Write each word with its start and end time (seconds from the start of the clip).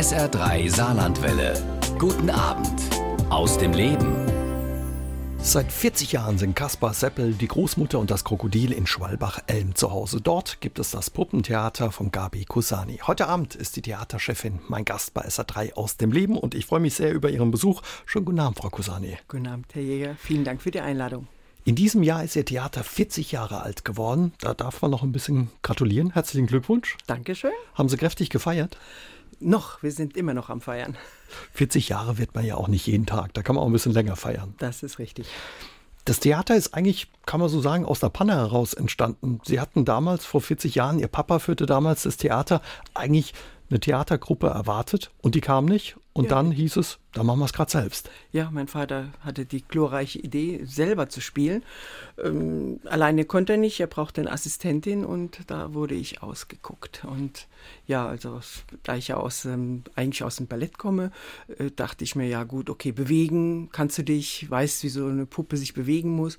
SR3 0.00 0.74
Saarlandwelle. 0.74 1.62
Guten 1.98 2.30
Abend 2.30 2.80
aus 3.28 3.58
dem 3.58 3.74
Leben. 3.74 4.16
Seit 5.36 5.70
40 5.70 6.12
Jahren 6.12 6.38
sind 6.38 6.56
Kaspar 6.56 6.94
Seppel, 6.94 7.34
die 7.34 7.48
Großmutter 7.48 7.98
und 7.98 8.10
das 8.10 8.24
Krokodil 8.24 8.72
in 8.72 8.86
Schwalbach-Elm 8.86 9.74
zu 9.74 9.90
Hause. 9.90 10.22
Dort 10.22 10.62
gibt 10.62 10.78
es 10.78 10.92
das 10.92 11.10
Puppentheater 11.10 11.92
von 11.92 12.10
Gabi 12.10 12.46
Kusani. 12.46 13.00
Heute 13.06 13.28
Abend 13.28 13.54
ist 13.54 13.76
die 13.76 13.82
Theaterchefin 13.82 14.60
mein 14.68 14.86
Gast 14.86 15.12
bei 15.12 15.20
SR3 15.20 15.74
aus 15.74 15.98
dem 15.98 16.12
Leben 16.12 16.38
und 16.38 16.54
ich 16.54 16.64
freue 16.64 16.80
mich 16.80 16.94
sehr 16.94 17.12
über 17.12 17.28
Ihren 17.28 17.50
Besuch. 17.50 17.82
Schönen 18.06 18.24
guten 18.24 18.40
Abend, 18.40 18.56
Frau 18.56 18.70
Kusani. 18.70 19.18
Guten 19.28 19.48
Abend, 19.48 19.66
Herr 19.74 19.82
Jäger. 19.82 20.16
Vielen 20.18 20.44
Dank 20.44 20.62
für 20.62 20.70
die 20.70 20.80
Einladung. 20.80 21.26
In 21.66 21.74
diesem 21.74 22.02
Jahr 22.02 22.24
ist 22.24 22.36
Ihr 22.36 22.46
Theater 22.46 22.84
40 22.84 23.32
Jahre 23.32 23.60
alt 23.60 23.84
geworden. 23.84 24.32
Da 24.40 24.54
darf 24.54 24.80
man 24.80 24.90
noch 24.90 25.02
ein 25.02 25.12
bisschen 25.12 25.50
gratulieren. 25.60 26.14
Herzlichen 26.14 26.46
Glückwunsch. 26.46 26.96
Dankeschön. 27.06 27.52
Haben 27.74 27.90
Sie 27.90 27.98
kräftig 27.98 28.30
gefeiert? 28.30 28.78
Noch, 29.38 29.82
wir 29.82 29.92
sind 29.92 30.16
immer 30.16 30.34
noch 30.34 30.50
am 30.50 30.60
Feiern. 30.60 30.96
40 31.52 31.88
Jahre 31.88 32.18
wird 32.18 32.34
man 32.34 32.44
ja 32.44 32.56
auch 32.56 32.68
nicht 32.68 32.86
jeden 32.86 33.06
Tag. 33.06 33.34
Da 33.34 33.42
kann 33.42 33.54
man 33.54 33.62
auch 33.62 33.68
ein 33.68 33.72
bisschen 33.72 33.92
länger 33.92 34.16
feiern. 34.16 34.54
Das 34.58 34.82
ist 34.82 34.98
richtig. 34.98 35.28
Das 36.04 36.18
Theater 36.18 36.56
ist 36.56 36.74
eigentlich, 36.74 37.08
kann 37.26 37.40
man 37.40 37.48
so 37.48 37.60
sagen, 37.60 37.84
aus 37.84 38.00
der 38.00 38.08
Panne 38.08 38.34
heraus 38.34 38.74
entstanden. 38.74 39.40
Sie 39.44 39.60
hatten 39.60 39.84
damals, 39.84 40.24
vor 40.24 40.40
40 40.40 40.74
Jahren, 40.74 40.98
Ihr 40.98 41.08
Papa 41.08 41.38
führte 41.38 41.66
damals 41.66 42.02
das 42.02 42.16
Theater, 42.16 42.62
eigentlich 42.94 43.34
eine 43.68 43.80
Theatergruppe 43.80 44.48
erwartet 44.48 45.12
und 45.22 45.34
die 45.34 45.40
kam 45.40 45.66
nicht. 45.66 45.96
Und 46.12 46.24
ja. 46.24 46.30
dann 46.30 46.50
hieß 46.50 46.76
es, 46.76 46.98
da 47.12 47.22
machen 47.22 47.38
wir 47.38 47.44
es 47.44 47.52
gerade 47.52 47.70
selbst. 47.70 48.10
Ja, 48.32 48.50
mein 48.50 48.66
Vater 48.66 49.10
hatte 49.20 49.46
die 49.46 49.62
glorreiche 49.62 50.18
Idee, 50.18 50.64
selber 50.64 51.08
zu 51.08 51.20
spielen. 51.20 51.62
Ähm, 52.22 52.80
alleine 52.84 53.24
konnte 53.24 53.52
er 53.52 53.58
nicht, 53.58 53.78
er 53.78 53.86
brauchte 53.86 54.20
eine 54.20 54.32
Assistentin 54.32 55.04
und 55.04 55.38
da 55.46 55.72
wurde 55.72 55.94
ich 55.94 56.20
ausgeguckt. 56.20 57.04
Und 57.04 57.46
ja, 57.86 58.08
also 58.08 58.40
da 58.82 58.96
ich 58.96 59.08
ja 59.08 59.18
aus, 59.18 59.44
ähm, 59.44 59.84
eigentlich 59.94 60.24
aus 60.24 60.36
dem 60.36 60.48
Ballett 60.48 60.78
komme, 60.78 61.12
äh, 61.58 61.70
dachte 61.70 62.02
ich 62.02 62.16
mir, 62.16 62.26
ja 62.26 62.42
gut, 62.42 62.70
okay, 62.70 62.90
bewegen 62.90 63.68
kannst 63.70 63.98
du 63.98 64.02
dich, 64.02 64.50
weißt, 64.50 64.82
wie 64.82 64.88
so 64.88 65.06
eine 65.06 65.26
Puppe 65.26 65.56
sich 65.56 65.74
bewegen 65.74 66.10
muss. 66.10 66.38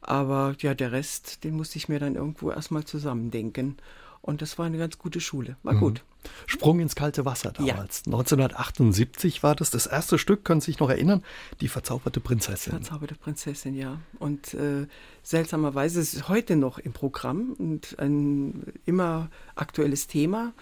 Aber 0.00 0.56
ja, 0.58 0.74
der 0.74 0.90
Rest, 0.90 1.44
den 1.44 1.54
musste 1.54 1.78
ich 1.78 1.88
mir 1.88 2.00
dann 2.00 2.16
irgendwo 2.16 2.50
erstmal 2.50 2.84
zusammendenken. 2.84 3.76
Und 4.22 4.40
das 4.40 4.56
war 4.56 4.66
eine 4.66 4.78
ganz 4.78 4.98
gute 4.98 5.20
Schule. 5.20 5.56
War 5.64 5.74
mhm. 5.74 5.80
gut. 5.80 6.04
Sprung 6.46 6.78
ins 6.78 6.94
kalte 6.94 7.24
Wasser 7.24 7.50
damals. 7.50 8.02
Ja. 8.06 8.12
1978 8.12 9.42
war 9.42 9.56
das. 9.56 9.70
Das 9.70 9.86
erste 9.86 10.16
Stück, 10.16 10.44
können 10.44 10.60
Sie 10.60 10.66
sich 10.66 10.78
noch 10.78 10.90
erinnern? 10.90 11.24
Die 11.60 11.66
verzauberte 11.66 12.20
Prinzessin. 12.20 12.70
Verzauberte 12.70 13.16
Prinzessin, 13.16 13.74
ja. 13.74 13.98
Und 14.20 14.54
äh, 14.54 14.86
seltsamerweise 15.24 16.00
ist 16.00 16.14
es 16.14 16.28
heute 16.28 16.54
noch 16.54 16.78
im 16.78 16.92
Programm 16.92 17.54
und 17.58 17.98
ein 17.98 18.62
immer 18.86 19.28
aktuelles 19.56 20.06
Thema. 20.06 20.52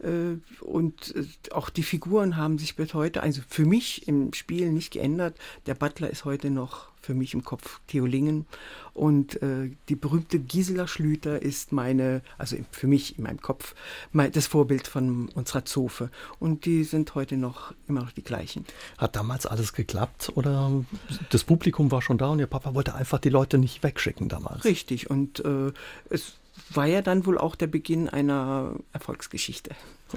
Äh, 0.00 0.36
und 0.60 1.14
äh, 1.16 1.24
auch 1.50 1.70
die 1.70 1.82
Figuren 1.82 2.36
haben 2.36 2.58
sich 2.58 2.76
bis 2.76 2.94
heute, 2.94 3.22
also 3.22 3.42
für 3.48 3.64
mich 3.64 4.06
im 4.06 4.32
Spiel 4.32 4.70
nicht 4.70 4.92
geändert. 4.92 5.36
Der 5.66 5.74
Butler 5.74 6.10
ist 6.10 6.24
heute 6.24 6.50
noch 6.50 6.87
für 7.08 7.14
mich 7.14 7.32
im 7.32 7.42
Kopf 7.42 7.80
Theolingen. 7.86 8.44
Und 8.92 9.40
äh, 9.40 9.70
die 9.88 9.96
berühmte 9.96 10.38
Gisela 10.38 10.86
Schlüter 10.86 11.40
ist 11.40 11.72
meine, 11.72 12.20
also 12.36 12.58
für 12.70 12.86
mich 12.86 13.16
in 13.16 13.24
meinem 13.24 13.40
Kopf, 13.40 13.74
mein, 14.12 14.30
das 14.30 14.46
Vorbild 14.46 14.86
von 14.86 15.30
unserer 15.30 15.64
Zofe. 15.64 16.10
Und 16.38 16.66
die 16.66 16.84
sind 16.84 17.14
heute 17.14 17.38
noch 17.38 17.72
immer 17.88 18.02
noch 18.02 18.10
die 18.10 18.22
gleichen. 18.22 18.66
Hat 18.98 19.16
damals 19.16 19.46
alles 19.46 19.72
geklappt 19.72 20.32
oder 20.34 20.84
das 21.30 21.44
Publikum 21.44 21.90
war 21.90 22.02
schon 22.02 22.18
da 22.18 22.28
und 22.28 22.40
Ihr 22.40 22.46
Papa 22.46 22.74
wollte 22.74 22.94
einfach 22.94 23.18
die 23.18 23.30
Leute 23.30 23.56
nicht 23.56 23.82
wegschicken 23.82 24.28
damals? 24.28 24.66
Richtig. 24.66 25.08
Und 25.08 25.42
äh, 25.46 25.72
es 26.10 26.34
war 26.68 26.84
ja 26.84 27.00
dann 27.00 27.24
wohl 27.24 27.38
auch 27.38 27.56
der 27.56 27.68
Beginn 27.68 28.10
einer 28.10 28.74
Erfolgsgeschichte. 28.92 29.70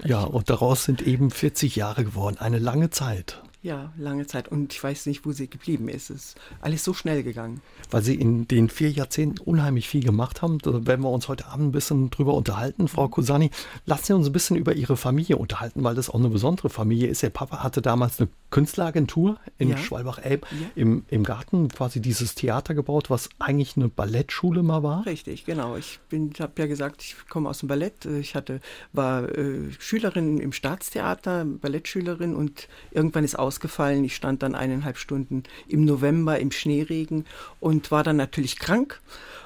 Ja, 0.04 0.24
und 0.24 0.50
daraus 0.50 0.84
sind 0.84 1.02
eben 1.02 1.32
40 1.32 1.78
Jahre 1.78 2.04
geworden, 2.04 2.36
eine 2.38 2.60
lange 2.60 2.90
Zeit. 2.90 3.42
Ja, 3.64 3.94
lange 3.96 4.26
Zeit. 4.26 4.48
Und 4.48 4.74
ich 4.74 4.84
weiß 4.84 5.06
nicht, 5.06 5.24
wo 5.24 5.34
sie 5.34 5.48
geblieben 5.48 5.88
ist. 5.88 6.10
Es 6.10 6.26
ist 6.26 6.36
alles 6.62 6.84
so 6.84 6.96
schnell 6.96 7.22
gegangen. 7.22 7.62
Weil 7.92 8.02
Sie 8.02 8.16
in 8.16 8.48
den 8.48 8.70
vier 8.70 8.90
Jahrzehnten 8.90 9.38
unheimlich 9.38 9.88
viel 9.88 10.04
gemacht 10.04 10.42
haben. 10.42 10.58
Da 10.60 10.88
werden 10.88 11.02
wir 11.02 11.12
uns 11.12 11.28
heute 11.28 11.46
Abend 11.46 11.68
ein 11.68 11.72
bisschen 11.72 12.10
drüber 12.10 12.34
unterhalten, 12.34 12.88
Frau 12.88 13.08
Kusani. 13.08 13.52
Lassen 13.86 14.06
Sie 14.06 14.14
uns 14.14 14.28
ein 14.28 14.34
bisschen 14.34 14.58
über 14.58 14.74
Ihre 14.74 14.98
Familie 14.98 15.38
unterhalten, 15.38 15.84
weil 15.84 15.94
das 15.94 16.10
auch 16.10 16.16
eine 16.16 16.30
besondere 16.30 16.72
Familie 16.72 17.08
ist. 17.10 17.22
Ihr 17.22 17.30
Papa 17.30 17.62
hatte 17.62 17.84
damals 17.84 18.20
eine 18.20 18.30
Künstleragentur 18.50 19.38
in 19.60 19.70
ja. 19.70 19.78
Schwalbach-Elb 19.78 20.48
ja. 20.52 20.68
im, 20.76 21.06
im 21.10 21.24
Garten, 21.24 21.70
quasi 21.70 22.02
dieses 22.02 22.34
Theater 22.34 22.74
gebaut, 22.74 23.12
was 23.12 23.30
eigentlich 23.38 23.78
eine 23.78 23.90
Ballettschule 23.90 24.64
mal 24.64 24.82
war. 24.82 25.06
Richtig, 25.06 25.46
genau. 25.46 25.76
Ich 25.76 26.00
habe 26.40 26.54
ja 26.58 26.66
gesagt, 26.66 27.04
ich 27.04 27.16
komme 27.30 27.48
aus 27.48 27.60
dem 27.60 27.68
Ballett. 27.68 28.06
Ich 28.06 28.34
hatte, 28.34 28.60
war 28.92 29.30
äh, 29.30 29.72
Schülerin 29.78 30.40
im 30.40 30.52
Staatstheater, 30.52 31.46
Ballettschülerin 31.46 32.36
und 32.36 32.68
irgendwann 32.92 33.24
ist 33.24 33.38
aus 33.38 33.51
ausgefallen. 33.52 34.06
Ich 34.06 34.16
stand 34.16 34.44
dann 34.44 34.56
eineinhalb 34.56 34.98
Stunden 34.98 35.44
im 35.68 35.84
November 35.84 36.40
im 36.40 36.52
Schneeregen 36.52 37.26
und 37.60 37.92
war 37.92 38.04
dann 38.04 38.16
natürlich 38.16 38.58
krank 38.58 39.02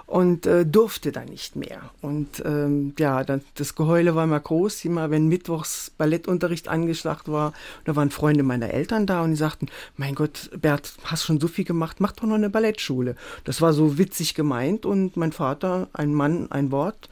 und 0.06 0.46
äh, 0.46 0.64
durfte 0.64 1.12
dann 1.12 1.26
nicht 1.26 1.56
mehr. 1.56 1.82
Und 2.02 2.44
ähm, 2.46 2.94
ja, 3.00 3.24
dann, 3.24 3.42
das 3.56 3.74
Geheule 3.74 4.14
war 4.14 4.26
immer 4.26 4.40
groß, 4.40 4.86
immer 4.86 5.10
wenn 5.10 5.28
mittwochs 5.28 5.90
Ballettunterricht 5.98 6.68
angesagt 6.68 7.28
war. 7.28 7.54
Da 7.86 7.96
waren 7.96 8.12
Freunde 8.12 8.44
meiner 8.44 8.70
Eltern 8.70 9.08
da 9.08 9.24
und 9.24 9.32
die 9.32 9.38
sagten, 9.38 9.68
mein 9.98 10.14
Gott, 10.14 10.52
Bert, 10.62 10.94
hast 11.06 11.24
schon 11.24 11.40
so 11.40 11.48
viel 11.48 11.66
gemacht, 11.66 12.00
mach 12.00 12.12
doch 12.12 12.26
noch 12.26 12.36
eine 12.36 12.52
Ballettschule. 12.52 13.16
Das 13.44 13.62
war 13.62 13.74
so 13.74 13.98
witzig 13.98 14.36
gemeint 14.36 14.86
und 14.86 15.18
mein 15.18 15.32
Vater, 15.32 15.90
ein 15.94 16.14
Mann, 16.14 16.52
ein 16.52 16.72
Wort, 16.72 17.10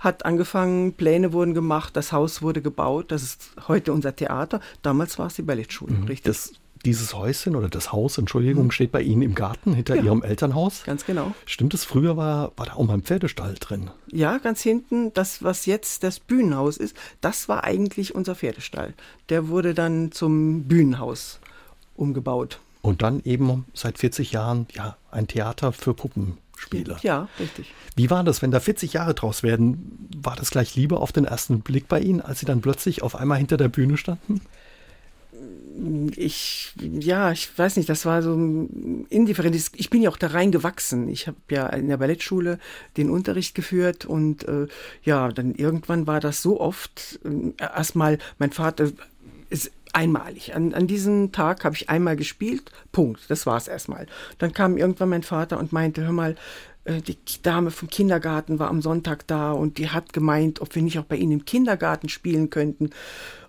hat 0.00 0.24
angefangen, 0.24 0.94
Pläne 0.94 1.32
wurden 1.32 1.54
gemacht, 1.54 1.94
das 1.94 2.10
Haus 2.10 2.42
wurde 2.42 2.62
gebaut, 2.62 3.12
das 3.12 3.22
ist 3.22 3.50
heute 3.68 3.92
unser 3.92 4.16
Theater. 4.16 4.60
Damals 4.82 5.18
war 5.18 5.28
es 5.28 5.34
die 5.34 5.42
Ballettschule, 5.42 5.92
mhm, 5.92 6.04
richtig. 6.04 6.24
Das, 6.24 6.52
dieses 6.84 7.14
Häuschen 7.14 7.54
oder 7.54 7.68
das 7.68 7.92
Haus, 7.92 8.16
Entschuldigung, 8.16 8.64
mhm. 8.64 8.70
steht 8.70 8.92
bei 8.92 9.02
Ihnen 9.02 9.20
im 9.20 9.34
Garten 9.34 9.74
hinter 9.74 9.96
ja, 9.96 10.02
Ihrem 10.02 10.22
Elternhaus. 10.22 10.84
Ganz 10.84 11.04
genau. 11.04 11.34
Stimmt 11.44 11.74
es, 11.74 11.84
früher 11.84 12.16
war, 12.16 12.52
war 12.56 12.66
da 12.66 12.72
auch 12.72 12.84
mal 12.86 12.94
ein 12.94 13.02
Pferdestall 13.02 13.54
drin? 13.60 13.90
Ja, 14.10 14.38
ganz 14.38 14.62
hinten, 14.62 15.12
das, 15.12 15.42
was 15.42 15.66
jetzt 15.66 16.02
das 16.02 16.18
Bühnenhaus 16.18 16.78
ist, 16.78 16.96
das 17.20 17.48
war 17.48 17.64
eigentlich 17.64 18.14
unser 18.14 18.34
Pferdestall. 18.34 18.94
Der 19.28 19.48
wurde 19.48 19.74
dann 19.74 20.12
zum 20.12 20.64
Bühnenhaus 20.64 21.40
umgebaut. 21.94 22.58
Und 22.80 23.02
dann 23.02 23.20
eben 23.24 23.66
seit 23.74 23.98
40 23.98 24.32
Jahren 24.32 24.66
ja 24.72 24.96
ein 25.10 25.28
Theater 25.28 25.72
für 25.72 25.92
Puppen. 25.92 26.38
Spieler. 26.60 26.98
Ja, 27.02 27.28
richtig. 27.38 27.72
Wie 27.96 28.10
war 28.10 28.22
das, 28.22 28.42
wenn 28.42 28.50
da 28.50 28.60
40 28.60 28.92
Jahre 28.92 29.14
draus 29.14 29.42
werden? 29.42 30.08
War 30.16 30.36
das 30.36 30.50
gleich 30.50 30.74
Liebe 30.76 30.98
auf 30.98 31.12
den 31.12 31.24
ersten 31.24 31.60
Blick 31.60 31.88
bei 31.88 32.00
Ihnen, 32.00 32.20
als 32.20 32.40
Sie 32.40 32.46
dann 32.46 32.60
plötzlich 32.60 33.02
auf 33.02 33.16
einmal 33.16 33.38
hinter 33.38 33.56
der 33.56 33.68
Bühne 33.68 33.96
standen? 33.96 34.40
ich, 36.16 36.72
ja, 36.78 37.32
ich 37.32 37.56
weiß 37.56 37.76
nicht, 37.76 37.88
das 37.88 38.04
war 38.04 38.22
so 38.22 38.34
indifferent. 39.08 39.56
Ich 39.76 39.90
bin 39.90 40.02
ja 40.02 40.10
auch 40.10 40.16
da 40.16 40.28
reingewachsen. 40.28 41.08
Ich 41.08 41.26
habe 41.26 41.38
ja 41.50 41.66
in 41.68 41.88
der 41.88 41.96
Ballettschule 41.96 42.58
den 42.96 43.10
Unterricht 43.10 43.54
geführt 43.54 44.04
und 44.04 44.46
äh, 44.46 44.66
ja, 45.02 45.28
dann 45.28 45.54
irgendwann 45.54 46.06
war 46.06 46.20
das 46.20 46.42
so 46.42 46.60
oft. 46.60 47.20
Äh, 47.24 47.52
erstmal, 47.58 48.18
mein 48.38 48.52
Vater 48.52 48.90
einmalig. 49.92 50.54
An, 50.54 50.74
an 50.74 50.86
diesem 50.86 51.32
Tag 51.32 51.64
habe 51.64 51.74
ich 51.74 51.90
einmal 51.90 52.16
gespielt, 52.16 52.70
Punkt. 52.92 53.22
Das 53.28 53.46
war 53.46 53.56
es 53.56 53.68
erstmal. 53.68 54.06
Dann 54.38 54.52
kam 54.52 54.76
irgendwann 54.76 55.08
mein 55.08 55.22
Vater 55.22 55.58
und 55.58 55.72
meinte, 55.72 56.04
hör 56.04 56.12
mal, 56.12 56.36
äh, 56.84 57.00
die 57.00 57.16
Dame 57.42 57.70
vom 57.70 57.88
Kindergarten 57.88 58.58
war 58.58 58.68
am 58.68 58.82
Sonntag 58.82 59.26
da 59.26 59.52
und 59.52 59.78
die 59.78 59.90
hat 59.90 60.12
gemeint, 60.12 60.60
ob 60.60 60.74
wir 60.74 60.82
nicht 60.82 60.98
auch 60.98 61.04
bei 61.04 61.16
ihnen 61.16 61.32
im 61.32 61.44
Kindergarten 61.44 62.08
spielen 62.08 62.50
könnten. 62.50 62.90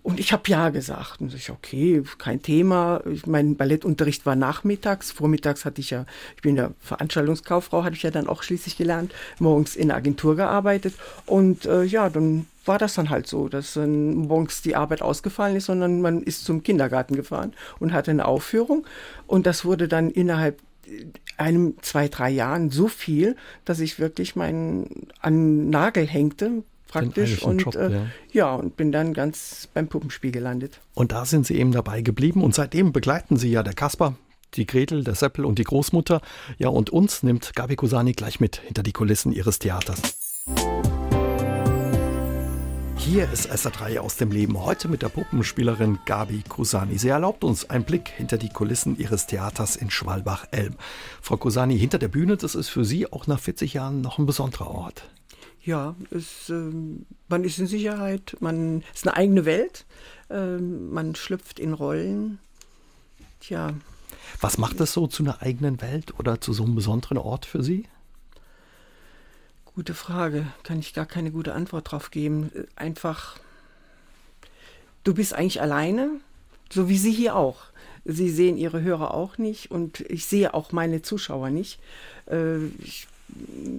Und 0.04 0.20
ich 0.20 0.34
habe 0.34 0.44
ja 0.48 0.70
gesagt. 0.70 1.22
Und 1.22 1.34
ich, 1.34 1.52
okay, 1.52 2.04
kein 2.18 2.42
Thema. 2.42 3.02
Mein 3.26 3.56
Ballettunterricht 3.56 4.26
war 4.26 4.36
nachmittags. 4.36 5.12
Vormittags 5.12 5.64
hatte 5.64 5.82
ich 5.82 5.92
ja, 5.92 6.06
ich 6.36 6.42
bin 6.42 6.56
ja 6.56 6.72
Veranstaltungskauffrau, 6.80 7.84
hatte 7.84 7.96
ich 7.96 8.04
ja 8.04 8.12
dann 8.12 8.28
auch 8.28 8.42
schließlich 8.42 8.78
gelernt, 8.78 9.14
morgens 9.40 9.76
in 9.76 9.90
der 9.90 9.98
Agentur 9.98 10.36
gearbeitet. 10.36 10.96
Und 11.26 11.66
äh, 11.66 11.84
ja, 11.84 12.10
dann 12.10 12.48
war 12.66 12.80
das 12.80 12.96
dann 12.96 13.10
halt 13.10 13.28
so, 13.28 13.48
dass 13.48 13.76
äh, 13.76 13.86
morgens 13.86 14.62
die 14.62 14.76
Arbeit 14.76 15.02
ausgefallen 15.02 15.56
ist, 15.56 15.66
sondern 15.66 16.02
man 16.02 16.24
ist 16.24 16.46
zum 16.46 16.64
Kindergarten 16.64 17.16
gefahren 17.16 17.54
und 17.80 17.94
hatte 17.94 18.12
eine 18.12 18.26
Aufführung. 18.26 18.86
Und 19.28 19.46
das 19.46 19.66
wurde 19.66 19.88
dann 19.88 20.10
innerhalb 20.10 20.60
einem, 21.38 21.76
zwei, 21.82 22.08
drei 22.08 22.30
Jahren 22.30 22.70
so 22.70 22.88
viel, 22.88 23.36
dass 23.66 23.80
ich 23.80 24.00
wirklich 24.00 24.36
meinen 24.36 25.08
an 25.20 25.70
Nagel 25.70 26.06
hängte, 26.06 26.64
praktisch 26.92 27.42
und 27.44 27.62
Job, 27.62 27.76
äh, 27.76 27.92
ja. 27.92 28.08
ja. 28.32 28.56
und 28.56 28.78
bin 28.78 28.92
dann 28.92 29.14
ganz 29.14 29.70
beim 29.74 29.88
Puppenspiel 29.88 30.32
gelandet. 30.32 30.82
Und 30.94 31.12
da 31.12 31.26
sind 31.26 31.48
Sie 31.48 31.56
eben 31.56 31.72
dabei 31.72 32.02
geblieben 32.02 32.44
und 32.44 32.54
seitdem 32.54 32.92
begleiten 32.92 33.38
Sie 33.38 33.50
ja 33.50 33.64
der 33.64 33.74
Kasper, 33.74 34.16
die 34.56 34.66
Gretel, 34.66 35.04
der 35.04 35.16
Seppel 35.16 35.46
und 35.46 35.58
die 35.60 35.64
Großmutter. 35.64 36.22
Ja, 36.58 36.70
und 36.70 36.90
uns 36.90 37.24
nimmt 37.24 37.56
Gabi 37.56 37.76
Kusani 37.76 38.14
gleich 38.14 38.40
mit 38.40 38.58
hinter 38.58 38.84
die 38.84 38.94
Kulissen 38.94 39.32
ihres 39.32 39.60
Theaters. 39.60 40.02
Hier 42.98 43.30
ist 43.32 43.52
SA3 43.52 44.00
aus 44.00 44.16
dem 44.18 44.32
Leben, 44.32 44.64
heute 44.64 44.88
mit 44.88 45.02
der 45.02 45.10
Puppenspielerin 45.10 46.00
Gabi 46.06 46.44
Kusani. 46.48 46.98
Sie 46.98 47.10
erlaubt 47.10 47.44
uns 47.44 47.70
einen 47.70 47.84
Blick 47.84 48.10
hinter 48.10 48.38
die 48.38 48.50
Kulissen 48.50 48.98
ihres 48.98 49.26
Theaters 49.26 49.76
in 49.76 49.90
Schwalbach-Elm. 49.90 50.76
Frau 51.20 51.36
Kusani, 51.36 51.78
hinter 51.78 51.98
der 51.98 52.10
Bühne, 52.10 52.38
das 52.38 52.54
ist 52.54 52.70
für 52.70 52.86
Sie 52.86 53.12
auch 53.12 53.26
nach 53.28 53.40
40 53.40 53.74
Jahren 53.74 54.02
noch 54.02 54.20
ein 54.20 54.28
besonderer 54.28 54.70
Ort. 54.70 55.10
Ja, 55.64 55.96
es, 56.10 56.50
äh, 56.50 56.72
man 57.28 57.44
ist 57.44 57.60
in 57.60 57.68
Sicherheit, 57.68 58.36
man 58.40 58.84
ist 58.94 59.08
eine 59.08 59.16
eigene 59.16 59.46
Welt, 59.46 59.86
äh, 60.30 60.58
man 60.58 61.16
schlüpft 61.16 61.60
in 61.60 61.74
Rollen. 61.74 62.40
Tja. 63.40 63.74
Was 64.40 64.58
macht 64.58 64.80
das 64.80 64.94
so 64.94 65.08
zu 65.08 65.24
einer 65.24 65.42
eigenen 65.42 65.82
Welt 65.82 66.18
oder 66.20 66.42
zu 66.42 66.54
so 66.54 66.64
einem 66.64 66.76
besonderen 66.76 67.18
Ort 67.18 67.46
für 67.46 67.64
Sie? 67.64 67.86
Gute 69.76 69.94
Frage, 69.94 70.48
kann 70.64 70.80
ich 70.80 70.94
gar 70.94 71.06
keine 71.06 71.32
gute 71.32 71.54
Antwort 71.54 71.92
drauf 71.92 72.12
geben. 72.12 72.52
Einfach, 72.76 73.38
du 75.04 75.14
bist 75.14 75.34
eigentlich 75.34 75.62
alleine, 75.62 76.10
so 76.72 76.90
wie 76.90 76.98
Sie 76.98 77.12
hier 77.12 77.36
auch. 77.36 77.66
Sie 78.04 78.30
sehen 78.30 78.58
Ihre 78.58 78.82
Hörer 78.82 79.14
auch 79.14 79.38
nicht 79.38 79.70
und 79.70 80.02
ich 80.02 80.26
sehe 80.26 80.54
auch 80.56 80.72
meine 80.72 81.04
Zuschauer 81.04 81.52
nicht. 81.52 81.80
Äh, 82.28 82.66
ich, 82.84 83.08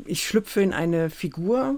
ich 0.06 0.26
schlüpfe 0.26 0.60
in 0.60 0.72
eine 0.72 1.10
Figur 1.10 1.76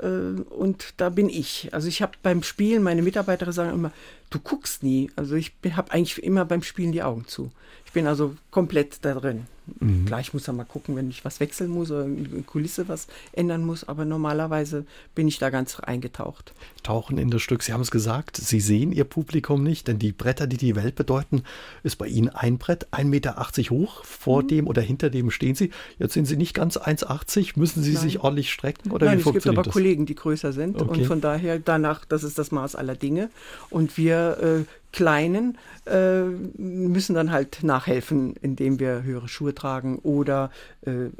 äh, 0.00 0.06
und 0.06 0.94
da 0.96 1.10
bin 1.10 1.28
ich. 1.28 1.68
Also 1.72 1.88
ich 1.88 2.02
habe 2.02 2.12
beim 2.22 2.42
Spielen, 2.42 2.82
meine 2.82 3.02
Mitarbeiter 3.02 3.52
sagen 3.52 3.72
immer, 3.72 3.92
du 4.30 4.38
guckst 4.38 4.82
nie. 4.82 5.10
Also 5.16 5.34
ich 5.34 5.52
habe 5.72 5.92
eigentlich 5.92 6.22
immer 6.22 6.44
beim 6.44 6.62
Spielen 6.62 6.92
die 6.92 7.02
Augen 7.02 7.26
zu. 7.26 7.50
Ich 7.86 7.92
bin 7.92 8.06
also 8.06 8.36
komplett 8.50 9.04
da 9.04 9.14
drin. 9.14 9.46
Mhm. 9.78 10.06
Gleich 10.06 10.34
muss 10.34 10.48
er 10.48 10.54
mal 10.54 10.64
gucken, 10.64 10.96
wenn 10.96 11.10
ich 11.10 11.24
was 11.24 11.40
wechseln 11.40 11.70
muss 11.70 11.90
oder 11.90 12.04
in 12.04 12.44
Kulisse 12.46 12.88
was 12.88 13.06
ändern 13.32 13.64
muss, 13.64 13.88
aber 13.88 14.04
normalerweise 14.04 14.84
bin 15.14 15.28
ich 15.28 15.38
da 15.38 15.50
ganz 15.50 15.78
eingetaucht. 15.80 16.52
Tauchen 16.82 17.18
in 17.18 17.30
das 17.30 17.42
Stück, 17.42 17.62
Sie 17.62 17.72
haben 17.72 17.82
es 17.82 17.90
gesagt, 17.90 18.36
Sie 18.36 18.60
sehen 18.60 18.92
Ihr 18.92 19.04
Publikum 19.04 19.62
nicht, 19.62 19.88
denn 19.88 19.98
die 19.98 20.12
Bretter, 20.12 20.46
die 20.46 20.56
die 20.56 20.76
Welt 20.76 20.94
bedeuten, 20.94 21.42
ist 21.82 21.96
bei 21.96 22.06
Ihnen 22.06 22.28
ein 22.28 22.58
Brett, 22.58 22.88
1,80 22.92 23.04
Meter 23.04 23.50
hoch, 23.70 24.04
vor 24.04 24.42
mhm. 24.42 24.48
dem 24.48 24.66
oder 24.66 24.82
hinter 24.82 25.10
dem 25.10 25.30
stehen 25.30 25.54
Sie. 25.54 25.70
Jetzt 25.98 26.14
sind 26.14 26.26
Sie 26.26 26.36
nicht 26.36 26.54
ganz 26.54 26.76
1,80, 26.76 27.52
müssen 27.56 27.82
Sie 27.82 27.92
Nein. 27.92 28.02
sich 28.02 28.20
ordentlich 28.20 28.52
strecken? 28.52 28.90
Oder 28.90 29.06
Nein, 29.06 29.18
wie 29.18 29.28
es 29.28 29.32
gibt 29.32 29.46
aber 29.46 29.62
das? 29.62 29.72
Kollegen, 29.72 30.06
die 30.06 30.14
größer 30.14 30.52
sind 30.52 30.80
okay. 30.80 31.00
und 31.00 31.06
von 31.06 31.20
daher 31.20 31.58
danach, 31.58 32.04
das 32.04 32.24
ist 32.24 32.38
das 32.38 32.50
Maß 32.50 32.76
aller 32.76 32.94
Dinge 32.94 33.30
und 33.68 33.96
wir 33.96 34.64
äh, 34.66 34.79
Kleinen 34.92 35.58
äh, 35.86 36.22
müssen 36.22 37.14
dann 37.14 37.30
halt 37.30 37.62
nachhelfen, 37.62 38.34
indem 38.42 38.80
wir 38.80 39.02
höhere 39.02 39.28
Schuhe 39.28 39.54
tragen 39.54 39.98
oder 39.98 40.50
äh, 40.82 41.10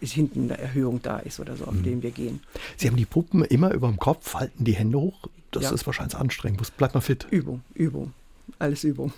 hinten 0.00 0.50
eine 0.50 0.58
Erhöhung 0.58 1.00
da 1.02 1.18
ist 1.18 1.40
oder 1.40 1.56
so, 1.56 1.64
auf 1.64 1.74
mhm. 1.74 1.82
dem 1.82 2.02
wir 2.02 2.10
gehen. 2.10 2.40
Sie 2.76 2.88
haben 2.88 2.96
die 2.96 3.04
Puppen 3.04 3.44
immer 3.44 3.72
über 3.72 3.88
dem 3.88 3.98
Kopf, 3.98 4.34
halten 4.34 4.64
die 4.64 4.74
Hände 4.74 4.98
hoch. 4.98 5.28
Das 5.50 5.64
ja. 5.64 5.70
ist 5.72 5.86
wahrscheinlich 5.86 6.16
anstrengend. 6.16 6.76
Bleibt 6.76 6.94
man 6.94 7.02
fit. 7.02 7.26
Übung, 7.30 7.62
Übung. 7.74 8.12
Alles 8.58 8.84
Übung. 8.84 9.12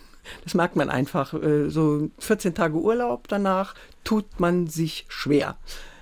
Das 0.44 0.55
merkt 0.55 0.76
man 0.76 0.91
einfach. 0.91 1.34
Äh, 1.34 1.70
so 1.70 2.11
14 2.19 2.55
Tage 2.55 2.76
Urlaub 2.76 3.29
danach 3.29 3.75
tut 4.05 4.41
man 4.41 4.67
sich 4.67 5.06
schwer. 5.08 5.56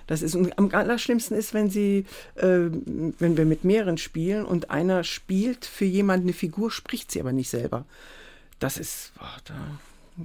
Das 0.07 0.23
ist 0.23 0.37
am 0.37 0.71
allerschlimmsten 0.73 1.37
ist, 1.37 1.53
wenn 1.53 1.69
sie, 1.69 2.07
äh, 2.37 2.71
wenn 3.19 3.37
wir 3.37 3.45
mit 3.45 3.65
mehreren 3.65 3.99
spielen 3.99 4.45
und 4.45 4.71
einer 4.71 5.05
spielt 5.05 5.65
für 5.65 5.85
jemanden 5.85 6.27
eine 6.27 6.33
Figur, 6.33 6.71
spricht 6.71 7.11
sie 7.11 7.21
aber 7.21 7.33
nicht 7.33 7.51
selber. 7.51 7.85
Das 8.59 8.79
ist, 8.79 9.13
oh, 9.21 9.41
da, 9.45 9.55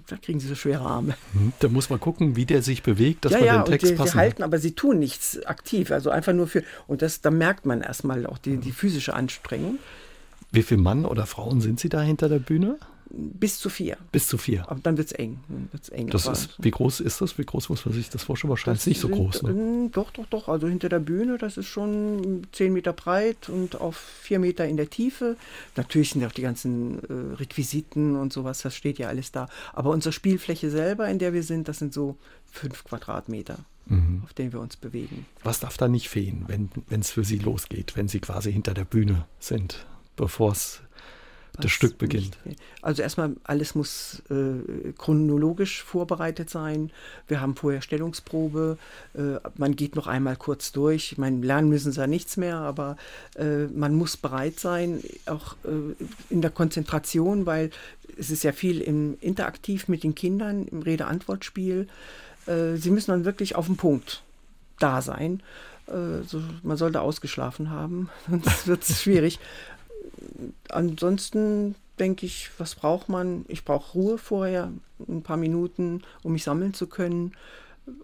da 0.08 0.18
kriegen 0.18 0.40
sie 0.40 0.48
so 0.48 0.56
schwere 0.56 0.86
Arme. 0.86 1.16
Hm, 1.34 1.54
da 1.60 1.68
muss 1.68 1.90
man 1.90 2.00
gucken, 2.00 2.36
wie 2.36 2.46
der 2.46 2.62
sich 2.62 2.84
bewegt, 2.84 3.26
dass 3.26 3.34
ja, 3.34 3.40
man 3.40 3.48
ja, 3.48 3.64
den 3.64 3.72
Text 3.72 3.86
und 3.86 3.92
die, 3.92 3.98
passen. 3.98 4.12
Sie 4.12 4.18
halten, 4.18 4.44
aber 4.44 4.60
sie 4.60 4.72
tun 4.74 5.00
nichts 5.00 5.44
aktiv, 5.46 5.92
also 5.92 6.12
einfach 6.12 6.34
nur 6.34 6.48
für, 6.48 6.64
und 6.88 7.02
das, 7.02 7.22
da 7.22 7.32
merkt 7.32 7.66
man 7.66 7.82
erstmal 7.82 8.26
auch 8.28 8.38
die, 8.38 8.58
die 8.58 8.72
physische 8.72 9.14
Anstrengung. 9.14 9.80
Wie 10.52 10.64
viele 10.64 10.82
Mann 10.82 11.06
oder 11.06 11.26
Frauen 11.26 11.62
sind 11.62 11.80
Sie 11.80 11.90
da 11.90 12.02
hinter 12.02 12.30
der 12.30 12.40
Bühne? 12.40 12.78
Bis 13.14 13.60
zu 13.60 13.70
vier. 13.70 13.98
Bis 14.12 14.28
zu 14.28 14.38
vier. 14.38 14.70
Aber 14.70 14.80
dann 14.82 14.98
wird 14.98 15.08
es 15.08 15.14
eng. 15.14 15.40
Wird's 15.72 15.90
eng. 15.90 16.08
Das 16.08 16.28
ist, 16.28 16.56
wie 16.60 16.72
groß 16.72 17.00
ist 17.00 17.22
das? 17.22 17.38
Wie 17.38 17.46
groß 17.46 17.70
muss 17.70 17.86
man 17.86 17.94
sich 17.94 18.10
das 18.10 18.24
vorstellen? 18.24 18.50
Wahrscheinlich 18.50 18.82
das 18.82 18.88
nicht 18.88 19.00
so 19.00 19.10
groß. 19.10 19.44
Ne? 19.44 19.86
Äh, 19.86 19.90
doch, 19.90 20.12
doch, 20.12 20.26
doch. 20.28 20.48
Also 20.48 20.68
hinter 20.68 20.90
der 20.90 21.00
Bühne, 21.00 21.38
das 21.38 21.58
ist 21.58 21.68
schon 21.68 22.48
zehn 22.52 22.74
Meter 22.74 22.94
breit 22.94 23.50
und 23.50 23.80
auf 23.80 23.98
vier 23.98 24.40
Meter 24.40 24.68
in 24.68 24.78
der 24.78 24.90
Tiefe. 24.90 25.36
Natürlich 25.76 26.12
sind 26.12 26.26
auch 26.26 26.32
die 26.32 26.42
ganzen 26.42 27.00
äh, 27.04 27.36
Requisiten 27.36 28.16
und 28.16 28.32
sowas, 28.34 28.62
das 28.62 28.76
steht 28.76 29.00
ja 29.00 29.08
alles 29.08 29.32
da. 29.32 29.48
Aber 29.74 29.90
unsere 29.92 30.14
Spielfläche 30.14 30.70
selber, 30.70 31.08
in 31.10 31.20
der 31.20 31.34
wir 31.34 31.44
sind, 31.44 31.68
das 31.68 31.80
sind 31.80 31.94
so 31.94 32.18
fünf 32.52 32.84
Quadratmeter. 32.84 33.58
Mhm. 33.88 34.22
auf 34.24 34.34
denen 34.34 34.54
wir 34.54 34.60
uns 34.60 34.78
bewegen. 34.78 35.26
Was 35.44 35.60
darf 35.60 35.76
da 35.76 35.88
nicht 35.88 36.08
fehlen, 36.08 36.46
wenn 36.48 37.00
es 37.02 37.10
für 37.10 37.24
Sie 37.24 37.40
losgeht, 37.40 37.98
wenn 37.98 38.08
Sie 38.08 38.20
quasi 38.20 38.54
hinter 38.54 38.76
der 38.76 38.86
Bühne 38.86 39.26
sind, 39.40 39.86
bevor 40.16 40.52
es 40.52 40.82
das 41.60 41.72
Stück 41.72 41.98
beginnt? 41.98 42.38
Also 42.82 43.02
erstmal, 43.02 43.36
alles 43.44 43.76
muss 43.76 44.22
äh, 44.30 44.94
chronologisch 44.98 45.84
vorbereitet 45.84 46.50
sein. 46.50 46.92
Wir 47.28 47.42
haben 47.42 47.56
vorher 47.56 47.82
Stellungsprobe. 47.82 48.78
Äh, 49.14 49.40
man 49.58 49.76
geht 49.76 49.96
noch 49.96 50.08
einmal 50.08 50.38
kurz 50.38 50.72
durch. 50.72 51.12
Ich 51.12 51.18
meine, 51.18 51.46
lernen 51.46 51.70
müssen 51.70 51.92
sie 51.92 52.00
ja 52.00 52.08
nichts 52.08 52.38
mehr, 52.38 52.58
aber 52.58 52.96
äh, 53.36 53.66
man 53.68 53.96
muss 53.96 54.16
bereit 54.16 54.60
sein, 54.60 55.04
auch 55.26 55.56
äh, 55.66 56.04
in 56.30 56.42
der 56.42 56.52
Konzentration, 56.52 57.46
weil 57.46 57.70
es 58.18 58.32
ist 58.32 58.44
ja 58.44 58.54
viel 58.54 58.82
im 58.82 59.18
interaktiv 59.20 59.88
mit 59.88 60.04
den 60.04 60.16
Kindern, 60.16 60.68
im 60.68 60.82
Rede-Antwort-Spiel. 60.82 61.88
Äh, 62.48 62.76
sie 62.78 62.92
müssen 62.92 63.12
dann 63.12 63.26
wirklich 63.26 63.56
auf 63.56 63.66
den 63.68 63.78
Punkt 63.78 64.24
da 64.80 65.02
sein. 65.02 65.44
Äh, 65.88 66.24
so, 66.26 66.42
man 66.64 66.78
sollte 66.78 67.02
ausgeschlafen 67.02 67.70
haben, 67.70 68.10
sonst 68.30 68.68
wird 68.68 68.84
es 68.84 69.02
schwierig 69.02 69.40
ansonsten 70.70 71.76
denke 72.00 72.26
ich, 72.26 72.50
was 72.58 72.76
braucht 72.76 73.10
man? 73.10 73.46
Ich 73.48 73.64
brauche 73.64 73.94
Ruhe 73.94 74.18
vorher, 74.18 74.72
ein 75.08 75.22
paar 75.22 75.38
Minuten, 75.38 76.02
um 76.24 76.34
mich 76.34 76.44
sammeln 76.44 76.74
zu 76.74 76.88
können. 76.88 77.34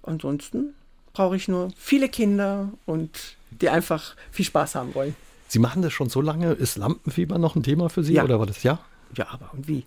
Ansonsten 0.04 0.74
brauche 1.14 1.36
ich 1.36 1.48
nur 1.48 1.70
viele 1.76 2.10
Kinder 2.10 2.72
und 2.86 3.38
die 3.50 3.70
einfach 3.70 4.16
viel 4.32 4.46
Spaß 4.46 4.76
haben 4.76 4.94
wollen. 4.94 5.16
Sie 5.48 5.60
machen 5.60 5.82
das 5.82 5.94
schon 5.94 6.10
so 6.10 6.22
lange. 6.22 6.52
Ist 6.54 6.78
Lampenfieber 6.78 7.38
noch 7.38 7.56
ein 7.56 7.64
Thema 7.64 7.90
für 7.90 8.04
Sie 8.04 8.14
ja. 8.14 8.24
oder 8.24 8.40
war 8.40 8.46
das 8.46 8.64
ja? 8.64 8.80
Ja, 9.16 9.28
aber 9.30 9.52
und 9.54 9.68
wie? 9.68 9.86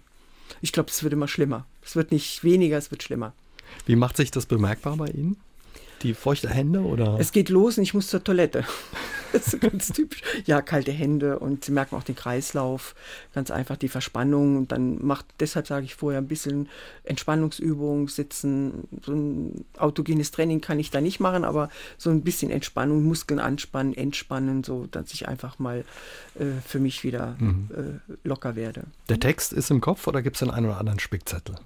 Ich 0.60 0.72
glaube, 0.72 0.90
es 0.90 1.02
wird 1.02 1.12
immer 1.12 1.28
schlimmer. 1.28 1.66
Es 1.84 1.96
wird 1.96 2.10
nicht 2.10 2.42
weniger, 2.42 2.78
es 2.78 2.90
wird 2.90 3.02
schlimmer. 3.02 3.32
Wie 3.86 3.96
macht 3.96 4.16
sich 4.16 4.30
das 4.30 4.46
bemerkbar 4.46 4.96
bei 4.96 5.06
Ihnen? 5.06 5.36
Die 6.02 6.14
feuchte 6.14 6.48
Hände 6.48 6.80
oder? 6.80 7.18
Es 7.20 7.30
geht 7.30 7.50
los 7.50 7.76
und 7.76 7.84
ich 7.84 7.94
muss 7.94 8.08
zur 8.08 8.24
Toilette. 8.24 8.64
Das 9.40 9.54
ist 9.54 9.60
ganz 9.60 9.88
typisch. 9.88 10.22
Ja, 10.44 10.60
kalte 10.60 10.92
Hände 10.92 11.38
und 11.38 11.64
sie 11.64 11.72
merken 11.72 11.96
auch 11.96 12.02
den 12.02 12.14
Kreislauf, 12.14 12.94
ganz 13.34 13.50
einfach 13.50 13.76
die 13.76 13.88
Verspannung 13.88 14.56
und 14.56 14.72
dann 14.72 15.04
macht, 15.04 15.26
deshalb 15.38 15.66
sage 15.66 15.84
ich 15.84 15.94
vorher 15.94 16.20
ein 16.20 16.28
bisschen 16.28 16.68
Entspannungsübung, 17.04 18.08
sitzen, 18.08 18.88
so 19.02 19.12
ein 19.12 19.64
autogenes 19.78 20.30
Training 20.30 20.60
kann 20.60 20.78
ich 20.78 20.90
da 20.90 21.00
nicht 21.00 21.20
machen, 21.20 21.44
aber 21.44 21.68
so 21.96 22.10
ein 22.10 22.22
bisschen 22.22 22.50
Entspannung, 22.50 23.04
Muskeln 23.04 23.40
anspannen, 23.40 23.94
entspannen, 23.94 24.64
so 24.64 24.86
dass 24.90 25.12
ich 25.12 25.28
einfach 25.28 25.58
mal 25.58 25.84
äh, 26.38 26.44
für 26.66 26.80
mich 26.80 27.04
wieder 27.04 27.36
mhm. 27.38 27.68
äh, 27.74 28.12
locker 28.24 28.56
werde. 28.56 28.84
Der 29.08 29.20
Text 29.20 29.52
ist 29.52 29.70
im 29.70 29.80
Kopf 29.80 30.06
oder 30.06 30.22
gibt 30.22 30.36
es 30.36 30.40
den 30.40 30.50
einen 30.50 30.66
oder 30.66 30.78
anderen 30.78 30.98
Spickzettel? 30.98 31.56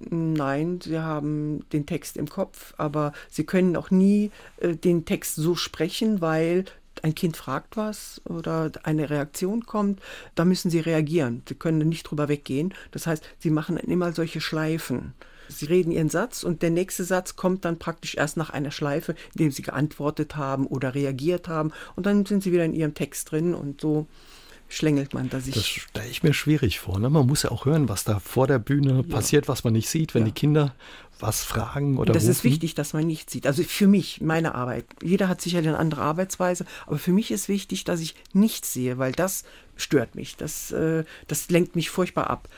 Nein, 0.00 0.80
sie 0.80 0.98
haben 1.00 1.68
den 1.72 1.86
Text 1.86 2.16
im 2.16 2.28
Kopf, 2.28 2.72
aber 2.76 3.12
sie 3.28 3.44
können 3.44 3.76
auch 3.76 3.90
nie 3.90 4.30
äh, 4.58 4.76
den 4.76 5.04
Text 5.04 5.34
so 5.34 5.56
sprechen, 5.56 6.20
weil 6.20 6.64
ein 7.04 7.14
Kind 7.14 7.36
fragt 7.36 7.76
was 7.76 8.20
oder 8.24 8.70
eine 8.82 9.10
Reaktion 9.10 9.66
kommt, 9.66 10.00
da 10.34 10.44
müssen 10.44 10.70
sie 10.70 10.80
reagieren. 10.80 11.42
Sie 11.48 11.54
können 11.54 11.88
nicht 11.88 12.04
drüber 12.04 12.28
weggehen. 12.28 12.74
Das 12.90 13.06
heißt, 13.06 13.24
sie 13.38 13.50
machen 13.50 13.76
immer 13.76 14.12
solche 14.12 14.40
Schleifen. 14.40 15.14
Sie 15.48 15.66
reden 15.66 15.92
ihren 15.92 16.10
Satz 16.10 16.42
und 16.42 16.62
der 16.62 16.70
nächste 16.70 17.04
Satz 17.04 17.36
kommt 17.36 17.64
dann 17.64 17.78
praktisch 17.78 18.16
erst 18.16 18.36
nach 18.36 18.50
einer 18.50 18.70
Schleife, 18.70 19.12
in 19.34 19.44
dem 19.44 19.50
sie 19.50 19.62
geantwortet 19.62 20.36
haben 20.36 20.66
oder 20.66 20.94
reagiert 20.94 21.48
haben 21.48 21.72
und 21.96 22.04
dann 22.06 22.26
sind 22.26 22.42
sie 22.42 22.52
wieder 22.52 22.64
in 22.64 22.74
ihrem 22.74 22.94
Text 22.94 23.30
drin 23.30 23.54
und 23.54 23.80
so 23.80 24.06
schlängelt 24.68 25.14
man 25.14 25.30
da 25.30 25.40
sich. 25.40 25.54
Das 25.54 25.66
stelle 25.66 26.08
ich 26.08 26.22
mir 26.22 26.34
schwierig 26.34 26.78
vor. 26.78 26.98
Ne? 26.98 27.08
Man 27.08 27.26
muss 27.26 27.42
ja 27.42 27.50
auch 27.50 27.64
hören, 27.64 27.88
was 27.88 28.04
da 28.04 28.20
vor 28.20 28.46
der 28.46 28.58
Bühne 28.58 29.04
ja. 29.06 29.14
passiert, 29.14 29.48
was 29.48 29.64
man 29.64 29.72
nicht 29.72 29.88
sieht, 29.88 30.14
wenn 30.14 30.22
ja. 30.22 30.26
die 30.26 30.32
Kinder 30.32 30.74
was 31.20 31.44
fragen 31.44 31.98
oder. 31.98 32.12
Das 32.12 32.24
rufen. 32.24 32.30
ist 32.30 32.44
wichtig, 32.44 32.74
dass 32.74 32.92
man 32.92 33.06
nicht 33.06 33.30
sieht. 33.30 33.46
Also 33.46 33.62
für 33.62 33.86
mich, 33.86 34.20
meine 34.20 34.54
Arbeit. 34.54 34.86
Jeder 35.02 35.28
hat 35.28 35.40
sicher 35.40 35.58
eine 35.58 35.78
andere 35.78 36.02
Arbeitsweise, 36.02 36.64
aber 36.86 36.98
für 36.98 37.12
mich 37.12 37.30
ist 37.30 37.48
wichtig, 37.48 37.84
dass 37.84 38.00
ich 38.00 38.14
nichts 38.32 38.72
sehe, 38.72 38.98
weil 38.98 39.12
das 39.12 39.44
stört 39.78 40.14
mich. 40.14 40.36
Das, 40.36 40.72
äh, 40.72 41.04
das 41.28 41.48
lenkt 41.48 41.76
mich 41.76 41.88
furchtbar 41.88 42.28
ab. 42.28 42.48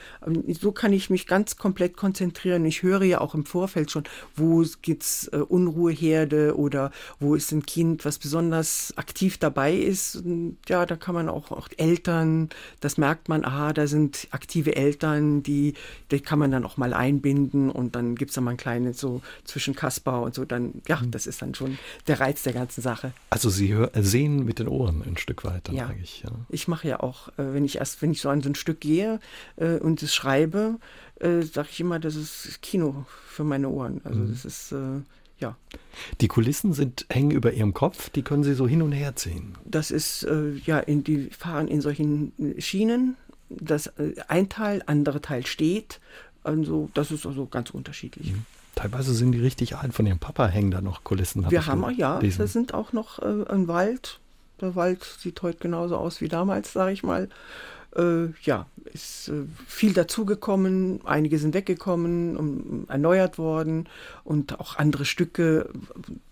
So 0.48 0.72
kann 0.72 0.92
ich 0.92 1.10
mich 1.10 1.26
ganz 1.26 1.56
komplett 1.56 1.96
konzentrieren. 1.96 2.64
Ich 2.64 2.82
höre 2.82 3.02
ja 3.02 3.20
auch 3.20 3.34
im 3.34 3.44
Vorfeld 3.44 3.90
schon, 3.90 4.04
wo 4.34 4.64
gibt's 4.82 5.28
äh, 5.28 5.36
Unruheherde 5.36 6.56
oder 6.56 6.90
wo 7.20 7.34
ist 7.34 7.52
ein 7.52 7.64
Kind, 7.64 8.04
was 8.04 8.18
besonders 8.18 8.92
aktiv 8.96 9.38
dabei 9.38 9.74
ist. 9.74 10.16
Und 10.16 10.58
ja, 10.68 10.86
da 10.86 10.96
kann 10.96 11.14
man 11.14 11.28
auch, 11.28 11.52
auch 11.52 11.68
Eltern, 11.76 12.48
das 12.80 12.96
merkt 12.96 13.28
man, 13.28 13.44
aha, 13.44 13.72
da 13.72 13.86
sind 13.86 14.26
aktive 14.30 14.74
Eltern, 14.74 15.42
die, 15.42 15.74
die 16.10 16.20
kann 16.20 16.38
man 16.38 16.50
dann 16.50 16.64
auch 16.64 16.76
mal 16.76 16.94
einbinden 16.94 17.70
und 17.70 17.94
dann 17.94 18.14
gibt's 18.14 18.34
da 18.34 18.40
mal 18.40 18.52
ein 18.52 18.56
kleines 18.56 18.98
so 18.98 19.20
zwischen 19.44 19.74
Kaspar 19.74 20.22
und 20.22 20.34
so. 20.34 20.44
Dann, 20.44 20.82
ja, 20.88 20.96
mhm. 20.96 21.10
das 21.10 21.26
ist 21.26 21.42
dann 21.42 21.54
schon 21.54 21.78
der 22.06 22.20
Reiz 22.20 22.42
der 22.42 22.54
ganzen 22.54 22.80
Sache. 22.80 23.12
Also 23.28 23.50
Sie 23.50 23.74
hör, 23.74 23.90
sehen 23.94 24.44
mit 24.44 24.58
den 24.58 24.68
Ohren 24.68 25.02
ein 25.06 25.18
Stück 25.18 25.44
weiter, 25.44 25.72
ja. 25.72 25.90
ich. 26.00 26.22
Ja. 26.22 26.30
Ich 26.48 26.66
mache 26.66 26.88
ja 26.88 27.00
auch 27.00 27.09
auch, 27.10 27.28
äh, 27.30 27.54
wenn 27.54 27.64
ich 27.64 27.76
erst, 27.76 28.00
wenn 28.02 28.12
ich 28.12 28.20
so 28.20 28.28
an 28.28 28.40
so 28.42 28.48
ein 28.48 28.54
Stück 28.54 28.80
gehe 28.80 29.20
äh, 29.56 29.78
und 29.78 30.02
es 30.02 30.14
schreibe, 30.14 30.78
äh, 31.16 31.42
sage 31.42 31.68
ich 31.70 31.80
immer, 31.80 31.98
das 31.98 32.14
ist 32.14 32.62
Kino 32.62 33.04
für 33.28 33.44
meine 33.44 33.68
Ohren. 33.68 34.00
Also 34.04 34.20
mhm. 34.20 34.30
das 34.30 34.44
ist, 34.44 34.74
ja. 35.38 35.56
Die 36.20 36.28
Kulissen 36.28 36.72
sind 36.72 37.06
hängen 37.10 37.30
über 37.30 37.52
ihrem 37.52 37.74
Kopf, 37.74 38.10
die 38.10 38.22
können 38.22 38.44
Sie 38.44 38.54
so 38.54 38.66
hin 38.66 38.82
und 38.82 38.92
her 38.92 39.16
ziehen. 39.16 39.56
Das 39.64 39.90
ist 39.90 40.26
ja, 40.66 40.78
in, 40.78 41.04
die 41.04 41.30
fahren 41.30 41.68
in 41.68 41.80
solchen 41.80 42.32
Schienen. 42.58 43.16
Das 43.48 43.92
ein 44.28 44.48
Teil, 44.48 44.82
andere 44.86 45.20
Teil 45.20 45.46
steht. 45.46 46.00
Also 46.44 46.90
das 46.94 47.10
ist 47.10 47.26
also 47.26 47.46
ganz 47.46 47.70
unterschiedlich. 47.70 48.32
Mhm. 48.32 48.46
Teilweise 48.74 49.14
sind 49.14 49.32
die 49.32 49.40
richtig 49.40 49.76
alt. 49.76 49.92
Von 49.92 50.06
ihrem 50.06 50.18
Papa 50.18 50.46
hängen 50.46 50.70
da 50.70 50.80
noch 50.80 51.04
Kulissen. 51.04 51.44
Hab 51.44 51.50
Wir 51.50 51.66
haben 51.66 51.84
auch, 51.84 51.90
ja, 51.90 52.20
da 52.20 52.46
sind 52.46 52.72
auch 52.72 52.92
noch 52.92 53.18
äh, 53.18 53.44
ein 53.48 53.68
Wald. 53.68 54.20
Der 54.60 54.74
Wald 54.74 55.04
sieht 55.04 55.42
heute 55.42 55.58
genauso 55.58 55.96
aus 55.96 56.20
wie 56.20 56.28
damals, 56.28 56.72
sage 56.72 56.92
ich 56.92 57.02
mal. 57.02 57.28
Äh, 57.96 58.28
ja, 58.42 58.66
ist 58.92 59.28
äh, 59.28 59.46
viel 59.66 59.92
dazugekommen, 59.92 61.00
einige 61.04 61.40
sind 61.40 61.54
weggekommen, 61.54 62.36
um, 62.36 62.84
erneuert 62.88 63.36
worden 63.36 63.88
und 64.22 64.60
auch 64.60 64.76
andere 64.76 65.04
Stücke, 65.04 65.68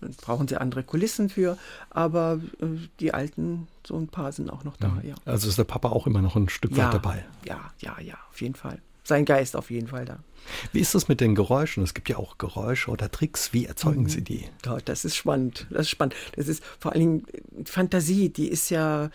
äh, 0.01 0.07
brauchen 0.21 0.47
sie 0.47 0.55
andere 0.55 0.83
Kulissen 0.83 1.27
für, 1.27 1.57
aber 1.89 2.39
äh, 2.61 2.65
die 3.01 3.13
alten, 3.13 3.67
so 3.85 3.97
ein 3.97 4.07
paar 4.07 4.31
sind 4.31 4.49
auch 4.49 4.63
noch 4.63 4.77
da, 4.77 4.99
ja. 5.03 5.09
ja. 5.09 5.15
Also 5.25 5.49
ist 5.49 5.57
der 5.57 5.65
Papa 5.65 5.89
auch 5.89 6.07
immer 6.07 6.21
noch 6.21 6.37
ein 6.37 6.47
Stück 6.47 6.77
ja, 6.77 6.85
weit 6.85 6.93
dabei? 6.93 7.25
Ja, 7.45 7.71
ja, 7.79 7.99
ja, 7.99 8.17
auf 8.31 8.39
jeden 8.39 8.55
Fall. 8.55 8.79
Sein 9.09 9.25
Geist 9.25 9.55
auf 9.55 9.71
jeden 9.71 9.87
Fall 9.87 10.05
da. 10.05 10.19
Wie 10.71 10.79
ist 10.79 10.95
das 10.95 11.07
mit 11.07 11.19
den 11.19 11.35
Geräuschen? 11.35 11.83
Es 11.83 11.93
gibt 11.93 12.09
ja 12.09 12.17
auch 12.17 12.37
Geräusche 12.37 12.91
oder 12.91 13.11
Tricks. 13.11 13.53
Wie 13.53 13.65
erzeugen 13.65 14.03
mhm. 14.03 14.09
Sie 14.09 14.21
die? 14.21 14.45
Das 14.85 15.03
ist 15.03 15.15
spannend. 15.15 15.67
Das 15.69 15.81
ist 15.81 15.89
spannend. 15.89 16.15
Das 16.35 16.47
ist 16.47 16.63
vor 16.79 16.93
allen 16.93 17.01
Dingen 17.01 17.65
Fantasie, 17.65 18.29
die 18.29 18.47
ist 18.47 18.69
ja 18.69 19.09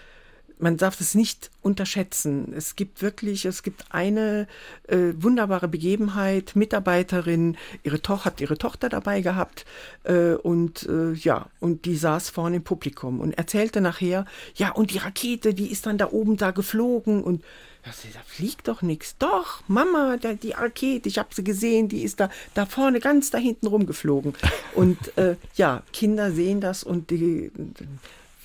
man 0.58 0.76
darf 0.76 1.00
es 1.00 1.14
nicht 1.14 1.50
unterschätzen. 1.62 2.52
Es 2.56 2.76
gibt 2.76 3.02
wirklich, 3.02 3.44
es 3.44 3.62
gibt 3.62 3.86
eine 3.90 4.46
äh, 4.86 5.12
wunderbare 5.16 5.68
Begebenheit. 5.68 6.54
Mitarbeiterin, 6.54 7.56
ihre 7.82 8.00
Tochter 8.00 8.24
hat 8.24 8.40
ihre 8.40 8.56
Tochter 8.56 8.88
dabei 8.88 9.20
gehabt 9.20 9.64
äh, 10.04 10.34
und 10.34 10.88
äh, 10.88 11.12
ja, 11.12 11.50
und 11.60 11.84
die 11.84 11.96
saß 11.96 12.30
vorne 12.30 12.56
im 12.56 12.64
Publikum 12.64 13.20
und 13.20 13.32
erzählte 13.32 13.80
nachher, 13.80 14.26
ja, 14.54 14.70
und 14.70 14.92
die 14.92 14.98
Rakete, 14.98 15.54
die 15.54 15.70
ist 15.70 15.86
dann 15.86 15.98
da 15.98 16.10
oben 16.10 16.36
da 16.36 16.52
geflogen 16.52 17.22
und 17.22 17.44
da 17.84 18.20
fliegt 18.26 18.68
doch 18.68 18.82
nichts. 18.82 19.16
Doch, 19.18 19.62
Mama, 19.68 20.16
da, 20.16 20.32
die 20.34 20.52
Rakete, 20.52 21.08
ich 21.08 21.18
habe 21.18 21.34
sie 21.34 21.44
gesehen, 21.44 21.88
die 21.88 22.02
ist 22.02 22.20
da, 22.20 22.30
da 22.54 22.66
vorne 22.66 23.00
ganz 23.00 23.30
da 23.30 23.38
hinten 23.38 23.66
rumgeflogen. 23.66 24.34
Und 24.74 25.16
äh, 25.18 25.36
ja, 25.56 25.82
Kinder 25.92 26.32
sehen 26.32 26.60
das 26.60 26.82
und 26.82 27.10
die 27.10 27.50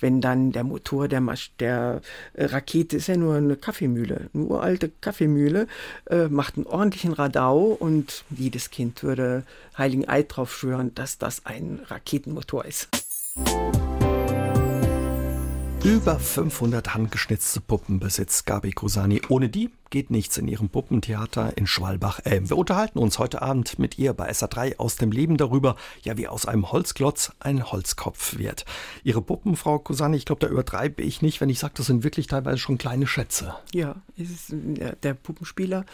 wenn 0.00 0.20
dann 0.20 0.52
der 0.52 0.64
Motor 0.64 1.08
der, 1.08 1.20
Masch 1.20 1.50
der 1.60 2.00
äh, 2.32 2.46
Rakete 2.46 2.96
ist 2.96 3.08
ja 3.08 3.16
nur 3.16 3.36
eine 3.36 3.56
Kaffeemühle, 3.56 4.30
eine 4.32 4.44
uralte 4.44 4.90
Kaffeemühle, 5.00 5.66
äh, 6.08 6.28
macht 6.28 6.56
einen 6.56 6.66
ordentlichen 6.66 7.12
Radau 7.12 7.76
und 7.78 8.24
jedes 8.30 8.70
Kind 8.70 9.02
würde 9.02 9.44
heiligen 9.76 10.08
Eid 10.08 10.34
drauf 10.34 10.54
schwören, 10.54 10.94
dass 10.94 11.18
das 11.18 11.46
ein 11.46 11.80
Raketenmotor 11.86 12.64
ist. 12.64 12.88
Über 15.84 16.18
500 16.18 16.92
handgeschnitzte 16.92 17.62
Puppen 17.62 18.00
besitzt 18.00 18.44
Gabi 18.44 18.72
Kusani. 18.72 19.22
Ohne 19.30 19.48
die 19.48 19.70
geht 19.88 20.10
nichts 20.10 20.36
in 20.36 20.46
ihrem 20.46 20.68
Puppentheater 20.68 21.56
in 21.56 21.66
Schwalbach-Elm. 21.66 22.50
Wir 22.50 22.58
unterhalten 22.58 22.98
uns 22.98 23.18
heute 23.18 23.40
Abend 23.40 23.78
mit 23.78 23.98
ihr 23.98 24.12
bei 24.12 24.30
SA3 24.30 24.76
aus 24.76 24.96
dem 24.96 25.10
Leben 25.10 25.38
darüber, 25.38 25.76
ja, 26.02 26.18
wie 26.18 26.28
aus 26.28 26.44
einem 26.44 26.70
Holzklotz 26.70 27.32
ein 27.40 27.72
Holzkopf 27.72 28.36
wird. 28.36 28.66
Ihre 29.04 29.22
Puppen, 29.22 29.56
Frau 29.56 29.78
Kusani, 29.78 30.18
ich 30.18 30.26
glaube, 30.26 30.46
da 30.46 30.52
übertreibe 30.52 31.02
ich 31.02 31.22
nicht, 31.22 31.40
wenn 31.40 31.48
ich 31.48 31.58
sage, 31.58 31.72
das 31.78 31.86
sind 31.86 32.04
wirklich 32.04 32.26
teilweise 32.26 32.58
schon 32.58 32.76
kleine 32.76 33.06
Schätze. 33.06 33.54
Ja, 33.72 33.96
ist, 34.16 34.52
der 35.02 35.14
Puppenspieler, 35.14 35.86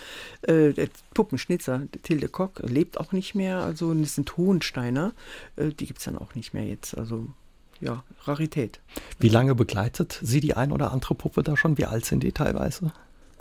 äh, 0.43 0.73
der 0.73 0.89
Puppenschnitzer, 1.15 1.83
Tilde 2.03 2.29
Kock, 2.29 2.61
lebt 2.65 2.99
auch 2.99 3.13
nicht 3.13 3.37
mehr. 3.37 3.61
Also, 3.61 3.95
das 3.95 4.17
sind 4.17 4.37
Hohensteiner. 4.37 5.13
Äh, 5.55 5.69
die 5.69 5.87
gibt 5.87 6.01
es 6.01 6.07
dann 6.07 6.19
auch 6.19 6.35
nicht 6.35 6.55
mehr 6.55 6.65
jetzt. 6.65 6.99
Also, 6.99 7.29
ja, 7.81 8.05
Rarität. 8.25 8.81
Wie 9.19 9.29
lange 9.29 9.55
begleitet 9.55 10.19
Sie 10.23 10.41
die 10.41 10.55
ein 10.55 10.73
oder 10.73 10.93
andere 10.93 11.15
Puppe 11.15 11.43
da 11.43 11.57
schon? 11.57 11.79
Wie 11.79 11.87
alt 11.87 12.05
sind 12.05 12.23
die 12.23 12.33
teilweise? 12.33 12.93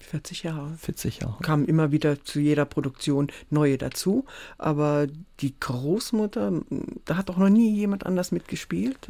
40 0.06 0.44
Jahre. 0.44 0.74
40 0.77 1.22
Jahre. 1.22 1.42
Kamen 1.42 1.65
immer 1.65 1.92
wieder 1.92 2.24
zu 2.24 2.39
jeder 2.39 2.65
Produktion 2.65 3.32
neue 3.50 3.77
dazu. 3.77 4.25
Aber 4.58 5.08
die 5.39 5.60
Großmutter, 5.60 6.62
da 7.06 7.18
hat 7.18 7.30
auch 7.30 7.38
noch 7.38 7.50
nie 7.50 7.75
jemand 7.75 8.06
anders 8.06 8.32
mitgespielt, 8.32 9.10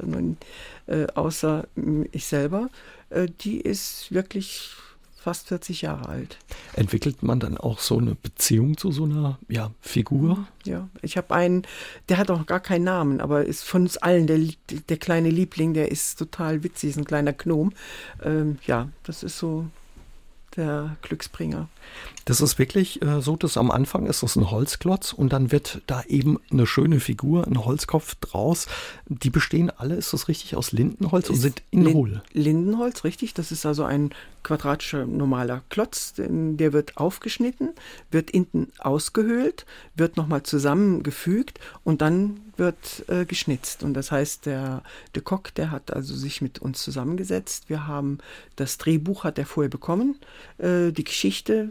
äh, 0.88 1.08
außer 1.14 1.68
ich 2.12 2.26
selber. 2.26 2.70
Äh, 3.10 3.28
die 3.42 3.60
ist 3.60 4.12
wirklich 4.12 4.72
fast 5.26 5.48
40 5.48 5.82
Jahre 5.82 6.08
alt. 6.08 6.38
Entwickelt 6.74 7.24
man 7.24 7.40
dann 7.40 7.58
auch 7.58 7.80
so 7.80 7.98
eine 7.98 8.14
Beziehung 8.14 8.78
zu 8.78 8.92
so 8.92 9.06
einer 9.06 9.40
ja, 9.48 9.72
Figur? 9.82 10.46
Ja, 10.66 10.88
ich 11.02 11.18
habe 11.18 11.34
einen, 11.34 11.64
der 12.10 12.20
hat 12.20 12.30
auch 12.30 12.46
gar 12.46 12.60
keinen 12.60 12.84
Namen, 12.84 13.20
aber 13.20 13.44
ist 13.44 13.64
von 13.64 13.82
uns 13.82 13.98
allen 13.98 14.28
der, 14.28 14.40
der 14.88 14.98
kleine 14.98 15.32
Liebling, 15.32 15.74
der 15.74 15.92
ist 15.92 16.20
total 16.20 16.64
witzig, 16.64 16.92
ist 16.92 16.98
ein 16.98 17.06
kleiner 17.06 17.34
Gnom. 17.34 17.74
Ähm, 18.24 18.60
ja, 18.68 18.90
das 19.02 19.24
ist 19.24 19.40
so 19.40 19.66
der 20.58 20.96
Glücksbringer. 21.02 21.68
Das 22.26 22.42
ist 22.42 22.58
wirklich 22.58 23.02
äh, 23.02 23.22
so, 23.22 23.36
dass 23.36 23.58
am 23.58 23.70
Anfang 23.70 24.08
ist 24.08 24.24
das 24.24 24.36
ein 24.36 24.50
Holzklotz 24.50 25.14
und 25.14 25.32
dann 25.32 25.52
wird 25.52 25.82
da 25.86 26.04
eben 26.08 26.40
eine 26.52 26.66
schöne 26.66 27.00
Figur, 27.00 27.46
ein 27.46 27.64
Holzkopf 27.64 28.16
draus. 28.16 28.68
Die 29.08 29.30
bestehen 29.30 29.70
alle, 29.70 29.96
ist 29.96 30.14
das 30.14 30.28
richtig, 30.28 30.56
aus 30.56 30.72
Lindenholz 30.72 31.30
und 31.30 31.36
sind 31.36 31.62
in 31.70 31.94
hohl? 31.94 32.24
Lindenholz, 32.34 33.04
richtig. 33.04 33.36
Das 33.36 33.52
ist 33.52 33.66
also 33.66 33.84
ein 33.84 34.10
quadratischer 34.44 35.06
normaler 35.06 35.64
Klotz, 35.70 36.14
der 36.18 36.74
wird 36.74 36.98
aufgeschnitten, 36.98 37.74
wird 38.12 38.32
hinten 38.32 38.72
ausgehöhlt, 38.80 39.66
wird 39.96 40.18
nochmal 40.18 40.44
zusammengefügt 40.44 41.60
und 41.84 42.02
dann 42.02 42.42
wird 42.58 43.06
äh, 43.08 43.26
geschnitzt. 43.26 43.84
Und 43.84 43.94
das 43.94 44.12
heißt, 44.12 44.46
der 44.46 44.84
de 45.16 45.22
Kock, 45.22 45.54
der 45.56 45.72
hat 45.72 45.94
also 45.94 46.16
sich 46.16 46.42
mit 46.42 46.60
uns 46.60 46.82
zusammengesetzt. 46.82 47.70
Wir 47.70 47.88
haben 47.88 48.20
das 48.56 48.78
Drehbuch 48.78 49.24
hat 49.24 49.38
er 49.38 49.46
vorher 49.46 49.70
bekommen, 49.70 50.18
äh, 50.58 50.92
die 50.92 51.04
Geschichte 51.04 51.70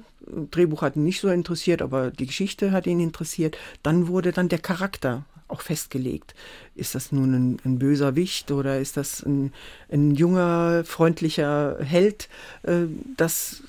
Drehbuch 0.50 0.82
hat 0.82 0.96
ihn 0.96 1.04
nicht 1.04 1.20
so 1.20 1.28
interessiert, 1.28 1.82
aber 1.82 2.10
die 2.10 2.26
Geschichte 2.26 2.72
hat 2.72 2.86
ihn 2.86 3.00
interessiert. 3.00 3.58
Dann 3.82 4.08
wurde 4.08 4.32
dann 4.32 4.48
der 4.48 4.58
Charakter 4.58 5.24
auch 5.54 5.60
festgelegt. 5.60 6.34
Ist 6.74 6.94
das 6.94 7.12
nun 7.12 7.32
ein, 7.34 7.56
ein 7.64 7.78
böser 7.78 8.16
Wicht 8.16 8.50
oder 8.50 8.80
ist 8.80 8.96
das 8.96 9.22
ein, 9.22 9.52
ein 9.90 10.14
junger, 10.14 10.84
freundlicher 10.84 11.78
Held? 11.80 12.28
Äh, 12.64 12.86
das 13.16 13.62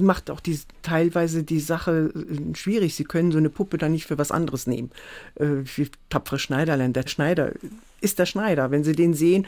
macht 0.00 0.30
auch 0.30 0.40
die, 0.40 0.60
teilweise 0.82 1.42
die 1.42 1.60
Sache 1.60 2.12
äh, 2.14 2.54
schwierig. 2.54 2.94
Sie 2.94 3.04
können 3.04 3.32
so 3.32 3.38
eine 3.38 3.50
Puppe 3.50 3.78
dann 3.78 3.92
nicht 3.92 4.06
für 4.06 4.18
was 4.18 4.30
anderes 4.30 4.66
nehmen. 4.66 4.90
Äh, 5.36 5.64
wie 5.76 5.90
tapfere 6.10 6.38
Schneiderlein. 6.38 6.92
Der 6.92 7.08
Schneider 7.08 7.52
ist 8.02 8.18
der 8.18 8.26
Schneider. 8.26 8.70
Wenn 8.70 8.84
Sie 8.84 8.92
den 8.92 9.14
sehen, 9.14 9.46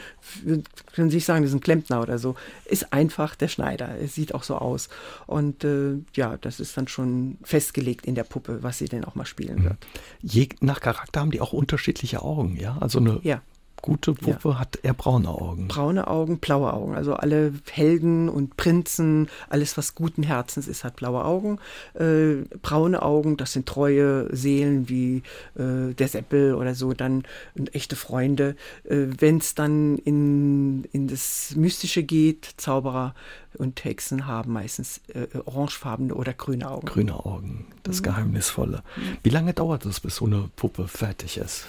können 0.93 1.09
Sie 1.09 1.17
nicht 1.17 1.25
sagen, 1.25 1.43
das 1.43 1.51
ist 1.51 1.57
ein 1.57 1.61
Klempner 1.61 2.01
oder 2.01 2.17
so. 2.17 2.35
Ist 2.65 2.93
einfach 2.93 3.35
der 3.35 3.47
Schneider. 3.47 3.89
Es 4.01 4.15
sieht 4.15 4.33
auch 4.33 4.43
so 4.43 4.55
aus. 4.55 4.89
Und 5.27 5.63
äh, 5.63 5.97
ja, 6.13 6.37
das 6.37 6.59
ist 6.59 6.77
dann 6.77 6.87
schon 6.87 7.37
festgelegt 7.43 8.05
in 8.05 8.15
der 8.15 8.23
Puppe, 8.23 8.63
was 8.63 8.77
sie 8.77 8.85
denn 8.85 9.05
auch 9.05 9.15
mal 9.15 9.25
spielen 9.25 9.59
mhm. 9.59 9.63
wird. 9.65 9.77
Je 10.21 10.49
nach 10.61 10.79
Charakter 10.79 11.19
haben 11.19 11.31
die 11.31 11.41
auch 11.41 11.53
unterschiedliche 11.53 12.21
Augen, 12.21 12.57
ja? 12.57 12.77
Also 12.79 12.99
eine 12.99 13.19
ja 13.23 13.41
gute 13.81 14.13
Puppe 14.13 14.49
ja. 14.49 14.59
hat 14.59 14.79
eher 14.83 14.93
braune 14.93 15.29
Augen. 15.29 15.67
Braune 15.67 16.07
Augen, 16.07 16.39
blaue 16.39 16.73
Augen. 16.73 16.95
Also 16.95 17.13
alle 17.13 17.53
Helden 17.71 18.29
und 18.29 18.57
Prinzen, 18.57 19.29
alles 19.49 19.77
was 19.77 19.95
guten 19.95 20.23
Herzens 20.23 20.67
ist, 20.67 20.83
hat 20.83 20.95
blaue 20.95 21.23
Augen. 21.23 21.59
Äh, 21.93 22.45
braune 22.61 23.01
Augen, 23.01 23.37
das 23.37 23.53
sind 23.53 23.67
treue 23.67 24.35
Seelen 24.35 24.89
wie 24.89 25.23
äh, 25.55 25.93
der 25.93 26.07
Seppel 26.07 26.55
oder 26.55 26.75
so, 26.75 26.93
dann 26.93 27.23
echte 27.71 27.95
Freunde. 27.95 28.55
Äh, 28.83 29.07
Wenn 29.19 29.37
es 29.37 29.55
dann 29.55 29.97
in, 29.99 30.85
in 30.91 31.07
das 31.07 31.53
Mystische 31.55 32.03
geht, 32.03 32.55
Zauberer 32.57 33.13
und 33.57 33.83
Hexen 33.83 34.27
haben 34.27 34.53
meistens 34.53 35.01
äh, 35.13 35.27
orangefarbene 35.45 36.13
oder 36.13 36.33
grüne 36.33 36.69
Augen. 36.69 36.87
Grüne 36.87 37.25
Augen, 37.25 37.67
das 37.83 37.99
mhm. 37.99 38.03
Geheimnisvolle. 38.03 38.83
Wie 39.23 39.29
lange 39.29 39.53
dauert 39.53 39.85
es, 39.85 39.99
bis 39.99 40.17
so 40.17 40.25
eine 40.25 40.49
Puppe 40.55 40.87
fertig 40.87 41.37
ist? 41.37 41.65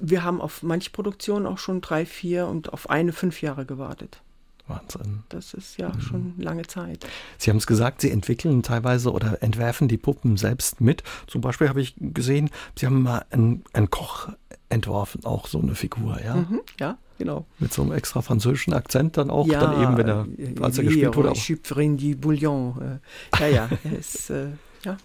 Wir 0.00 0.24
haben 0.24 0.40
auf 0.40 0.62
manche 0.62 0.90
Produktionen 0.90 1.46
auch 1.46 1.58
schon 1.58 1.80
drei, 1.80 2.06
vier 2.06 2.46
und 2.46 2.72
auf 2.72 2.90
eine 2.90 3.12
fünf 3.12 3.42
Jahre 3.42 3.66
gewartet. 3.66 4.20
Wahnsinn. 4.66 5.24
Das 5.28 5.52
ist 5.52 5.76
ja 5.76 5.90
mhm. 5.90 6.00
schon 6.00 6.34
lange 6.38 6.62
Zeit. 6.62 7.06
Sie 7.36 7.50
haben 7.50 7.58
es 7.58 7.66
gesagt, 7.66 8.00
Sie 8.00 8.10
entwickeln 8.10 8.62
teilweise 8.62 9.12
oder 9.12 9.42
entwerfen 9.42 9.88
die 9.88 9.98
Puppen 9.98 10.36
selbst 10.36 10.80
mit. 10.80 11.02
Zum 11.26 11.42
Beispiel 11.42 11.68
habe 11.68 11.82
ich 11.82 11.94
gesehen, 11.98 12.50
Sie 12.74 12.86
haben 12.86 13.02
mal 13.02 13.26
einen, 13.30 13.64
einen 13.74 13.90
Koch 13.90 14.30
entworfen, 14.70 15.24
auch 15.24 15.46
so 15.46 15.60
eine 15.60 15.74
Figur, 15.74 16.18
ja? 16.24 16.36
Mhm, 16.36 16.60
ja, 16.80 16.96
genau. 17.18 17.44
Mit 17.58 17.74
so 17.74 17.82
einem 17.82 17.92
extra 17.92 18.22
französischen 18.22 18.72
Akzent 18.72 19.18
dann 19.18 19.28
auch, 19.28 19.46
ja, 19.46 19.60
dann 19.60 19.82
eben, 19.82 19.96
wenn 19.98 20.08
er, 20.08 20.64
als 20.64 20.78
er 20.78 20.84
gespielt 20.84 21.14
wurde. 21.14 21.32
Auch. 21.32 21.96
die 21.96 22.14
Bouillon. 22.14 23.00
Äh, 23.38 23.40
ja, 23.40 23.68
ja, 23.68 23.68
ist, 23.98 24.30
äh, 24.30 24.48
ja. 24.82 24.96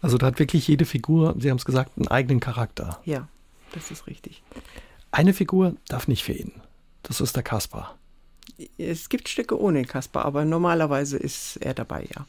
Also 0.00 0.16
da 0.16 0.26
hat 0.26 0.38
wirklich 0.38 0.66
jede 0.68 0.86
Figur, 0.86 1.34
Sie 1.38 1.50
haben 1.50 1.58
es 1.58 1.66
gesagt, 1.66 1.98
einen 1.98 2.08
eigenen 2.08 2.40
Charakter. 2.40 3.00
Ja. 3.04 3.28
Das 3.72 3.90
ist 3.90 4.06
richtig. 4.06 4.42
Eine 5.10 5.34
Figur 5.34 5.76
darf 5.88 6.08
nicht 6.08 6.24
fehlen. 6.24 6.52
Das 7.02 7.20
ist 7.20 7.36
der 7.36 7.42
Kaspar. 7.42 7.98
Es 8.78 9.08
gibt 9.08 9.28
Stücke 9.28 9.60
ohne 9.60 9.84
Kaspar, 9.84 10.24
aber 10.24 10.44
normalerweise 10.44 11.16
ist 11.16 11.56
er 11.56 11.74
dabei, 11.74 12.06
ja. 12.14 12.26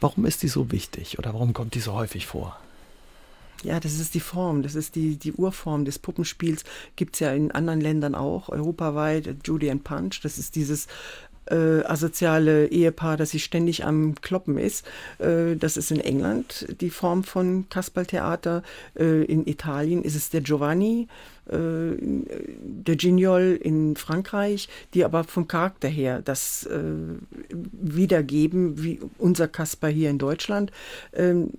Warum 0.00 0.24
ist 0.24 0.42
die 0.42 0.48
so 0.48 0.72
wichtig 0.72 1.18
oder 1.18 1.34
warum 1.34 1.52
kommt 1.52 1.74
die 1.74 1.80
so 1.80 1.92
häufig 1.92 2.26
vor? 2.26 2.58
Ja, 3.62 3.78
das 3.78 3.98
ist 4.00 4.14
die 4.14 4.20
Form, 4.20 4.62
das 4.62 4.74
ist 4.74 4.94
die, 4.94 5.16
die 5.16 5.34
Urform 5.34 5.84
des 5.84 5.98
Puppenspiels. 5.98 6.64
Gibt 6.96 7.16
es 7.16 7.20
ja 7.20 7.32
in 7.32 7.50
anderen 7.50 7.82
Ländern 7.82 8.14
auch, 8.14 8.48
europaweit, 8.48 9.36
Judy 9.44 9.70
and 9.70 9.84
Punch. 9.84 10.20
Das 10.22 10.38
ist 10.38 10.56
dieses 10.56 10.86
äh, 11.50 11.84
asoziale 11.84 12.66
Ehepaar, 12.68 13.16
das 13.16 13.30
sich 13.30 13.44
ständig 13.44 13.84
am 13.84 14.14
Kloppen 14.20 14.58
ist. 14.58 14.86
Äh, 15.18 15.56
das 15.56 15.76
ist 15.76 15.90
in 15.90 16.00
England 16.00 16.66
die 16.80 16.90
Form 16.90 17.24
von 17.24 17.66
Kasperltheater. 17.68 18.62
Äh, 18.98 19.24
in 19.24 19.46
Italien 19.46 20.02
ist 20.02 20.14
es 20.14 20.30
der 20.30 20.40
Giovanni, 20.40 21.08
äh, 21.48 21.96
der 21.98 22.96
Gignol 22.96 23.58
in 23.60 23.96
Frankreich, 23.96 24.68
die 24.94 25.04
aber 25.04 25.24
vom 25.24 25.48
Charakter 25.48 25.88
her 25.88 26.22
das 26.24 26.64
äh, 26.66 26.78
wiedergeben, 27.50 28.82
wie 28.82 29.00
unser 29.18 29.48
Kasper 29.48 29.88
hier 29.88 30.10
in 30.10 30.18
Deutschland. 30.18 30.70
Ähm, 31.12 31.50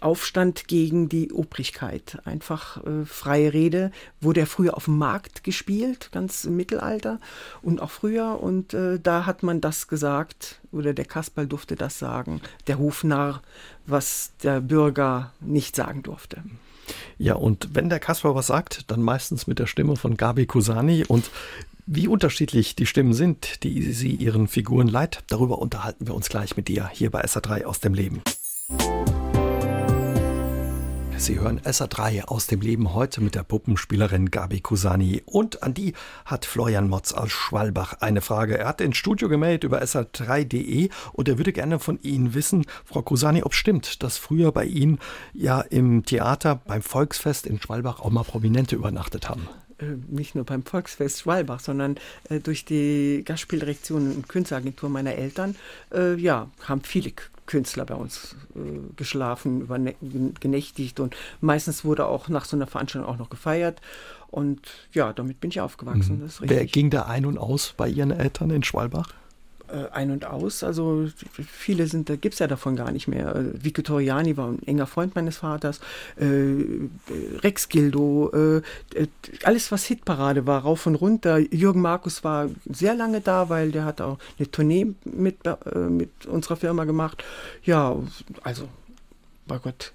Aufstand 0.00 0.68
gegen 0.68 1.08
die 1.08 1.32
Obrigkeit. 1.32 2.18
Einfach 2.24 2.84
äh, 2.84 3.04
freie 3.04 3.52
Rede. 3.52 3.90
Wurde 4.20 4.40
ja 4.40 4.46
früher 4.46 4.76
auf 4.76 4.84
dem 4.84 4.96
Markt 4.98 5.42
gespielt, 5.42 6.10
ganz 6.12 6.44
im 6.44 6.56
Mittelalter 6.56 7.20
und 7.62 7.80
auch 7.80 7.90
früher. 7.90 8.40
Und 8.40 8.74
äh, 8.74 9.00
da 9.00 9.26
hat 9.26 9.42
man 9.42 9.60
das 9.60 9.88
gesagt, 9.88 10.60
oder 10.70 10.94
der 10.94 11.04
Kasperl 11.04 11.46
durfte 11.46 11.74
das 11.74 11.98
sagen, 11.98 12.40
der 12.66 12.78
Hofnarr, 12.78 13.42
was 13.86 14.32
der 14.42 14.60
Bürger 14.60 15.32
nicht 15.40 15.74
sagen 15.74 16.02
durfte. 16.02 16.42
Ja, 17.18 17.34
und 17.34 17.74
wenn 17.74 17.88
der 17.88 18.00
Kasper 18.00 18.34
was 18.34 18.46
sagt, 18.46 18.90
dann 18.90 19.02
meistens 19.02 19.46
mit 19.46 19.58
der 19.58 19.66
Stimme 19.66 19.96
von 19.96 20.16
Gabi 20.16 20.46
Kusani. 20.46 21.04
Und 21.06 21.30
wie 21.86 22.08
unterschiedlich 22.08 22.76
die 22.76 22.86
Stimmen 22.86 23.14
sind, 23.14 23.62
die 23.62 23.92
sie 23.92 24.14
ihren 24.14 24.48
Figuren 24.48 24.88
leiht, 24.88 25.24
darüber 25.28 25.58
unterhalten 25.58 26.06
wir 26.06 26.14
uns 26.14 26.28
gleich 26.28 26.56
mit 26.56 26.68
dir 26.68 26.88
hier 26.92 27.10
bei 27.10 27.24
SA3 27.24 27.64
aus 27.64 27.80
dem 27.80 27.94
Leben. 27.94 28.22
Sie 31.16 31.40
hören 31.40 31.60
SA3 31.60 32.24
aus 32.24 32.46
dem 32.48 32.60
Leben 32.60 32.92
heute 32.92 33.20
mit 33.22 33.34
der 33.34 33.44
Puppenspielerin 33.44 34.30
Gabi 34.30 34.60
Kusani. 34.60 35.22
Und 35.24 35.62
an 35.62 35.72
die 35.72 35.94
hat 36.24 36.44
Florian 36.44 36.88
Motz 36.88 37.12
aus 37.12 37.30
Schwalbach 37.30 37.94
eine 38.00 38.20
Frage. 38.20 38.58
Er 38.58 38.66
hat 38.66 38.80
ins 38.80 38.96
Studio 38.96 39.28
gemeldet 39.28 39.64
über 39.64 39.82
sa3.de 39.82 40.90
und 41.12 41.28
er 41.28 41.38
würde 41.38 41.52
gerne 41.52 41.78
von 41.78 41.98
Ihnen 42.02 42.34
wissen, 42.34 42.66
Frau 42.84 43.02
Kusani, 43.02 43.42
ob 43.42 43.54
stimmt, 43.54 44.02
dass 44.02 44.18
früher 44.18 44.52
bei 44.52 44.64
Ihnen 44.64 44.98
ja 45.32 45.60
im 45.60 46.04
Theater 46.04 46.56
beim 46.66 46.82
Volksfest 46.82 47.46
in 47.46 47.60
Schwalbach 47.60 48.00
auch 48.00 48.10
mal 48.10 48.24
Prominente 48.24 48.76
übernachtet 48.76 49.28
haben 49.28 49.48
nicht 50.08 50.34
nur 50.34 50.44
beim 50.44 50.62
Volksfest 50.62 51.20
Schwalbach, 51.20 51.60
sondern 51.60 51.96
äh, 52.28 52.40
durch 52.40 52.64
die 52.64 53.22
Gastspieldirektion 53.24 54.12
und 54.12 54.28
Künstleragentur 54.28 54.88
meiner 54.88 55.14
Eltern, 55.14 55.56
äh, 55.92 56.14
ja, 56.14 56.48
haben 56.62 56.82
viele 56.82 57.12
Künstler 57.46 57.84
bei 57.84 57.94
uns 57.94 58.36
äh, 58.54 58.58
geschlafen, 58.96 59.68
genächtigt 60.40 61.00
und 61.00 61.16
meistens 61.40 61.84
wurde 61.84 62.06
auch 62.06 62.28
nach 62.28 62.44
so 62.44 62.56
einer 62.56 62.66
Veranstaltung 62.66 63.08
auch 63.08 63.18
noch 63.18 63.30
gefeiert. 63.30 63.80
Und 64.30 64.60
ja, 64.92 65.12
damit 65.12 65.40
bin 65.40 65.50
ich 65.50 65.60
aufgewachsen. 65.60 66.22
Mhm. 66.22 66.30
Wer 66.40 66.66
ging 66.66 66.90
da 66.90 67.02
ein 67.02 67.24
und 67.24 67.38
aus 67.38 67.74
bei 67.76 67.88
Ihren 67.88 68.10
Eltern 68.10 68.50
in 68.50 68.64
Schwalbach? 68.64 69.10
Äh, 69.68 69.90
ein 69.92 70.10
und 70.10 70.24
aus. 70.24 70.62
Also 70.62 71.08
viele 71.46 71.86
sind, 71.86 72.08
da 72.08 72.16
gibt 72.16 72.34
es 72.34 72.38
ja 72.38 72.46
davon 72.46 72.76
gar 72.76 72.92
nicht 72.92 73.08
mehr. 73.08 73.34
Äh, 73.34 73.64
Vico 73.64 73.82
Toriani 73.82 74.36
war 74.36 74.48
ein 74.48 74.62
enger 74.66 74.86
Freund 74.86 75.14
meines 75.14 75.38
Vaters, 75.38 75.80
äh, 76.16 76.86
Rex 77.42 77.68
Gildo, 77.68 78.30
äh, 78.32 78.56
äh, 78.94 79.06
alles 79.44 79.72
was 79.72 79.84
Hitparade 79.84 80.46
war, 80.46 80.62
rauf 80.62 80.86
und 80.86 80.96
runter. 80.96 81.38
Jürgen 81.38 81.80
Markus 81.80 82.24
war 82.24 82.50
sehr 82.70 82.94
lange 82.94 83.20
da, 83.20 83.48
weil 83.48 83.72
der 83.72 83.84
hat 83.84 84.00
auch 84.00 84.18
eine 84.38 84.50
Tournee 84.50 84.94
mit, 85.04 85.46
äh, 85.46 85.78
mit 85.78 86.26
unserer 86.26 86.56
Firma 86.56 86.84
gemacht. 86.84 87.24
Ja, 87.62 87.96
also, 88.42 88.68
bei 89.46 89.58
Gott, 89.58 89.92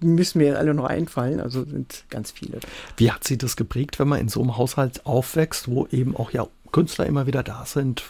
müssen 0.00 0.38
mir 0.38 0.58
alle 0.58 0.74
noch 0.74 0.84
einfallen, 0.84 1.40
also 1.40 1.64
sind 1.64 2.04
ganz 2.10 2.30
viele. 2.30 2.60
Wie 2.96 3.10
hat 3.10 3.24
Sie 3.24 3.36
das 3.36 3.56
geprägt, 3.56 3.98
wenn 3.98 4.08
man 4.08 4.20
in 4.20 4.28
so 4.28 4.40
einem 4.40 4.56
Haushalt 4.56 5.04
aufwächst, 5.04 5.68
wo 5.68 5.86
eben 5.88 6.16
auch 6.16 6.30
ja 6.30 6.46
Künstler 6.70 7.06
immer 7.06 7.26
wieder 7.26 7.42
da 7.42 7.64
sind, 7.66 8.04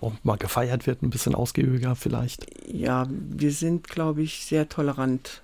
auch 0.00 0.12
mal 0.22 0.36
gefeiert 0.36 0.86
wird, 0.86 1.02
ein 1.02 1.10
bisschen 1.10 1.34
ausgiebiger 1.34 1.96
vielleicht? 1.96 2.46
Ja, 2.66 3.06
wir 3.10 3.52
sind, 3.52 3.88
glaube 3.88 4.22
ich, 4.22 4.44
sehr 4.46 4.68
tolerant 4.68 5.42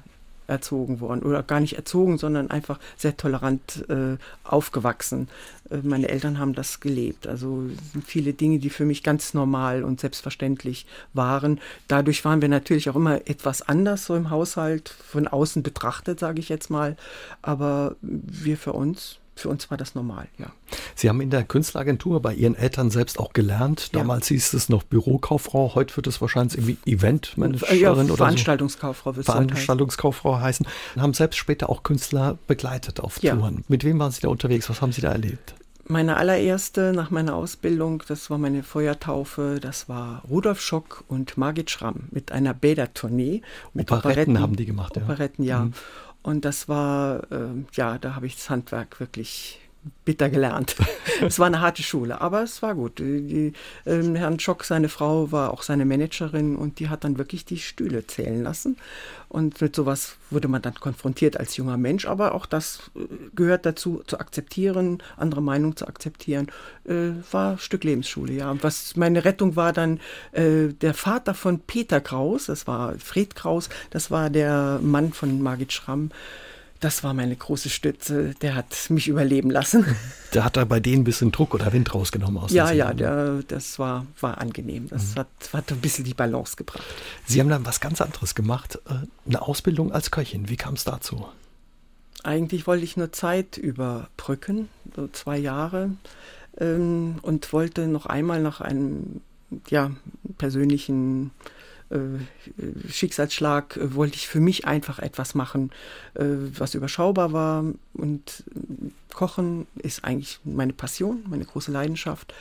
erzogen 0.48 1.00
worden 1.00 1.22
oder 1.22 1.42
gar 1.42 1.60
nicht 1.60 1.74
erzogen, 1.74 2.18
sondern 2.18 2.50
einfach 2.50 2.78
sehr 2.96 3.16
tolerant 3.16 3.84
äh, 3.88 4.16
aufgewachsen. 4.44 5.28
Äh, 5.70 5.78
meine 5.82 6.08
Eltern 6.08 6.38
haben 6.38 6.54
das 6.54 6.80
gelebt. 6.80 7.26
Also 7.26 7.64
viele 8.04 8.32
Dinge, 8.32 8.58
die 8.58 8.70
für 8.70 8.84
mich 8.84 9.02
ganz 9.02 9.34
normal 9.34 9.82
und 9.84 10.00
selbstverständlich 10.00 10.86
waren. 11.14 11.60
Dadurch 11.88 12.24
waren 12.24 12.40
wir 12.42 12.48
natürlich 12.48 12.90
auch 12.90 12.96
immer 12.96 13.26
etwas 13.28 13.62
anders 13.62 14.06
so 14.06 14.14
im 14.14 14.30
Haushalt, 14.30 14.88
von 14.88 15.28
außen 15.28 15.62
betrachtet, 15.62 16.20
sage 16.20 16.40
ich 16.40 16.48
jetzt 16.48 16.70
mal. 16.70 16.96
Aber 17.42 17.96
wir 18.00 18.56
für 18.56 18.72
uns 18.72 19.18
für 19.36 19.50
uns 19.50 19.70
war 19.70 19.76
das 19.76 19.94
normal, 19.94 20.28
ja. 20.38 20.46
Sie 20.94 21.10
haben 21.10 21.20
in 21.20 21.28
der 21.28 21.44
Künstleragentur 21.44 22.20
bei 22.22 22.34
Ihren 22.34 22.54
Eltern 22.54 22.90
selbst 22.90 23.18
auch 23.18 23.34
gelernt. 23.34 23.94
Damals 23.94 24.30
ja. 24.30 24.34
hieß 24.34 24.54
es 24.54 24.70
noch 24.70 24.82
Bürokauffrau, 24.82 25.74
heute 25.74 25.94
wird 25.96 26.06
es 26.06 26.20
wahrscheinlich 26.22 26.56
irgendwie 26.56 26.78
Eventmanagerin 26.90 27.78
ja, 27.78 27.92
oder 27.92 28.16
Veranstaltungskauffrau 28.16 29.14
wird 29.14 29.26
Veranstaltungskauffrau 29.26 30.40
heißen. 30.40 30.66
Und 30.94 31.02
haben 31.02 31.14
selbst 31.14 31.36
später 31.36 31.68
auch 31.68 31.82
Künstler 31.82 32.38
begleitet 32.46 33.00
auf 33.00 33.22
ja. 33.22 33.34
Touren. 33.34 33.62
Mit 33.68 33.84
wem 33.84 33.98
waren 33.98 34.10
Sie 34.10 34.22
da 34.22 34.28
unterwegs? 34.28 34.70
Was 34.70 34.80
haben 34.80 34.92
Sie 34.92 35.02
da 35.02 35.12
erlebt? 35.12 35.54
Meine 35.88 36.16
allererste 36.16 36.92
nach 36.92 37.10
meiner 37.10 37.36
Ausbildung, 37.36 38.02
das 38.08 38.28
war 38.28 38.38
meine 38.38 38.64
Feuertaufe, 38.64 39.58
das 39.60 39.88
war 39.88 40.22
Rudolf 40.28 40.60
Schock 40.60 41.04
und 41.06 41.36
Margit 41.36 41.70
Schramm 41.70 42.08
mit 42.10 42.32
einer 42.32 42.54
Bädertournee. 42.54 43.42
Mit 43.72 43.92
Operetten, 43.92 44.10
Operetten 44.10 44.40
haben 44.40 44.56
die 44.56 44.66
gemacht, 44.66 44.96
ja. 44.96 45.02
Operetten, 45.02 45.44
ja. 45.44 45.64
Mhm. 45.66 45.74
Und 46.26 46.44
das 46.44 46.68
war, 46.68 47.22
äh, 47.30 47.64
ja, 47.74 47.98
da 47.98 48.16
habe 48.16 48.26
ich 48.26 48.34
das 48.34 48.50
Handwerk 48.50 48.98
wirklich 48.98 49.60
bitter 50.04 50.28
gelernt. 50.28 50.76
es 51.22 51.38
war 51.38 51.46
eine 51.46 51.60
harte 51.60 51.82
Schule, 51.82 52.20
aber 52.20 52.42
es 52.42 52.62
war 52.62 52.74
gut. 52.74 52.98
Die, 52.98 53.52
äh, 53.84 54.02
Herrn 54.14 54.38
Schock, 54.38 54.64
seine 54.64 54.88
Frau, 54.88 55.32
war 55.32 55.52
auch 55.52 55.62
seine 55.62 55.84
Managerin 55.84 56.56
und 56.56 56.78
die 56.78 56.88
hat 56.88 57.04
dann 57.04 57.18
wirklich 57.18 57.44
die 57.44 57.58
Stühle 57.58 58.06
zählen 58.06 58.42
lassen. 58.42 58.76
Und 59.28 59.60
mit 59.60 59.74
sowas 59.74 60.16
wurde 60.30 60.48
man 60.48 60.62
dann 60.62 60.74
konfrontiert 60.74 61.36
als 61.36 61.56
junger 61.56 61.76
Mensch, 61.76 62.06
aber 62.06 62.34
auch 62.34 62.46
das 62.46 62.90
äh, 62.94 63.00
gehört 63.34 63.66
dazu, 63.66 64.02
zu 64.06 64.20
akzeptieren, 64.20 65.02
andere 65.16 65.42
Meinung 65.42 65.76
zu 65.76 65.86
akzeptieren, 65.86 66.46
äh, 66.84 67.10
war 67.32 67.52
ein 67.52 67.58
Stück 67.58 67.84
Lebensschule, 67.84 68.32
ja. 68.32 68.50
Und 68.50 68.62
was 68.62 68.96
meine 68.96 69.24
Rettung 69.24 69.56
war 69.56 69.72
dann 69.72 70.00
äh, 70.32 70.68
der 70.68 70.94
Vater 70.94 71.34
von 71.34 71.60
Peter 71.60 72.00
Kraus, 72.00 72.46
das 72.46 72.66
war 72.66 72.94
Fred 72.98 73.34
Kraus, 73.34 73.68
das 73.90 74.10
war 74.10 74.30
der 74.30 74.80
Mann 74.82 75.12
von 75.12 75.42
Margit 75.42 75.72
Schramm, 75.72 76.10
das 76.80 77.02
war 77.04 77.14
meine 77.14 77.34
große 77.34 77.68
Stütze. 77.68 78.34
Der 78.42 78.54
hat 78.54 78.74
mich 78.90 79.08
überleben 79.08 79.50
lassen. 79.50 79.84
Der 80.34 80.44
hat 80.44 80.56
da 80.56 80.64
bei 80.64 80.80
denen 80.80 81.02
ein 81.02 81.04
bisschen 81.04 81.32
Druck 81.32 81.54
oder 81.54 81.72
Wind 81.72 81.94
rausgenommen 81.94 82.36
aus 82.36 82.52
Ja, 82.52 82.70
ja, 82.70 82.92
der, 82.92 83.42
das 83.48 83.78
war, 83.78 84.06
war 84.20 84.38
angenehm. 84.38 84.88
Das 84.88 85.14
mhm. 85.14 85.20
hat, 85.20 85.28
hat 85.52 85.72
ein 85.72 85.80
bisschen 85.80 86.04
die 86.04 86.12
Balance 86.12 86.56
gebracht. 86.56 86.82
Sie 87.24 87.40
haben 87.40 87.48
dann 87.48 87.64
was 87.64 87.80
ganz 87.80 88.02
anderes 88.02 88.34
gemacht, 88.34 88.78
äh, 88.86 89.06
eine 89.26 89.40
Ausbildung 89.40 89.92
als 89.92 90.10
Köchin. 90.10 90.50
Wie 90.50 90.56
kam 90.56 90.74
es 90.74 90.84
dazu? 90.84 91.26
Eigentlich 92.22 92.66
wollte 92.66 92.84
ich 92.84 92.98
nur 92.98 93.12
Zeit 93.12 93.56
überbrücken, 93.56 94.68
so 94.94 95.08
zwei 95.08 95.38
Jahre, 95.38 95.90
ähm, 96.58 97.16
und 97.22 97.52
wollte 97.54 97.86
noch 97.86 98.04
einmal 98.04 98.42
nach 98.42 98.60
einem 98.60 99.22
ja, 99.68 99.92
persönlichen 100.36 101.30
äh, 101.30 101.55
Schicksalsschlag 102.88 103.76
äh, 103.76 103.94
wollte 103.94 104.16
ich 104.16 104.28
für 104.28 104.40
mich 104.40 104.66
einfach 104.66 104.98
etwas 104.98 105.34
machen, 105.34 105.70
äh, 106.14 106.24
was 106.24 106.74
überschaubar 106.74 107.32
war. 107.32 107.64
Und 107.94 108.44
Kochen 109.14 109.66
ist 109.76 110.04
eigentlich 110.04 110.40
meine 110.44 110.72
Passion, 110.72 111.24
meine 111.28 111.44
große 111.44 111.70
Leidenschaft. 111.70 112.34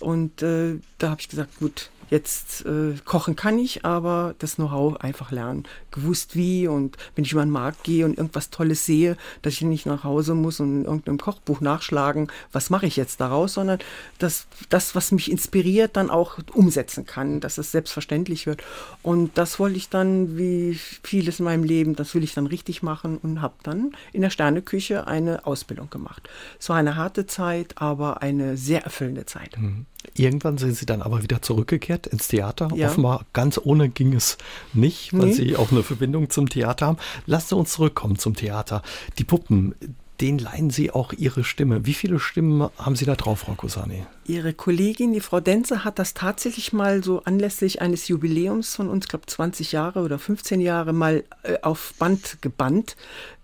Und 0.00 0.42
da 0.42 1.10
habe 1.10 1.20
ich 1.20 1.28
gesagt, 1.28 1.58
gut, 1.58 1.90
Jetzt 2.10 2.64
äh, 2.66 2.94
kochen 3.04 3.36
kann 3.36 3.58
ich, 3.58 3.84
aber 3.84 4.34
das 4.38 4.56
Know-how 4.56 4.96
einfach 4.96 5.30
lernen. 5.30 5.64
Gewusst 5.90 6.36
wie 6.36 6.66
und 6.68 6.96
wenn 7.14 7.24
ich 7.24 7.32
über 7.32 7.44
den 7.44 7.50
Markt 7.50 7.84
gehe 7.84 8.04
und 8.04 8.16
irgendwas 8.16 8.50
Tolles 8.50 8.84
sehe, 8.86 9.16
dass 9.42 9.54
ich 9.54 9.62
nicht 9.62 9.86
nach 9.86 10.04
Hause 10.04 10.34
muss 10.34 10.60
und 10.60 10.80
in 10.80 10.84
irgendeinem 10.84 11.18
Kochbuch 11.18 11.60
nachschlagen, 11.60 12.28
was 12.52 12.70
mache 12.70 12.86
ich 12.86 12.96
jetzt 12.96 13.20
daraus, 13.20 13.54
sondern 13.54 13.78
dass 14.18 14.46
das, 14.68 14.94
was 14.94 15.12
mich 15.12 15.30
inspiriert, 15.30 15.96
dann 15.96 16.10
auch 16.10 16.38
umsetzen 16.52 17.06
kann, 17.06 17.40
dass 17.40 17.58
es 17.58 17.72
selbstverständlich 17.72 18.46
wird. 18.46 18.62
Und 19.02 19.36
das 19.38 19.58
wollte 19.58 19.76
ich 19.76 19.88
dann, 19.88 20.36
wie 20.36 20.78
vieles 21.02 21.38
in 21.38 21.44
meinem 21.44 21.64
Leben, 21.64 21.96
das 21.96 22.14
will 22.14 22.24
ich 22.24 22.34
dann 22.34 22.46
richtig 22.46 22.82
machen 22.82 23.18
und 23.18 23.40
habe 23.40 23.54
dann 23.62 23.92
in 24.12 24.22
der 24.22 24.30
Sterneküche 24.30 25.06
eine 25.06 25.46
Ausbildung 25.46 25.90
gemacht. 25.90 26.28
Es 26.58 26.68
war 26.68 26.76
eine 26.76 26.96
harte 26.96 27.26
Zeit, 27.26 27.78
aber 27.78 28.22
eine 28.22 28.56
sehr 28.56 28.84
erfüllende 28.84 29.26
Zeit. 29.26 29.58
Mhm. 29.58 29.86
Irgendwann 30.16 30.58
sind 30.58 30.76
Sie 30.76 30.86
dann 30.86 31.02
aber 31.02 31.22
wieder 31.22 31.42
zurückgekehrt 31.42 32.06
ins 32.06 32.28
Theater. 32.28 32.68
Ja. 32.74 32.88
Offenbar 32.88 33.26
ganz 33.32 33.60
ohne 33.62 33.88
ging 33.88 34.14
es 34.14 34.38
nicht, 34.72 35.12
weil 35.12 35.26
nee. 35.26 35.32
Sie 35.32 35.56
auch 35.56 35.72
eine 35.72 35.82
Verbindung 35.82 36.30
zum 36.30 36.48
Theater 36.48 36.86
haben. 36.86 36.98
Lassen 37.26 37.48
Sie 37.48 37.56
uns 37.56 37.72
zurückkommen 37.72 38.18
zum 38.18 38.34
Theater. 38.34 38.82
Die 39.18 39.24
Puppen, 39.24 39.74
den 40.20 40.38
leihen 40.38 40.70
Sie 40.70 40.90
auch 40.90 41.12
Ihre 41.12 41.42
Stimme. 41.42 41.86
Wie 41.86 41.94
viele 41.94 42.20
Stimmen 42.20 42.70
haben 42.78 42.96
Sie 42.96 43.04
da 43.04 43.16
drauf, 43.16 43.40
Frau 43.40 43.54
Cosani? 43.54 44.06
Ihre 44.26 44.54
Kollegin, 44.54 45.12
die 45.12 45.20
Frau 45.20 45.40
Denze, 45.40 45.84
hat 45.84 45.98
das 45.98 46.14
tatsächlich 46.14 46.72
mal 46.72 47.02
so 47.02 47.24
anlässlich 47.24 47.82
eines 47.82 48.06
Jubiläums 48.08 48.74
von 48.74 48.88
uns, 48.88 49.06
ich 49.06 49.08
glaube 49.08 49.26
20 49.26 49.72
Jahre 49.72 50.00
oder 50.00 50.18
15 50.18 50.60
Jahre, 50.60 50.92
mal 50.92 51.24
äh, 51.42 51.58
auf 51.62 51.94
Band 51.98 52.38
gebannt. 52.40 52.96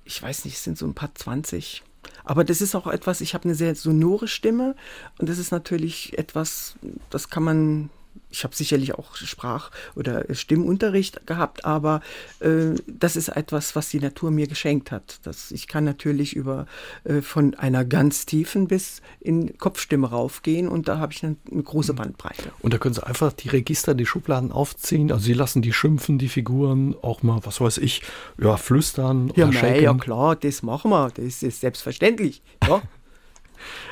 Ich 0.05 0.23
weiß 0.23 0.45
nicht, 0.45 0.55
es 0.55 0.65
sind 0.65 0.79
so 0.79 0.87
ein 0.87 0.95
paar 0.95 1.15
20. 1.15 1.83
Aber 2.25 2.45
das 2.45 2.61
ist 2.61 2.75
auch 2.75 2.87
etwas, 2.87 3.21
ich 3.21 3.35
habe 3.35 3.45
eine 3.45 3.55
sehr 3.55 3.75
sonore 3.75 4.29
Stimme 4.29 4.75
und 5.19 5.29
das 5.29 5.39
ist 5.39 5.53
natürlich 5.53 6.19
etwas, 6.19 6.75
das 7.11 7.31
kann 7.31 7.43
man 7.43 7.91
ich 8.31 8.45
habe 8.45 8.55
sicherlich 8.55 8.95
auch 8.95 9.17
Sprach- 9.17 9.71
oder 9.97 10.25
Stimmunterricht 10.33 11.27
gehabt, 11.27 11.65
aber 11.65 12.01
äh, 12.41 12.75
das 12.87 13.17
ist 13.17 13.29
etwas, 13.29 13.75
was 13.75 13.89
die 13.91 14.01
Natur 14.01 14.31
mir 14.31 14.47
geschenkt 14.47 14.93
hat. 14.93 15.19
Das, 15.25 15.51
ich 15.51 15.67
kann 15.67 15.85
natürlich 15.85 16.37
über 16.37 16.67
äh, 17.05 17.23
von 17.23 17.55
einer 17.55 17.85
ganz 17.85 18.27
tiefen 18.27 18.69
bis 18.69 19.03
in 19.21 19.59
Kopfstimme 19.59 20.09
raufgehen 20.09 20.69
und 20.69 20.89
da 20.89 20.99
habe 20.99 21.13
ich 21.13 21.25
eine, 21.25 21.37
eine, 21.51 21.63
große 21.63 21.95
Bandbreite. 21.95 22.53
Und 22.61 22.73
da 22.73 22.79
können 22.79 22.95
Sie 22.95 23.05
einfach 23.05 23.33
die 23.33 23.49
Register, 23.49 23.95
die 23.95 24.07
Schubladen 24.07 24.53
aufziehen. 24.53 25.11
Also 25.11 25.25
Sie 25.25 25.35
lassen 25.35 25.63
die 25.63 25.73
schimpfen, 25.73 26.19
die 26.19 26.29
Figuren 26.29 26.95
auch 27.03 27.23
mal, 27.23 27.41
was 27.45 27.61
weiß 27.61 27.79
ich, 27.79 28.03
ja, 28.39 28.57
flüstern 28.57 29.33
ja, 29.35 29.49
oder 29.49 29.81
Ja, 29.81 29.95
klar, 29.95 30.37
das 30.37 30.63
machen 30.63 30.91
wir. 30.91 31.11
Das 31.11 31.43
ist 31.43 31.61
selbstverständlich. 31.61 32.43
Ja. 32.67 32.83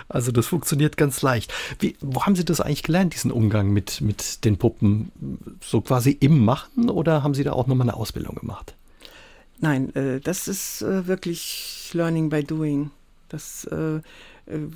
Also 0.09 0.33
das 0.33 0.47
funktioniert 0.47 0.97
ganz 0.97 1.23
leicht. 1.23 1.53
Wie, 1.79 1.97
wo 2.01 2.25
haben 2.25 2.37
Sie 2.37 2.45
das 2.45 2.61
eigentlich 2.61 2.83
gelernt, 2.83 3.15
diesen 3.15 3.31
Umgang 3.31 3.71
mit, 3.71 4.01
mit 4.01 4.45
den 4.45 4.57
Puppen? 4.57 5.11
So 5.61 5.81
quasi 5.81 6.11
im 6.11 6.45
Machen 6.45 6.91
oder 6.91 7.23
haben 7.23 7.35
Sie 7.35 7.45
da 7.45 7.53
auch 7.53 7.67
nochmal 7.67 7.89
eine 7.89 7.97
Ausbildung 7.97 8.37
gemacht? 8.37 8.75
Nein, 9.61 9.95
äh, 9.95 10.21
das 10.21 10.49
ist 10.49 10.83
äh, 10.83 11.07
wirklich 11.07 11.91
Learning 11.93 12.29
by 12.29 12.45
Doing. 12.45 12.91
Das 13.29 13.65
äh, 13.65 13.97
äh 13.97 14.01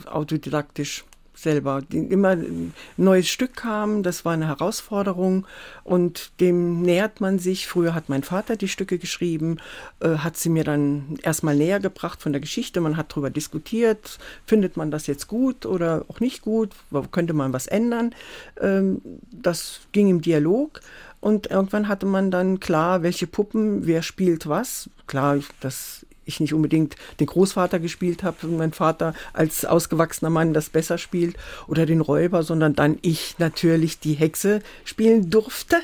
autodidaktisch 0.07 1.05
selber. 1.43 1.83
Immer 1.91 2.31
ein 2.31 2.75
neues 2.97 3.29
Stück 3.29 3.57
kam, 3.57 4.03
das 4.03 4.25
war 4.25 4.33
eine 4.33 4.47
Herausforderung 4.47 5.47
und 5.85 6.31
dem 6.41 6.83
nähert 6.83 7.21
man 7.21 7.39
sich. 7.39 7.67
Früher 7.67 7.95
hat 7.95 8.09
mein 8.09 8.23
Vater 8.23 8.57
die 8.57 8.69
Stücke 8.69 8.99
geschrieben, 8.99 9.59
äh, 10.01 10.17
hat 10.17 10.37
sie 10.37 10.49
mir 10.49 10.65
dann 10.65 11.19
erstmal 11.23 11.57
näher 11.57 11.81
gebracht 11.81 12.23
von 12.23 12.33
der 12.33 12.41
Geschichte. 12.41 12.81
Man 12.81 12.97
hat 12.97 13.13
darüber 13.13 13.31
diskutiert, 13.31 14.19
findet 14.47 14.77
man 14.77 14.91
das 14.91 15.07
jetzt 15.07 15.29
gut 15.29 15.67
oder 15.67 16.05
auch 16.09 16.21
nicht 16.21 16.43
gut, 16.43 16.71
könnte 17.11 17.35
man 17.35 17.53
was 17.53 17.67
ändern. 17.67 18.15
Ähm, 18.61 19.01
das 19.31 19.81
ging 19.93 20.09
im 20.09 20.23
Dialog. 20.23 20.81
Und 21.21 21.47
irgendwann 21.53 21.87
hatte 21.87 22.05
man 22.05 22.33
dann 22.33 22.59
klar, 22.59 23.05
welche 23.05 23.29
Puppen, 23.29 23.87
wer 23.87 24.03
spielt 24.03 24.49
was. 24.49 24.91
Klar, 25.07 25.39
das 25.61 26.05
ich 26.33 26.41
nicht 26.41 26.55
unbedingt 26.55 26.97
den 27.21 27.27
Großvater 27.27 27.79
gespielt 27.79 28.23
habe 28.23 28.47
und 28.47 28.57
mein 28.57 28.73
Vater 28.73 29.15
als 29.33 29.65
ausgewachsener 29.65 30.31
Mann 30.31 30.55
das 30.55 30.71
besser 30.71 30.99
spielt 30.99 31.37
oder 31.67 31.87
den 31.87 32.01
Räuber, 32.01 32.43
sondern 32.43 32.75
dann 32.75 32.99
ich 33.03 33.37
natürlich 33.39 34.01
die 34.01 34.15
Hexe 34.15 34.61
spielen 34.85 35.31
durfte. 35.31 35.77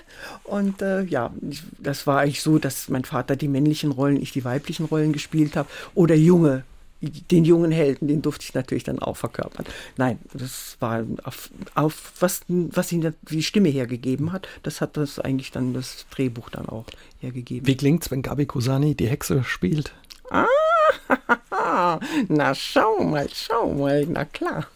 Und 0.45 0.83
äh, 0.83 1.03
ja, 1.03 1.33
das 1.79 2.07
war 2.07 2.21
eigentlich 2.21 2.43
so, 2.43 2.59
dass 2.59 2.89
mein 2.89 3.05
Vater 3.05 3.37
die 3.37 3.49
männlichen 3.49 3.93
Rollen, 3.93 4.21
ich 4.21 4.33
die 4.33 4.45
weiblichen 4.45 4.87
Rollen 4.87 5.13
gespielt 5.13 5.57
habe 5.57 5.69
oder 5.95 6.15
junge 6.15 6.65
den 7.01 7.45
jungen 7.45 7.71
Helden, 7.71 8.09
den 8.09 8.23
durfte 8.23 8.45
ich 8.45 8.55
natürlich 8.55 8.85
dann 8.85 8.99
auch 8.99 9.17
verkörpern. 9.17 9.67
Nein, 9.97 10.19
das 10.33 10.77
war 10.81 11.05
auf, 11.23 11.51
auf 11.75 12.13
was, 12.19 12.41
was 12.49 12.91
ihm 12.93 13.15
die 13.31 13.43
Stimme 13.43 13.69
hergegeben 13.69 14.33
hat, 14.33 14.49
das 14.63 14.81
hat 14.81 14.97
das 14.97 15.19
eigentlich 15.19 15.53
dann 15.53 15.75
das 15.75 16.07
Drehbuch 16.11 16.51
dann 16.51 16.69
auch 16.69 16.87
hergegeben. 17.21 17.67
Wie 17.67 17.77
klingt's, 17.77 18.11
wenn 18.11 18.23
Gabi 18.23 18.47
Kusani 18.47 18.95
die 18.95 19.07
Hexe 19.07 19.45
spielt? 19.45 19.93
Ah, 20.31 21.99
na 22.29 22.55
schau 22.55 23.03
mal, 23.05 23.29
schau 23.33 23.73
mal, 23.75 24.07
na 24.07 24.25
klar. 24.25 24.67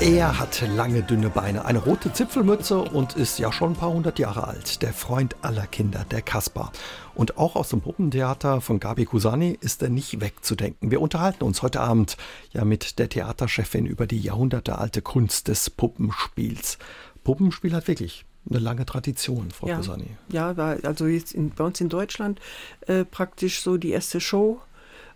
Er 0.00 0.38
hat 0.38 0.62
lange, 0.74 1.02
dünne 1.02 1.28
Beine, 1.28 1.66
eine 1.66 1.78
rote 1.78 2.10
Zipfelmütze 2.10 2.80
und 2.80 3.16
ist 3.16 3.38
ja 3.38 3.52
schon 3.52 3.72
ein 3.72 3.76
paar 3.76 3.92
hundert 3.92 4.18
Jahre 4.18 4.46
alt. 4.46 4.80
Der 4.80 4.94
Freund 4.94 5.36
aller 5.42 5.66
Kinder, 5.66 6.06
der 6.10 6.22
Kaspar. 6.22 6.72
Und 7.14 7.36
auch 7.36 7.54
aus 7.54 7.68
dem 7.68 7.82
Puppentheater 7.82 8.62
von 8.62 8.80
Gabi 8.80 9.04
Kusani 9.04 9.58
ist 9.60 9.82
er 9.82 9.90
nicht 9.90 10.22
wegzudenken. 10.22 10.90
Wir 10.90 11.02
unterhalten 11.02 11.44
uns 11.44 11.60
heute 11.60 11.80
Abend 11.80 12.16
ja 12.50 12.64
mit 12.64 12.98
der 12.98 13.10
Theaterchefin 13.10 13.84
über 13.84 14.06
die 14.06 14.20
jahrhundertealte 14.20 15.02
Kunst 15.02 15.48
des 15.48 15.68
Puppenspiels. 15.68 16.78
Puppenspiel 17.22 17.74
hat 17.74 17.86
wirklich 17.86 18.24
eine 18.48 18.58
lange 18.58 18.86
Tradition, 18.86 19.50
Frau 19.50 19.68
ja, 19.68 19.76
Cosani. 19.76 20.16
Ja, 20.30 20.56
war 20.56 20.78
also 20.82 21.06
jetzt 21.06 21.32
in, 21.32 21.50
bei 21.50 21.64
uns 21.64 21.80
in 21.80 21.88
Deutschland 21.88 22.40
äh, 22.86 23.04
praktisch 23.04 23.60
so 23.60 23.76
die 23.76 23.90
erste 23.90 24.20
Show 24.20 24.60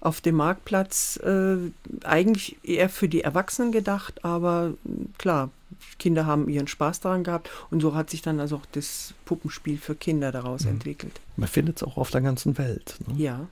auf 0.01 0.21
dem 0.21 0.37
Marktplatz. 0.37 1.19
Äh, 1.25 1.57
eigentlich 2.05 2.57
eher 2.63 2.89
für 2.89 3.09
die 3.09 3.23
Erwachsenen 3.23 3.73
gedacht, 3.73 4.25
aber 4.25 4.75
klar, 5.19 5.51
Kinder 5.99 6.27
haben 6.27 6.49
ihren 6.49 6.69
Spaß 6.69 7.01
daran 7.01 7.25
gehabt 7.25 7.51
und 7.71 7.81
so 7.81 7.95
hat 7.95 8.11
sich 8.11 8.23
dann 8.23 8.41
also 8.41 8.57
auch 8.57 8.67
das 8.73 9.15
Puppenspiel 9.25 9.79
für 9.79 9.95
Kinder 9.95 10.31
daraus 10.33 10.65
mhm. 10.65 10.73
entwickelt. 10.73 11.21
Man 11.37 11.49
findet 11.49 11.79
es 11.79 11.83
auch 11.83 11.97
auf 11.97 12.11
der 12.11 12.21
ganzen 12.21 12.59
Welt. 12.59 12.97
Ne? 13.07 13.15
Ja, 13.17 13.47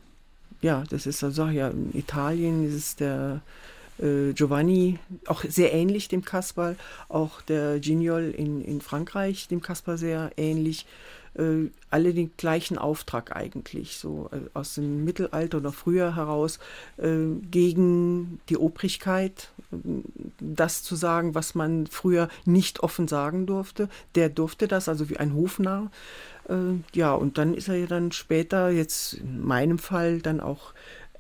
ja, 0.61 0.85
das 0.89 1.07
ist, 1.07 1.25
also 1.25 1.47
ja, 1.47 1.69
in 1.69 1.93
Italien 1.93 2.67
ist 2.67 2.75
es 2.75 2.97
der 2.97 3.41
äh, 4.03 4.33
Giovanni, 4.33 4.99
auch 5.27 5.45
sehr 5.45 5.73
ähnlich 5.73 6.09
dem 6.09 6.25
Kasperl, 6.25 6.77
auch 7.09 7.41
der 7.43 7.79
Gignol 7.79 8.35
in, 8.37 8.61
in 8.61 8.81
Frankreich, 8.81 9.49
dem 9.49 9.63
Kasperl 9.63 9.97
sehr 9.97 10.33
ähnlich. 10.37 10.87
Äh, 11.35 11.71
alle 11.89 12.13
den 12.13 12.33
gleichen 12.37 12.77
Auftrag 12.77 13.35
eigentlich, 13.35 13.97
so 13.97 14.29
äh, 14.33 14.41
aus 14.53 14.75
dem 14.75 15.05
Mittelalter 15.05 15.59
oder 15.59 15.73
früher 15.73 16.15
heraus, 16.15 16.59
äh, 16.99 17.17
gegen 17.51 18.39
die 18.51 18.59
Obrigkeit, 18.59 19.49
das 20.39 20.83
zu 20.83 20.95
sagen, 20.95 21.35
was 21.35 21.55
man 21.55 21.87
früher 21.87 22.29
nicht 22.45 22.81
offen 22.81 23.09
sagen 23.09 23.47
durfte. 23.47 23.89
Der 24.15 24.29
durfte 24.29 24.69
das, 24.69 24.91
also 24.91 25.09
wie 25.09 25.17
ein 25.17 25.35
Hofnarr. 25.35 25.91
Äh, 26.51 26.55
ja, 26.95 27.15
und 27.15 27.39
dann 27.39 27.55
ist 27.55 27.69
er 27.69 27.77
ja 27.77 27.87
dann 27.87 28.13
später, 28.13 28.71
jetzt 28.71 29.15
in 29.15 29.43
meinem 29.43 29.79
Fall, 29.79 30.21
dann 30.21 30.41
auch 30.41 30.75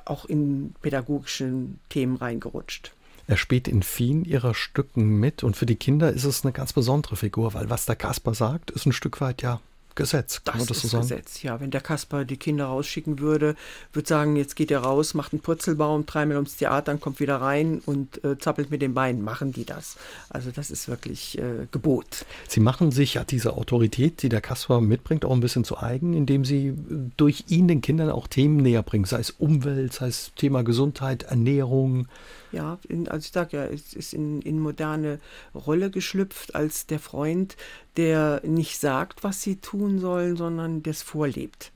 auch 0.06 0.24
in 0.24 0.74
pädagogischen 0.82 1.78
Themen 1.88 2.16
reingerutscht. 2.16 2.92
Er 3.26 3.36
spielt 3.36 3.68
in 3.68 3.82
vielen 3.82 4.24
ihrer 4.24 4.54
Stücken 4.54 5.20
mit 5.20 5.44
und 5.44 5.56
für 5.56 5.66
die 5.66 5.76
Kinder 5.76 6.12
ist 6.12 6.24
es 6.24 6.44
eine 6.44 6.52
ganz 6.52 6.72
besondere 6.72 7.16
Figur, 7.16 7.54
weil 7.54 7.70
was 7.70 7.86
der 7.86 7.96
Kasper 7.96 8.34
sagt, 8.34 8.70
ist 8.70 8.86
ein 8.86 8.92
Stück 8.92 9.20
weit 9.20 9.42
ja 9.42 9.60
Gesetz. 9.94 10.42
Kann 10.44 10.58
das, 10.58 10.68
das 10.68 10.84
ist 10.84 10.90
so 10.90 10.98
Gesetz, 10.98 11.42
ja. 11.42 11.60
Wenn 11.60 11.70
der 11.70 11.80
Kasper 11.80 12.24
die 12.24 12.36
Kinder 12.36 12.66
rausschicken 12.66 13.18
würde, 13.18 13.54
würde 13.92 14.08
sagen, 14.08 14.36
jetzt 14.36 14.56
geht 14.56 14.70
er 14.70 14.80
raus, 14.80 15.14
macht 15.14 15.32
einen 15.32 15.42
Purzelbaum, 15.42 16.06
dreimal 16.06 16.36
ums 16.36 16.56
Theater, 16.56 16.96
kommt 16.96 17.20
wieder 17.20 17.36
rein 17.36 17.82
und 17.84 18.22
äh, 18.24 18.38
zappelt 18.38 18.70
mit 18.70 18.82
den 18.82 18.94
Beinen. 18.94 19.22
Machen 19.22 19.52
die 19.52 19.64
das? 19.64 19.96
Also 20.30 20.50
das 20.50 20.70
ist 20.70 20.88
wirklich 20.88 21.38
äh, 21.38 21.66
Gebot. 21.70 22.24
Sie 22.48 22.60
machen 22.60 22.90
sich 22.90 23.14
ja 23.14 23.24
diese 23.24 23.54
Autorität, 23.54 24.22
die 24.22 24.28
der 24.28 24.40
Kasper 24.40 24.80
mitbringt, 24.80 25.24
auch 25.24 25.32
ein 25.32 25.40
bisschen 25.40 25.64
zu 25.64 25.78
eigen, 25.78 26.14
indem 26.14 26.44
Sie 26.44 26.68
äh, 26.68 26.74
durch 27.16 27.44
ihn 27.48 27.68
den 27.68 27.80
Kindern 27.80 28.10
auch 28.10 28.26
Themen 28.26 28.56
näher 28.56 28.82
bringen, 28.82 29.04
sei 29.04 29.20
es 29.20 29.30
Umwelt, 29.30 29.92
sei 29.92 30.08
es 30.08 30.32
Thema 30.36 30.62
Gesundheit, 30.62 31.24
Ernährung. 31.24 32.06
Ja, 32.52 32.78
in, 32.88 33.08
also 33.08 33.24
ich 33.24 33.32
sage 33.32 33.56
ja, 33.56 33.64
es 33.64 33.94
ist 33.94 34.12
in, 34.12 34.42
in 34.42 34.60
moderne 34.60 35.20
Rolle 35.54 35.90
geschlüpft 35.90 36.54
als 36.54 36.86
der 36.86 36.98
Freund, 36.98 37.56
der 37.96 38.42
nicht 38.44 38.78
sagt, 38.78 39.24
was 39.24 39.42
sie 39.42 39.56
tun 39.56 39.98
sollen, 39.98 40.36
sondern 40.36 40.82
das 40.82 41.02
vorlebt. 41.02 41.72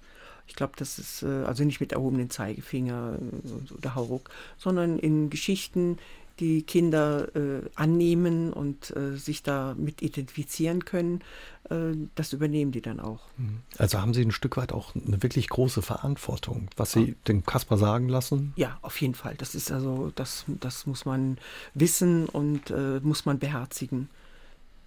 Ich 0.46 0.54
glaube, 0.54 0.74
das 0.76 0.98
ist 0.98 1.22
äh, 1.22 1.44
also 1.44 1.64
nicht 1.64 1.80
mit 1.80 1.92
erhobenen 1.92 2.30
Zeigefinger 2.30 3.18
äh, 3.18 3.74
oder 3.74 3.94
Hauruck, 3.94 4.30
sondern 4.58 4.98
in 4.98 5.30
Geschichten, 5.30 5.98
die 6.40 6.62
Kinder 6.62 7.34
äh, 7.34 7.62
annehmen 7.74 8.52
und 8.52 8.94
äh, 8.96 9.16
sich 9.16 9.42
damit 9.42 10.02
identifizieren 10.02 10.84
können, 10.84 11.22
äh, 11.70 11.92
das 12.14 12.32
übernehmen 12.32 12.72
die 12.72 12.82
dann 12.82 13.00
auch. 13.00 13.20
Mhm. 13.36 13.60
Also 13.78 14.00
haben 14.00 14.14
Sie 14.14 14.22
ein 14.22 14.32
Stück 14.32 14.56
weit 14.56 14.72
auch 14.72 14.94
eine 14.94 15.22
wirklich 15.22 15.48
große 15.48 15.82
Verantwortung, 15.82 16.68
was 16.76 16.92
Sie 16.92 17.04
ja. 17.04 17.14
dem 17.28 17.44
Kasper 17.44 17.78
sagen 17.78 18.08
lassen? 18.08 18.52
Ja, 18.56 18.78
auf 18.82 19.00
jeden 19.00 19.14
Fall. 19.14 19.34
Das 19.36 19.54
ist 19.54 19.72
also, 19.72 20.12
das, 20.14 20.44
das 20.46 20.86
muss 20.86 21.04
man 21.04 21.38
wissen 21.74 22.26
und 22.28 22.70
äh, 22.70 23.00
muss 23.02 23.24
man 23.24 23.38
beherzigen. 23.38 24.08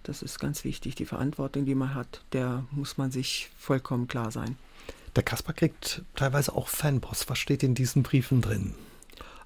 Das 0.02 0.22
ist 0.22 0.38
ganz 0.38 0.64
wichtig. 0.64 0.94
Die 0.94 1.04
Verantwortung, 1.04 1.66
die 1.66 1.74
man 1.74 1.94
hat, 1.94 2.22
der 2.32 2.64
muss 2.70 2.96
man 2.96 3.10
sich 3.10 3.50
vollkommen 3.58 4.08
klar 4.08 4.30
sein. 4.30 4.56
Der 5.16 5.22
Kasper 5.24 5.52
kriegt 5.52 6.02
teilweise 6.14 6.54
auch 6.54 6.68
Fanpost. 6.68 7.28
Was 7.28 7.38
steht 7.38 7.62
in 7.62 7.74
diesen 7.74 8.02
Briefen 8.02 8.40
drin? 8.40 8.74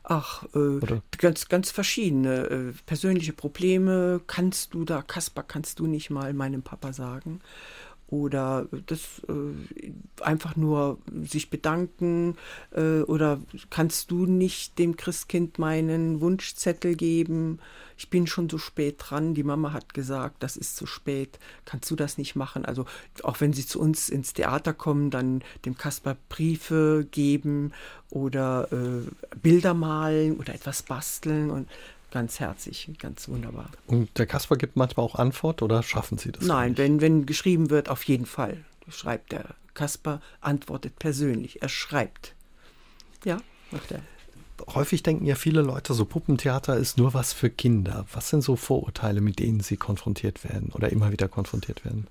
Ach, 0.07 0.45
äh, 0.55 1.01
ganz, 1.17 1.49
ganz 1.49 1.71
verschiedene 1.71 2.47
äh, 2.47 2.73
persönliche 2.85 3.33
Probleme. 3.33 4.21
Kannst 4.27 4.75
du 4.75 4.85
da, 4.85 5.01
Kasper, 5.01 5.43
kannst 5.43 5.79
du 5.79 5.87
nicht 5.87 6.11
mal 6.11 6.35
meinem 6.35 6.63
Papa 6.63 6.93
sagen? 6.93 7.41
Oder 8.15 8.69
das 8.87 9.23
äh, 9.29 9.93
einfach 10.23 10.55
nur 10.55 10.99
sich 11.25 11.51
bedanken 11.51 12.37
äh, 12.71 13.01
oder 13.01 13.41
kannst 13.71 14.13
du 14.13 14.27
nicht 14.27 14.79
dem 14.79 14.97
Christkind 14.97 15.59
meinen 15.59 16.21
Wunschzettel 16.21 16.95
geben? 16.95 17.59
Ich 17.97 18.11
bin 18.11 18.27
schon 18.27 18.49
so 18.49 18.59
spät 18.59 18.97
dran. 18.99 19.35
Die 19.35 19.43
Mama 19.43 19.73
hat 19.73 19.95
gesagt, 19.95 20.43
das 20.43 20.57
ist 20.57 20.77
zu 20.77 20.87
spät. 20.87 21.39
Kannst 21.65 21.91
du 21.91 21.97
das 21.97 22.19
nicht 22.19 22.37
machen? 22.37 22.65
Also 22.65 22.87
auch 23.23 23.41
wenn 23.41 23.53
sie 23.53 23.67
zu 23.67 23.81
uns 23.81 24.09
ins 24.09 24.33
Theater 24.33 24.73
kommen, 24.73 25.11
dann 25.11 25.43
dem 25.65 25.77
Kasper 25.77 26.17
Briefe 26.29 27.07
geben 27.11 27.73
oder 28.11 28.69
äh, 28.73 29.37
Bilder 29.43 29.75
malen 29.75 30.37
oder 30.37 30.55
etwas 30.55 30.83
basteln 30.83 31.51
und 31.51 31.69
ganz 32.15 32.39
herzig, 32.39 32.89
ganz 33.01 33.29
wunderbar. 33.29 33.69
Und 33.89 34.17
der 34.19 34.27
Kasper 34.27 34.57
gibt 34.57 34.77
manchmal 34.77 35.05
auch 35.05 35.17
Antwort 35.17 35.63
oder 35.63 35.83
schaffen 35.83 36.17
Sie 36.17 36.31
das? 36.31 36.45
Nein, 36.45 36.79
wenn, 36.79 37.01
wenn 37.01 37.27
geschrieben 37.27 37.71
wird, 37.71 37.89
auf 37.89 38.05
jeden 38.05 38.25
Fall. 38.25 38.65
Schreibt 38.89 39.33
der 39.33 39.57
Kasper, 39.75 40.21
antwortet 40.41 40.97
persönlich. 41.01 41.61
Er 41.61 41.69
schreibt. 41.69 42.35
Ja, 43.25 43.39
macht 43.73 43.91
er. 43.91 44.01
Häufig 44.75 45.03
denken 45.03 45.27
ja 45.27 45.35
viele 45.35 45.63
Leute, 45.63 45.93
so 45.93 46.05
Puppentheater 46.05 46.77
ist 46.77 46.99
nur 46.99 47.15
was 47.15 47.33
für 47.33 47.51
Kinder. 47.51 48.07
Was 48.13 48.31
sind 48.31 48.43
so 48.43 48.55
Vorurteile, 48.55 49.21
mit 49.21 49.41
denen 49.41 49.59
Sie 49.59 49.77
konfrontiert 49.77 50.45
werden 50.45 50.71
oder 50.73 50.91
immer 50.93 51.11
wieder 51.11 51.27
konfrontiert 51.27 51.85
werden? 51.85 52.07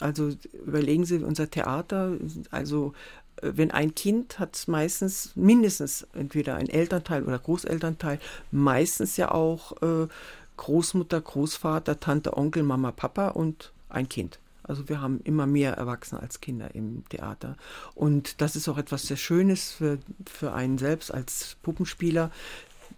Also 0.00 0.32
überlegen 0.66 1.04
Sie, 1.04 1.18
unser 1.18 1.50
Theater, 1.50 2.16
also 2.50 2.94
wenn 3.42 3.70
ein 3.70 3.94
Kind 3.94 4.38
hat 4.38 4.64
meistens 4.66 5.32
mindestens 5.34 6.06
entweder 6.14 6.56
ein 6.56 6.68
Elternteil 6.68 7.24
oder 7.24 7.38
Großelternteil, 7.38 8.18
meistens 8.50 9.16
ja 9.16 9.30
auch 9.30 9.80
äh, 9.82 10.08
Großmutter, 10.56 11.20
Großvater, 11.20 12.00
Tante, 12.00 12.36
Onkel, 12.36 12.62
Mama, 12.62 12.92
Papa 12.92 13.28
und 13.28 13.72
ein 13.88 14.08
Kind. 14.08 14.38
Also 14.62 14.88
wir 14.88 15.00
haben 15.00 15.20
immer 15.24 15.46
mehr 15.46 15.72
Erwachsene 15.74 16.20
als 16.20 16.40
Kinder 16.40 16.74
im 16.74 17.08
Theater. 17.08 17.56
Und 17.94 18.40
das 18.42 18.54
ist 18.54 18.68
auch 18.68 18.76
etwas 18.76 19.04
sehr 19.04 19.16
Schönes 19.16 19.72
für, 19.72 19.98
für 20.26 20.52
einen 20.52 20.76
selbst 20.76 21.12
als 21.12 21.56
Puppenspieler. 21.62 22.30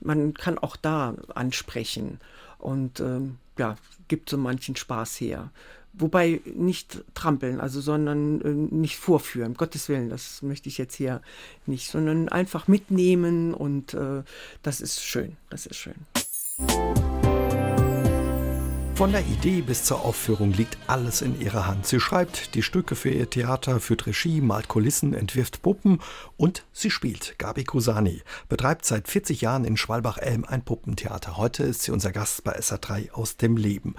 Man 0.03 0.35
kann 0.35 0.59
auch 0.59 0.77
da 0.77 1.15
ansprechen 1.35 2.19
und 2.59 3.01
ähm, 3.01 3.39
ja, 3.57 3.77
gibt 4.09 4.31
so 4.31 4.37
manchen 4.37 4.75
Spaß 4.75 5.21
her. 5.21 5.51
Wobei 5.93 6.41
nicht 6.45 7.03
trampeln, 7.15 7.61
also 7.61 7.81
sondern 7.81 8.41
äh, 8.43 8.75
nicht 8.75 8.97
vorführen, 8.97 9.55
Gottes 9.55 9.89
Willen, 9.89 10.09
das 10.09 10.41
möchte 10.43 10.69
ich 10.69 10.79
jetzt 10.79 10.95
hier 10.95 11.21
nicht, 11.67 11.91
sondern 11.91 12.29
einfach 12.29 12.69
mitnehmen 12.69 13.55
und 13.55 13.95
äh, 13.95 14.23
das 14.63 14.81
ist 14.81 15.03
schön, 15.03 15.37
das 15.51 15.67
ist 15.67 15.77
schön. 15.77 15.95
Von 19.01 19.13
der 19.13 19.23
Idee 19.23 19.63
bis 19.63 19.85
zur 19.85 20.05
Aufführung 20.05 20.53
liegt 20.53 20.77
alles 20.87 21.23
in 21.23 21.41
ihrer 21.41 21.67
Hand. 21.67 21.87
Sie 21.87 22.01
schreibt 22.01 22.55
die 22.55 22.63
Stücke 22.63 22.95
für 22.95 23.09
ihr 23.09 23.31
Theater, 23.31 23.81
führt 23.81 24.07
Regie, 24.07 24.43
malt 24.43 24.69
Kulissen, 24.69 25.15
entwirft 25.15 25.63
Puppen 25.63 26.03
und 26.37 26.67
sie 26.75 26.91
spielt. 26.91 27.39
Gabi 27.39 27.65
Kusani 27.65 28.21
betreibt 28.51 28.85
seit 28.85 29.09
40 29.09 29.41
Jahren 29.41 29.65
in 29.65 29.79
Schwalbach-Elm 29.79 30.45
ein 30.45 30.63
Puppentheater. 30.63 31.39
Heute 31.39 31.63
ist 31.63 31.81
sie 31.81 31.93
unser 31.93 32.13
Gast 32.13 32.45
bei 32.45 32.59
SA3 32.59 33.13
aus 33.13 33.39
dem 33.39 33.57
Leben. 33.57 33.95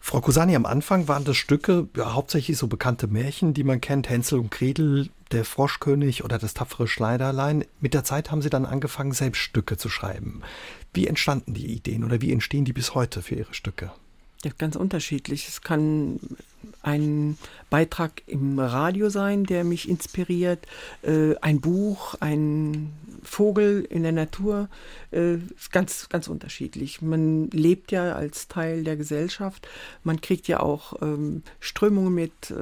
Frau 0.00 0.20
Kusani, 0.20 0.56
am 0.56 0.64
Anfang 0.64 1.08
waren 1.08 1.24
das 1.24 1.36
Stücke 1.36 1.88
ja, 1.96 2.14
hauptsächlich 2.14 2.56
so 2.56 2.66
bekannte 2.66 3.08
Märchen, 3.08 3.52
die 3.52 3.64
man 3.64 3.80
kennt, 3.80 4.08
Hänsel 4.08 4.38
und 4.38 4.50
Gretel, 4.50 5.10
der 5.32 5.44
Froschkönig 5.44 6.24
oder 6.24 6.38
das 6.38 6.54
tapfere 6.54 6.88
Schneiderlein. 6.88 7.64
Mit 7.80 7.94
der 7.94 8.04
Zeit 8.04 8.30
haben 8.30 8.40
Sie 8.40 8.50
dann 8.50 8.64
angefangen, 8.64 9.12
selbst 9.12 9.40
Stücke 9.40 9.76
zu 9.76 9.88
schreiben. 9.88 10.42
Wie 10.94 11.06
entstanden 11.06 11.52
die 11.52 11.66
Ideen 11.66 12.04
oder 12.04 12.20
wie 12.20 12.32
entstehen 12.32 12.64
die 12.64 12.72
bis 12.72 12.94
heute 12.94 13.22
für 13.22 13.34
Ihre 13.34 13.54
Stücke? 13.54 13.92
Ja, 14.44 14.52
ganz 14.56 14.76
unterschiedlich. 14.76 15.48
Es 15.48 15.62
kann 15.62 16.20
ein 16.82 17.38
Beitrag 17.70 18.22
im 18.26 18.58
Radio 18.58 19.10
sein, 19.10 19.44
der 19.44 19.64
mich 19.64 19.88
inspiriert, 19.88 20.66
äh, 21.02 21.34
ein 21.40 21.60
Buch, 21.60 22.14
ein 22.20 22.92
Vogel 23.22 23.86
in 23.88 24.02
der 24.02 24.12
Natur, 24.12 24.68
äh, 25.10 25.36
ganz, 25.72 26.08
ganz 26.08 26.28
unterschiedlich. 26.28 27.02
Man 27.02 27.50
lebt 27.50 27.92
ja 27.92 28.14
als 28.14 28.48
Teil 28.48 28.84
der 28.84 28.96
Gesellschaft, 28.96 29.68
man 30.04 30.20
kriegt 30.20 30.48
ja 30.48 30.60
auch 30.60 31.00
ähm, 31.02 31.42
Strömungen 31.60 32.14
mit, 32.14 32.50
äh, 32.50 32.54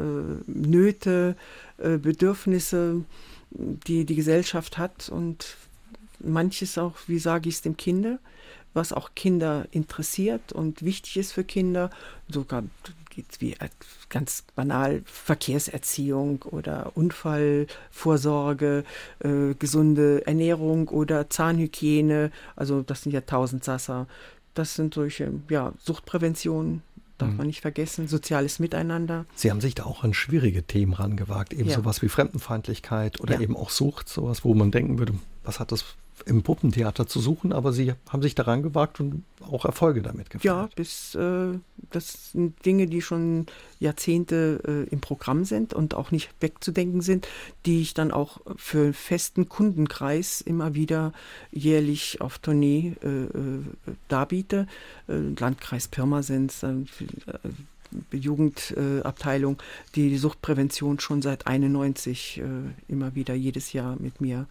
Nöte, 0.46 1.36
äh, 1.78 1.98
Bedürfnisse, 1.98 3.04
die 3.50 4.04
die 4.04 4.16
Gesellschaft 4.16 4.78
hat 4.78 5.08
und 5.08 5.56
manches 6.18 6.78
auch, 6.78 6.96
wie 7.06 7.18
sage 7.18 7.48
ich 7.48 7.56
es 7.56 7.62
dem 7.62 7.76
Kinder, 7.76 8.18
was 8.74 8.92
auch 8.92 9.10
Kinder 9.14 9.66
interessiert 9.70 10.52
und 10.52 10.82
wichtig 10.82 11.16
ist 11.16 11.32
für 11.32 11.44
Kinder. 11.44 11.90
Sogar 12.28 12.64
wie 13.38 13.56
ganz 14.08 14.44
banal 14.54 15.02
Verkehrserziehung 15.04 16.42
oder 16.42 16.92
Unfallvorsorge, 16.94 18.84
äh, 19.20 19.54
gesunde 19.58 20.26
Ernährung 20.26 20.88
oder 20.88 21.28
Zahnhygiene. 21.30 22.30
Also 22.54 22.82
das 22.82 23.02
sind 23.02 23.12
ja 23.12 23.22
tausend 23.22 23.64
Sasser. 23.64 24.06
Das 24.54 24.74
sind 24.74 24.94
solche, 24.94 25.32
ja, 25.50 25.72
Suchtprävention, 25.82 26.82
darf 27.18 27.30
mhm. 27.30 27.36
man 27.36 27.46
nicht 27.46 27.60
vergessen, 27.60 28.08
soziales 28.08 28.58
Miteinander. 28.58 29.26
Sie 29.34 29.50
haben 29.50 29.60
sich 29.60 29.74
da 29.74 29.84
auch 29.84 30.04
an 30.04 30.14
schwierige 30.14 30.62
Themen 30.62 30.94
rangewagt, 30.94 31.52
eben 31.52 31.68
ja. 31.68 31.76
sowas 31.76 32.02
wie 32.02 32.08
Fremdenfeindlichkeit 32.08 33.20
oder 33.20 33.34
ja. 33.34 33.40
eben 33.40 33.56
auch 33.56 33.70
Sucht, 33.70 34.08
sowas, 34.08 34.44
wo 34.44 34.54
man 34.54 34.70
denken 34.70 34.98
würde, 34.98 35.14
was 35.44 35.60
hat 35.60 35.72
das 35.72 35.96
im 36.26 36.42
Puppentheater 36.42 37.06
zu 37.06 37.20
suchen, 37.20 37.52
aber 37.52 37.72
Sie 37.72 37.94
haben 38.08 38.20
sich 38.20 38.34
daran 38.34 38.64
gewagt 38.64 38.98
und 38.98 39.22
auch 39.48 39.64
Erfolge 39.64 40.02
damit 40.02 40.28
gefeiert. 40.28 40.44
Ja, 40.44 40.68
bis, 40.74 41.14
äh, 41.14 41.58
das 41.92 42.32
sind 42.32 42.66
Dinge, 42.66 42.88
die 42.88 43.00
schon 43.00 43.46
Jahrzehnte 43.78 44.60
äh, 44.66 44.92
im 44.92 45.00
Programm 45.00 45.44
sind 45.44 45.72
und 45.72 45.94
auch 45.94 46.10
nicht 46.10 46.30
wegzudenken 46.40 47.00
sind, 47.00 47.28
die 47.64 47.80
ich 47.80 47.94
dann 47.94 48.10
auch 48.10 48.40
für 48.56 48.92
festen 48.92 49.48
Kundenkreis 49.48 50.40
immer 50.40 50.74
wieder 50.74 51.12
jährlich 51.52 52.20
auf 52.20 52.38
Tournee 52.38 52.96
äh, 53.04 53.06
äh 53.06 53.62
darbiete. 54.08 54.66
Äh, 55.08 55.18
Landkreis 55.38 55.86
Pirmasens, 55.86 56.64
äh, 56.64 56.74
Jugendabteilung, 58.10 59.58
die 59.94 60.08
die 60.08 60.18
Suchtprävention 60.18 60.98
schon 60.98 61.22
seit 61.22 61.46
91 61.46 62.42
immer 62.88 63.14
wieder 63.14 63.32
jedes 63.34 63.72
Jahr 63.72 63.96
mit 64.00 64.20
mir 64.20 64.48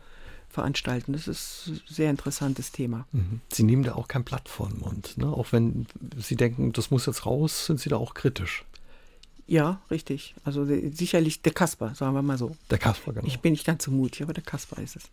veranstalten. 0.56 1.14
Das 1.14 1.28
ist 1.28 1.68
ein 1.68 1.82
sehr 1.88 2.10
interessantes 2.10 2.72
Thema. 2.72 3.06
Mhm. 3.12 3.42
Sie 3.52 3.64
nehmen 3.64 3.84
da 3.84 3.94
auch 3.94 4.08
kein 4.08 4.24
Blatt 4.24 4.50
vor 4.50 4.70
den 4.70 4.80
Mund. 4.80 5.18
Ne? 5.18 5.28
Auch 5.28 5.52
wenn 5.52 5.86
Sie 6.18 6.36
denken, 6.36 6.74
das 6.74 6.90
muss 6.90 7.06
jetzt 7.06 7.26
raus, 7.26 7.68
sind 7.68 7.80
Sie 7.80 7.90
da 7.90 7.98
auch 7.98 8.16
kritisch. 8.16 8.66
Ja, 9.48 9.82
richtig. 9.92 10.34
Also 10.44 10.66
sicherlich 10.66 11.44
der 11.44 11.54
Kasper, 11.54 11.94
sagen 11.94 12.16
wir 12.16 12.24
mal 12.24 12.38
so. 12.38 12.56
Der 12.72 12.80
Kasper, 12.80 13.14
genau. 13.14 13.28
Ich 13.28 13.40
bin 13.42 13.52
nicht 13.52 13.66
ganz 13.66 13.84
so 13.84 13.92
mutig, 13.92 14.24
aber 14.24 14.34
der 14.34 14.44
Kasper 14.44 14.82
ist 14.82 14.96
es. 14.96 15.04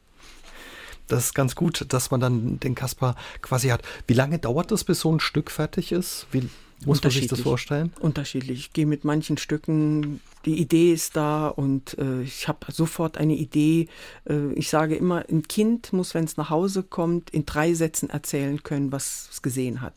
Das 1.09 1.27
ist 1.27 1.35
ganz 1.35 1.55
gut, 1.55 1.85
dass 1.89 2.11
man 2.11 2.21
dann 2.21 2.59
den 2.61 2.75
Kasper 2.75 3.17
quasi 3.43 3.69
hat. 3.69 3.83
Wie 4.07 4.15
lange 4.15 4.39
dauert 4.39 4.71
das, 4.71 4.85
bis 4.85 5.01
so 5.01 5.13
ein 5.13 5.21
Stück 5.21 5.51
fertig 5.51 5.93
ist? 5.93 6.27
Wie 6.33 6.49
muss 6.87 7.03
man 7.03 7.11
sich 7.11 7.27
das 7.27 7.41
vorstellen? 7.41 7.93
Unterschiedlich. 8.01 8.59
Ich 8.59 8.73
gehe 8.73 8.87
mit 8.87 9.05
manchen 9.05 9.39
Stücken 9.39 10.21
die 10.45 10.61
Idee 10.61 10.93
ist 10.93 11.17
da 11.17 11.49
und 11.49 11.97
äh, 11.99 12.23
ich 12.23 12.49
habe 12.49 12.73
sofort 12.73 13.17
eine 13.17 13.35
Idee. 13.35 13.89
Äh, 14.29 14.53
ich 14.55 14.69
sage 14.69 14.97
immer, 14.97 15.25
ein 15.31 15.47
Kind 15.47 15.93
muss, 15.93 16.15
wenn 16.15 16.25
es 16.25 16.37
nach 16.37 16.51
Hause 16.51 16.83
kommt, 16.83 17.31
in 17.31 17.47
drei 17.47 17.75
Sätzen 17.75 18.11
erzählen 18.11 18.63
können, 18.63 18.91
was 18.91 19.29
es 19.31 19.43
gesehen 19.43 19.81
hat 19.81 19.95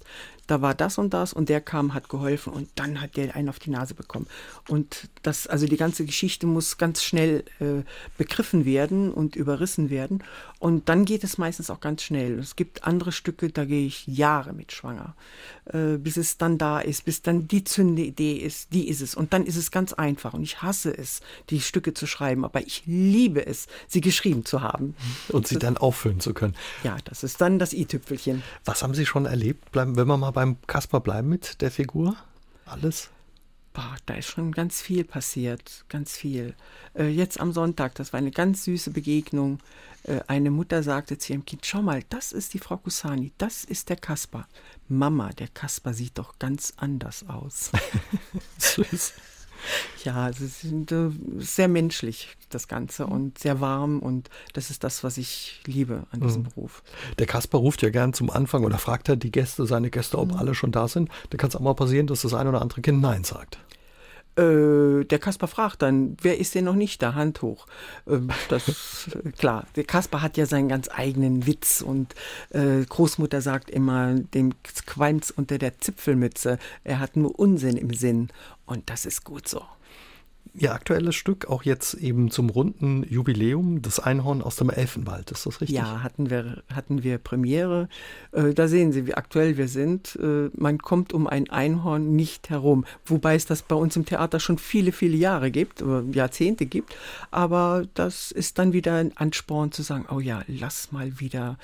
da 0.47 0.61
war 0.61 0.73
das 0.75 0.97
und 0.97 1.13
das 1.13 1.33
und 1.33 1.49
der 1.49 1.61
kam, 1.61 1.93
hat 1.93 2.09
geholfen 2.09 2.53
und 2.53 2.69
dann 2.75 3.01
hat 3.01 3.17
der 3.17 3.35
einen 3.35 3.49
auf 3.49 3.59
die 3.59 3.69
Nase 3.69 3.93
bekommen. 3.93 4.27
Und 4.69 5.09
das, 5.23 5.47
also 5.47 5.65
die 5.65 5.77
ganze 5.77 6.05
Geschichte 6.05 6.47
muss 6.47 6.77
ganz 6.77 7.03
schnell 7.03 7.43
äh, 7.59 7.83
begriffen 8.17 8.65
werden 8.65 9.11
und 9.11 9.35
überrissen 9.35 9.89
werden. 9.89 10.23
Und 10.59 10.89
dann 10.89 11.05
geht 11.05 11.23
es 11.23 11.37
meistens 11.37 11.69
auch 11.69 11.79
ganz 11.79 12.03
schnell. 12.03 12.39
Es 12.39 12.55
gibt 12.55 12.85
andere 12.85 13.11
Stücke, 13.11 13.49
da 13.49 13.65
gehe 13.65 13.85
ich 13.85 14.07
Jahre 14.07 14.53
mit 14.53 14.71
schwanger, 14.71 15.15
äh, 15.65 15.97
bis 15.97 16.17
es 16.17 16.37
dann 16.37 16.57
da 16.57 16.79
ist, 16.79 17.05
bis 17.05 17.21
dann 17.21 17.47
die 17.47 17.63
zündende 17.63 18.03
Idee 18.03 18.37
ist, 18.37 18.73
die 18.73 18.87
ist 18.87 19.01
es. 19.01 19.15
Und 19.15 19.33
dann 19.33 19.45
ist 19.45 19.57
es 19.57 19.71
ganz 19.71 19.93
einfach. 19.93 20.33
Und 20.33 20.43
ich 20.43 20.61
hasse 20.61 20.95
es, 20.95 21.21
die 21.49 21.61
Stücke 21.61 21.93
zu 21.93 22.07
schreiben, 22.07 22.45
aber 22.45 22.61
ich 22.61 22.83
liebe 22.85 23.45
es, 23.45 23.67
sie 23.87 24.01
geschrieben 24.01 24.45
zu 24.45 24.61
haben. 24.61 24.95
Und 25.29 25.47
sie 25.47 25.59
dann 25.59 25.77
auffüllen 25.77 26.19
zu 26.19 26.33
können. 26.33 26.55
Ja, 26.83 26.97
das 27.05 27.23
ist 27.23 27.41
dann 27.41 27.59
das 27.59 27.73
i-Tüpfelchen. 27.73 28.43
Was 28.63 28.83
haben 28.83 28.93
Sie 28.93 29.05
schon 29.05 29.25
erlebt? 29.25 29.71
Bleiben, 29.71 29.95
wenn 29.95 30.07
wir 30.07 30.17
mal 30.17 30.34
beim 30.35 30.57
Kasper 30.67 30.99
bleiben 30.99 31.29
mit 31.29 31.61
der 31.61 31.71
Figur? 31.71 32.15
Alles? 32.65 33.09
Boah, 33.73 33.95
da 34.05 34.13
ist 34.13 34.27
schon 34.27 34.51
ganz 34.51 34.81
viel 34.81 35.03
passiert, 35.03 35.85
ganz 35.89 36.15
viel. 36.15 36.55
Äh, 36.93 37.07
jetzt 37.07 37.39
am 37.39 37.51
Sonntag, 37.51 37.95
das 37.95 38.13
war 38.13 38.19
eine 38.19 38.31
ganz 38.31 38.65
süße 38.65 38.91
Begegnung. 38.91 39.59
Äh, 40.03 40.19
eine 40.27 40.51
Mutter 40.51 40.83
sagte 40.83 41.17
zu 41.17 41.33
ihrem 41.33 41.45
Kind, 41.45 41.65
schau 41.65 41.81
mal, 41.81 42.03
das 42.09 42.31
ist 42.31 42.53
die 42.53 42.59
Frau 42.59 42.77
Kusani, 42.77 43.31
das 43.37 43.63
ist 43.63 43.89
der 43.89 43.97
Kasper. 43.97 44.47
Mama, 44.87 45.29
der 45.29 45.47
Kasper 45.47 45.93
sieht 45.93 46.17
doch 46.17 46.37
ganz 46.37 46.73
anders 46.77 47.27
aus. 47.27 47.71
Süß. 48.57 49.13
Ja, 50.03 50.29
es 50.29 50.41
ist 50.41 50.63
äh, 50.63 51.09
sehr 51.37 51.67
menschlich, 51.67 52.35
das 52.49 52.67
Ganze, 52.67 53.07
und 53.07 53.37
sehr 53.39 53.61
warm. 53.61 53.99
Und 53.99 54.29
das 54.53 54.69
ist 54.69 54.83
das, 54.83 55.03
was 55.03 55.17
ich 55.17 55.61
liebe 55.65 56.05
an 56.11 56.21
diesem 56.21 56.43
mhm. 56.43 56.49
Beruf. 56.49 56.83
Der 57.19 57.25
Kasper 57.25 57.57
ruft 57.57 57.81
ja 57.81 57.89
gern 57.89 58.13
zum 58.13 58.29
Anfang 58.29 58.63
oder 58.63 58.77
fragt 58.77 59.09
er 59.09 59.15
die 59.15 59.31
Gäste, 59.31 59.65
seine 59.65 59.89
Gäste, 59.89 60.17
ob 60.17 60.33
mhm. 60.33 60.37
alle 60.37 60.55
schon 60.55 60.71
da 60.71 60.87
sind. 60.87 61.09
Da 61.29 61.37
kann 61.37 61.49
es 61.49 61.55
auch 61.55 61.61
mal 61.61 61.73
passieren, 61.73 62.07
dass 62.07 62.21
das 62.21 62.33
ein 62.33 62.47
oder 62.47 62.61
andere 62.61 62.81
Kind 62.81 63.01
Nein 63.01 63.23
sagt. 63.23 63.59
Äh, 64.37 65.05
der 65.05 65.19
Kasper 65.19 65.47
fragt 65.47 65.81
dann, 65.81 66.17
wer 66.21 66.37
ist 66.39 66.55
denn 66.55 66.65
noch 66.65 66.75
nicht 66.75 67.01
da? 67.01 67.13
Hand 67.13 67.41
hoch. 67.41 67.67
Ähm, 68.07 68.29
das 68.49 69.09
klar. 69.37 69.65
Der 69.75 69.85
Kasper 69.85 70.21
hat 70.21 70.37
ja 70.37 70.45
seinen 70.45 70.67
ganz 70.67 70.89
eigenen 70.93 71.47
Witz 71.47 71.81
und 71.81 72.15
äh, 72.49 72.83
Großmutter 72.83 73.41
sagt 73.41 73.69
immer, 73.69 74.13
dem 74.15 74.53
qualmt's 74.85 75.31
unter 75.31 75.57
der 75.57 75.79
Zipfelmütze. 75.79 76.59
Er 76.83 76.99
hat 76.99 77.15
nur 77.15 77.37
Unsinn 77.39 77.77
im 77.77 77.93
Sinn 77.93 78.29
und 78.65 78.89
das 78.89 79.05
ist 79.05 79.23
gut 79.23 79.47
so. 79.47 79.61
Ihr 80.53 80.73
aktuelles 80.73 81.15
Stück 81.15 81.47
auch 81.47 81.63
jetzt 81.63 81.95
eben 81.95 82.31
zum 82.31 82.49
runden 82.49 83.03
Jubiläum, 83.03 83.81
das 83.81 83.99
Einhorn 83.99 84.41
aus 84.41 84.55
dem 84.55 84.69
Elfenwald, 84.69 85.31
ist 85.31 85.45
das 85.45 85.59
richtig? 85.59 85.77
Ja, 85.77 86.03
hatten 86.03 86.29
wir, 86.29 86.63
hatten 86.73 87.03
wir 87.03 87.17
Premiere. 87.17 87.89
Äh, 88.31 88.53
da 88.53 88.67
sehen 88.67 88.91
Sie, 88.91 89.05
wie 89.07 89.15
aktuell 89.15 89.57
wir 89.57 89.67
sind. 89.67 90.17
Äh, 90.21 90.49
man 90.53 90.77
kommt 90.77 91.13
um 91.13 91.27
ein 91.27 91.49
Einhorn 91.49 92.15
nicht 92.15 92.49
herum. 92.49 92.85
Wobei 93.05 93.35
es 93.35 93.45
das 93.45 93.63
bei 93.63 93.75
uns 93.75 93.95
im 93.95 94.05
Theater 94.05 94.39
schon 94.39 94.57
viele, 94.57 94.91
viele 94.91 95.17
Jahre 95.17 95.51
gibt, 95.51 95.83
Jahrzehnte 96.13 96.65
gibt. 96.65 96.95
Aber 97.31 97.85
das 97.93 98.31
ist 98.31 98.57
dann 98.59 98.71
wieder 98.71 98.95
ein 98.95 99.15
Ansporn 99.17 99.71
zu 99.71 99.81
sagen, 99.81 100.05
oh 100.09 100.19
ja, 100.19 100.43
lass 100.47 100.91
mal 100.91 101.19
wieder 101.19 101.57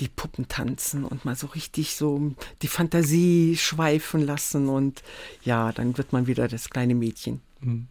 die 0.00 0.08
Puppen 0.08 0.48
tanzen 0.48 1.04
und 1.04 1.24
mal 1.24 1.36
so 1.36 1.46
richtig 1.46 1.96
so 1.96 2.34
die 2.62 2.68
Fantasie 2.68 3.56
schweifen 3.56 4.24
lassen 4.24 4.68
und 4.68 5.02
ja, 5.42 5.72
dann 5.72 5.96
wird 5.96 6.12
man 6.12 6.26
wieder 6.26 6.48
das 6.48 6.70
kleine 6.70 6.94
Mädchen. 6.94 7.40
Mhm. 7.60 7.88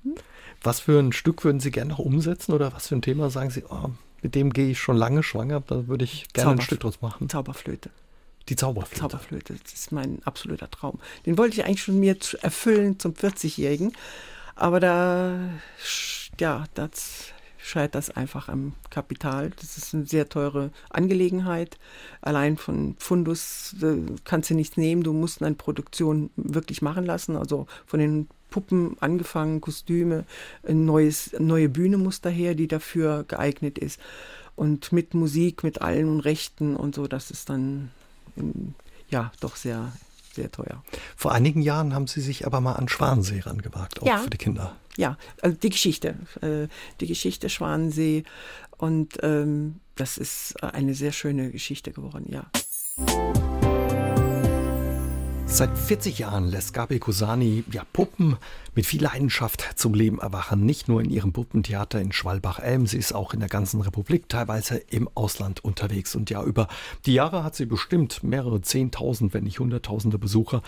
Was 0.61 0.79
für 0.79 0.99
ein 0.99 1.11
Stück 1.11 1.43
würden 1.43 1.59
Sie 1.59 1.71
gerne 1.71 1.91
noch 1.91 1.99
umsetzen 1.99 2.53
oder 2.53 2.73
was 2.73 2.87
für 2.87 2.95
ein 2.95 3.01
Thema 3.01 3.29
sagen 3.29 3.49
Sie, 3.49 3.63
oh, 3.69 3.89
mit 4.21 4.35
dem 4.35 4.53
gehe 4.53 4.71
ich 4.71 4.79
schon 4.79 4.97
lange 4.97 5.23
schwanger, 5.23 5.61
da 5.61 5.87
würde 5.87 6.03
ich 6.03 6.27
gerne 6.33 6.49
Zauberf 6.49 6.59
ein 6.59 6.65
Stück 6.65 6.79
draus 6.79 7.01
machen? 7.01 7.29
Zauberflöte. 7.29 7.89
Die 8.49 8.55
Zauberflöte. 8.55 9.01
Zauberflöte, 9.01 9.55
das 9.61 9.73
ist 9.73 9.91
mein 9.91 10.21
absoluter 10.23 10.69
Traum. 10.69 10.99
Den 11.25 11.37
wollte 11.37 11.55
ich 11.55 11.65
eigentlich 11.65 11.83
schon 11.83 11.99
mir 11.99 12.17
erfüllen 12.41 12.99
zum 12.99 13.13
40-Jährigen, 13.13 13.93
aber 14.55 14.79
da, 14.79 15.37
ja, 16.39 16.65
das 16.73 17.33
scheitert 17.65 17.95
das 17.95 18.09
einfach 18.11 18.47
am 18.47 18.73
Kapital. 18.91 19.51
Das 19.59 19.77
ist 19.77 19.93
eine 19.93 20.05
sehr 20.05 20.29
teure 20.29 20.71
Angelegenheit. 20.91 21.77
Allein 22.21 22.57
von 22.57 22.95
Fundus 22.99 23.75
äh, 23.81 23.97
kannst 24.23 24.51
du 24.51 24.53
nichts 24.53 24.77
nehmen. 24.77 25.03
Du 25.03 25.13
musst 25.13 25.41
eine 25.41 25.55
Produktion 25.55 26.29
wirklich 26.35 26.83
machen 26.83 27.05
lassen. 27.05 27.35
Also 27.35 27.65
von 27.87 27.99
den 27.99 28.27
Puppen 28.55 28.95
angefangen, 29.01 29.59
Kostüme, 29.59 30.23
ein 30.65 30.85
neues, 30.85 31.35
neue 31.39 31.67
Bühne 31.67 31.97
muss 31.97 32.21
daher, 32.21 32.55
die 32.55 32.69
dafür 32.69 33.25
geeignet 33.27 33.77
ist. 33.77 33.99
Und 34.55 34.93
mit 34.93 35.13
Musik, 35.13 35.61
mit 35.61 35.81
allen 35.81 36.21
Rechten 36.21 36.77
und 36.77 36.95
so, 36.95 37.05
das 37.05 37.31
ist 37.31 37.49
dann 37.49 37.91
in, 38.37 38.73
ja 39.09 39.33
doch 39.41 39.57
sehr, 39.57 39.91
sehr 40.33 40.49
teuer. 40.53 40.81
Vor 41.17 41.33
einigen 41.33 41.61
Jahren 41.61 41.93
haben 41.93 42.07
Sie 42.07 42.21
sich 42.21 42.45
aber 42.45 42.61
mal 42.61 42.75
an 42.75 42.87
Schwanensee 42.87 43.41
rangewagt, 43.41 44.01
auch 44.01 44.07
ja. 44.07 44.19
für 44.19 44.29
die 44.29 44.37
Kinder. 44.37 44.77
Ja, 44.95 45.17
also 45.41 45.57
die 45.57 45.71
Geschichte, 45.71 46.15
äh, 46.39 46.69
die 47.01 47.07
Geschichte 47.07 47.49
Schwanensee 47.49 48.23
und 48.77 49.17
ähm, 49.21 49.81
das 49.95 50.17
ist 50.17 50.63
eine 50.63 50.93
sehr 50.93 51.11
schöne 51.11 51.51
Geschichte 51.51 51.91
geworden, 51.91 52.27
ja. 52.29 53.54
Seit 55.47 55.77
40 55.77 56.19
Jahren 56.19 56.47
lässt 56.47 56.73
Gabi 56.73 56.99
Kusani 56.99 57.63
ja, 57.71 57.83
Puppen 57.93 58.35
mit 58.73 58.85
viel 58.85 59.03
Leidenschaft 59.03 59.73
zum 59.75 59.93
Leben 59.93 60.19
erwachen. 60.19 60.65
Nicht 60.65 60.89
nur 60.89 61.01
in 61.01 61.09
ihrem 61.09 61.31
Puppentheater 61.31 62.01
in 62.01 62.11
Schwalbach-Elm, 62.11 62.87
sie 62.87 62.97
ist 62.97 63.13
auch 63.13 63.33
in 63.33 63.39
der 63.39 63.47
ganzen 63.47 63.79
Republik, 63.79 64.27
teilweise 64.27 64.77
im 64.89 65.07
Ausland 65.13 65.63
unterwegs. 65.63 66.15
Und 66.15 66.29
ja, 66.29 66.43
über 66.43 66.67
die 67.05 67.13
Jahre 67.13 67.43
hat 67.43 67.55
sie 67.55 67.65
bestimmt 67.65 68.23
mehrere 68.23 68.61
Zehntausend, 68.61 69.33
wenn 69.33 69.45
nicht 69.45 69.59
Hunderttausende 69.59 70.17
Besucher 70.17 70.61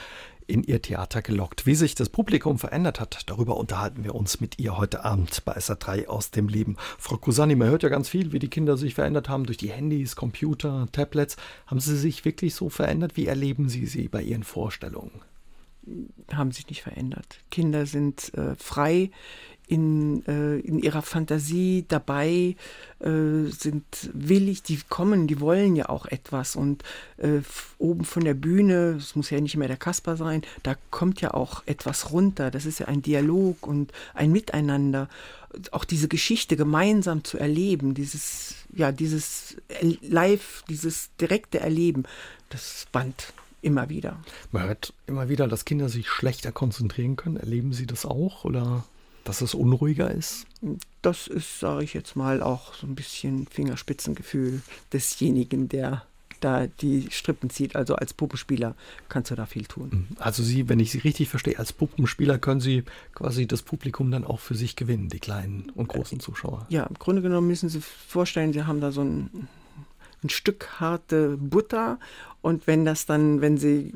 in 0.48 0.64
ihr 0.64 0.82
Theater 0.82 1.22
gelockt. 1.22 1.66
Wie 1.66 1.76
sich 1.76 1.94
das 1.94 2.10
Publikum 2.10 2.58
verändert 2.58 3.00
hat, 3.00 3.22
darüber 3.28 3.58
unterhalten 3.58 4.04
wir 4.04 4.16
uns 4.16 4.40
mit 4.42 4.60
ihr 4.60 4.78
heute 4.78 5.04
Abend 5.04 5.44
bei 5.46 5.58
SA3 5.58 6.08
aus 6.08 6.32
dem 6.32 6.48
Leben. 6.48 6.78
Frau 6.98 7.18
Kusani, 7.18 7.56
man 7.56 7.70
hört 7.70 7.84
ja 7.84 7.90
ganz 7.90 8.10
viel, 8.10 8.32
wie 8.32 8.40
die 8.40 8.50
Kinder 8.50 8.78
sich 8.78 8.96
verändert 8.96 9.30
haben 9.30 9.46
durch 9.46 9.58
die 9.58 9.70
Handys, 9.70 10.16
Computer, 10.16 10.88
Tablets. 10.92 11.36
Haben 11.68 11.80
sie 11.80 11.98
sich 11.98 12.26
wirklich 12.26 12.56
so 12.56 12.70
verändert? 12.70 13.18
Wie 13.18 13.28
erleben 13.28 13.70
Sie 13.70 13.86
sie 13.86 14.08
bei 14.08 14.24
Ihren 14.24 14.44
Vorstellungen? 14.44 15.22
Haben 16.34 16.52
sich 16.52 16.68
nicht 16.68 16.82
verändert. 16.82 17.40
Kinder 17.52 17.86
sind 17.86 18.34
äh, 18.34 18.56
frei 18.56 19.12
in, 19.68 20.26
äh, 20.28 20.60
in 20.60 20.80
ihrer 20.80 21.02
Fantasie 21.02 21.86
dabei, 21.88 22.56
äh, 23.00 23.50
sind 23.50 23.84
willig, 24.14 24.64
die 24.64 24.80
kommen, 24.88 25.28
die 25.28 25.42
wollen 25.42 25.76
ja 25.76 25.90
auch 25.90 26.06
etwas. 26.06 26.56
Und 26.56 26.84
äh, 27.18 27.42
oben 27.78 28.06
von 28.06 28.24
der 28.24 28.34
Bühne, 28.34 28.96
es 28.98 29.16
muss 29.16 29.30
ja 29.30 29.42
nicht 29.42 29.58
mehr 29.58 29.68
der 29.68 29.78
Kasper 29.78 30.16
sein, 30.16 30.42
da 30.64 30.76
kommt 30.90 31.22
ja 31.22 31.34
auch 31.34 31.64
etwas 31.66 32.12
runter. 32.12 32.50
Das 32.50 32.66
ist 32.66 32.80
ja 32.80 32.88
ein 32.88 33.02
Dialog 33.02 33.68
und 33.68 33.92
ein 34.14 34.32
Miteinander. 34.32 35.10
Auch 35.72 35.84
diese 35.84 36.08
Geschichte 36.08 36.56
gemeinsam 36.56 37.24
zu 37.24 37.38
erleben, 37.38 37.94
dieses, 37.94 38.56
ja, 38.74 38.92
dieses 38.92 39.58
Live, 40.02 40.64
dieses 40.70 41.10
direkte 41.20 41.60
Erleben, 41.60 42.04
das 42.50 42.86
Band 42.92 43.34
immer 43.62 43.90
wieder. 43.90 44.18
Man 44.52 44.64
hört 44.64 44.94
immer 45.08 45.28
wieder, 45.30 45.48
dass 45.48 45.66
Kinder 45.66 45.90
sich 45.90 46.08
schlechter 46.08 46.52
konzentrieren 46.54 47.18
können. 47.18 47.38
Erleben 47.38 47.74
Sie 47.74 47.86
das 47.86 48.06
auch 48.06 48.46
oder? 48.46 48.86
Dass 49.28 49.42
es 49.42 49.54
unruhiger 49.54 50.10
ist? 50.10 50.46
Das 51.02 51.28
ist, 51.28 51.60
sage 51.60 51.84
ich 51.84 51.94
jetzt 51.94 52.16
mal, 52.16 52.42
auch 52.42 52.74
so 52.74 52.88
ein 52.88 52.96
bisschen 52.96 53.48
Fingerspitzengefühl 53.48 54.62
desjenigen, 54.94 55.68
der 55.70 56.04
da 56.40 56.68
die 56.68 57.08
Strippen 57.12 57.50
zieht. 57.50 57.76
Also 57.76 57.96
als 57.96 58.14
Puppenspieler 58.14 58.76
kannst 59.10 59.32
du 59.32 59.36
da 59.36 59.46
viel 59.46 59.66
tun. 59.66 59.90
Mhm. 59.92 60.08
Also 60.20 60.44
Sie, 60.44 60.70
wenn 60.70 60.80
ich 60.80 60.92
Sie 60.92 61.00
richtig 61.00 61.30
verstehe, 61.30 61.58
als 61.58 61.74
Puppenspieler 61.74 62.38
können 62.38 62.62
Sie 62.62 62.84
quasi 63.14 63.48
das 63.48 63.64
Publikum 63.64 64.12
dann 64.12 64.24
auch 64.24 64.40
für 64.40 64.56
sich 64.56 64.76
gewinnen, 64.76 65.10
die 65.10 65.20
kleinen 65.20 65.72
und 65.76 65.90
großen 65.90 66.20
Zuschauer. 66.20 66.66
Ja, 66.70 66.84
im 66.84 66.96
Grunde 66.96 67.22
genommen 67.22 67.48
müssen 67.48 67.70
Sie 67.70 67.82
vorstellen, 67.82 68.54
Sie 68.54 68.64
haben 68.64 68.82
da 68.82 68.92
so 68.92 69.02
ein, 69.02 69.48
ein 70.24 70.30
Stück 70.30 70.80
harte 70.80 71.38
Butter 71.38 72.00
und 72.42 72.68
wenn 72.68 72.86
das 72.86 73.06
dann, 73.06 73.42
wenn 73.42 73.58
Sie 73.58 73.94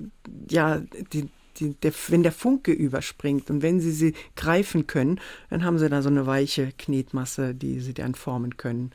ja 0.50 0.82
die 1.14 1.30
die, 1.62 1.74
der, 1.76 1.94
wenn 2.08 2.24
der 2.24 2.32
Funke 2.32 2.72
überspringt 2.72 3.50
und 3.50 3.62
wenn 3.62 3.80
sie 3.80 3.92
sie 3.92 4.14
greifen 4.36 4.88
können, 4.88 5.20
dann 5.50 5.64
haben 5.64 5.78
sie 5.80 5.90
da 5.90 6.02
so 6.02 6.10
eine 6.10 6.26
weiche 6.26 6.72
Knetmasse, 6.78 7.56
die 7.56 7.80
sie 7.80 7.94
dann 7.94 8.16
formen 8.16 8.58
können. 8.58 8.92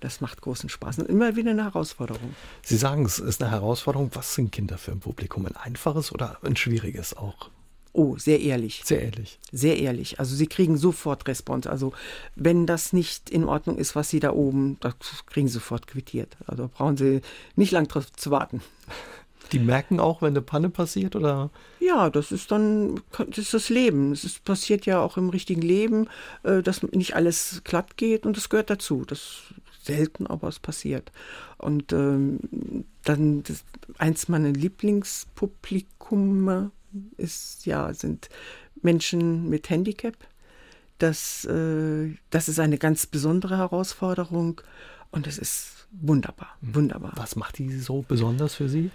Das 0.00 0.20
macht 0.20 0.42
großen 0.42 0.68
Spaß 0.68 0.98
und 0.98 1.08
immer 1.08 1.34
wieder 1.34 1.50
eine 1.50 1.64
Herausforderung. 1.64 2.34
Sie 2.62 2.76
sagen, 2.76 3.04
es 3.04 3.18
ist 3.18 3.42
eine 3.42 3.50
Herausforderung. 3.50 4.10
Was 4.14 4.34
sind 4.34 4.52
Kinder 4.52 4.78
für 4.78 4.92
ein 4.92 5.00
Publikum? 5.00 5.46
Ein 5.46 5.56
einfaches 5.56 6.12
oder 6.12 6.38
ein 6.42 6.54
schwieriges 6.54 7.16
auch? 7.16 7.50
Oh, 7.92 8.16
sehr 8.16 8.40
ehrlich. 8.40 8.82
Sehr 8.84 9.02
ehrlich. 9.02 9.40
Sehr 9.50 9.76
ehrlich. 9.78 10.20
Also 10.20 10.36
sie 10.36 10.46
kriegen 10.46 10.76
sofort 10.76 11.26
Response. 11.26 11.68
Also 11.68 11.92
wenn 12.36 12.64
das 12.64 12.92
nicht 12.92 13.28
in 13.28 13.44
Ordnung 13.44 13.76
ist, 13.76 13.96
was 13.96 14.08
sie 14.08 14.20
da 14.20 14.32
oben, 14.32 14.76
das 14.80 14.94
kriegen 15.26 15.48
sie 15.48 15.54
sofort 15.54 15.88
quittiert. 15.88 16.36
Also 16.46 16.68
brauchen 16.68 16.96
sie 16.96 17.22
nicht 17.56 17.72
lang 17.72 17.88
drauf 17.88 18.12
zu 18.12 18.30
warten. 18.30 18.62
Die 19.52 19.58
merken 19.58 20.00
auch, 20.00 20.22
wenn 20.22 20.32
eine 20.32 20.42
Panne 20.42 20.70
passiert, 20.70 21.16
oder? 21.16 21.50
Ja, 21.80 22.10
das 22.10 22.32
ist 22.32 22.50
dann, 22.50 23.00
das 23.16 23.38
ist 23.38 23.54
das 23.54 23.68
Leben. 23.68 24.12
Es 24.12 24.38
passiert 24.38 24.86
ja 24.86 25.00
auch 25.00 25.16
im 25.16 25.30
richtigen 25.30 25.62
Leben, 25.62 26.08
äh, 26.42 26.62
dass 26.62 26.82
nicht 26.82 27.16
alles 27.16 27.62
glatt 27.64 27.96
geht 27.96 28.26
und 28.26 28.36
das 28.36 28.48
gehört 28.48 28.70
dazu. 28.70 29.04
Das 29.06 29.18
ist 29.18 29.54
selten, 29.84 30.26
aber 30.26 30.48
es 30.48 30.58
passiert. 30.58 31.12
Und 31.56 31.92
ähm, 31.92 32.40
dann 33.04 33.42
das, 33.42 33.64
eins 33.98 34.28
meiner 34.28 34.50
Lieblingspublikum 34.50 36.70
ist 37.16 37.66
ja 37.66 37.92
sind 37.94 38.28
Menschen 38.82 39.48
mit 39.48 39.70
Handicap. 39.70 40.16
Das, 40.98 41.44
äh, 41.44 42.14
das 42.30 42.48
ist 42.48 42.58
eine 42.58 42.78
ganz 42.78 43.06
besondere 43.06 43.56
Herausforderung 43.56 44.60
und 45.10 45.26
es 45.26 45.38
ist 45.38 45.86
wunderbar, 45.92 46.56
hm. 46.60 46.74
wunderbar. 46.74 47.12
Was 47.16 47.36
macht 47.36 47.58
die 47.58 47.72
so 47.78 48.04
besonders 48.06 48.54
für 48.54 48.68
Sie? 48.68 48.90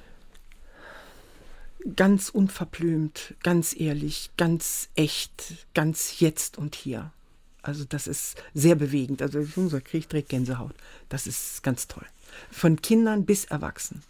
Ganz 1.96 2.30
unverblümt, 2.30 3.36
ganz 3.44 3.76
ehrlich, 3.80 4.32
ganz 4.38 4.90
echt, 4.96 5.68
ganz 5.74 6.20
jetzt 6.20 6.58
und 6.58 6.76
hier. 6.76 7.12
Also 7.62 7.86
das 7.86 8.08
ist 8.08 8.42
sehr 8.54 8.76
bewegend. 8.76 9.22
Also 9.22 9.46
unser 9.56 9.82
Krieg 9.82 10.10
trägt 10.10 10.30
Gänsehaut. 10.30 10.76
Das 11.10 11.28
ist 11.28 11.64
ganz 11.64 11.88
toll. 11.88 12.06
Von 12.52 12.82
Kindern 12.82 13.26
bis 13.26 13.46
Erwachsenen. 13.46 14.04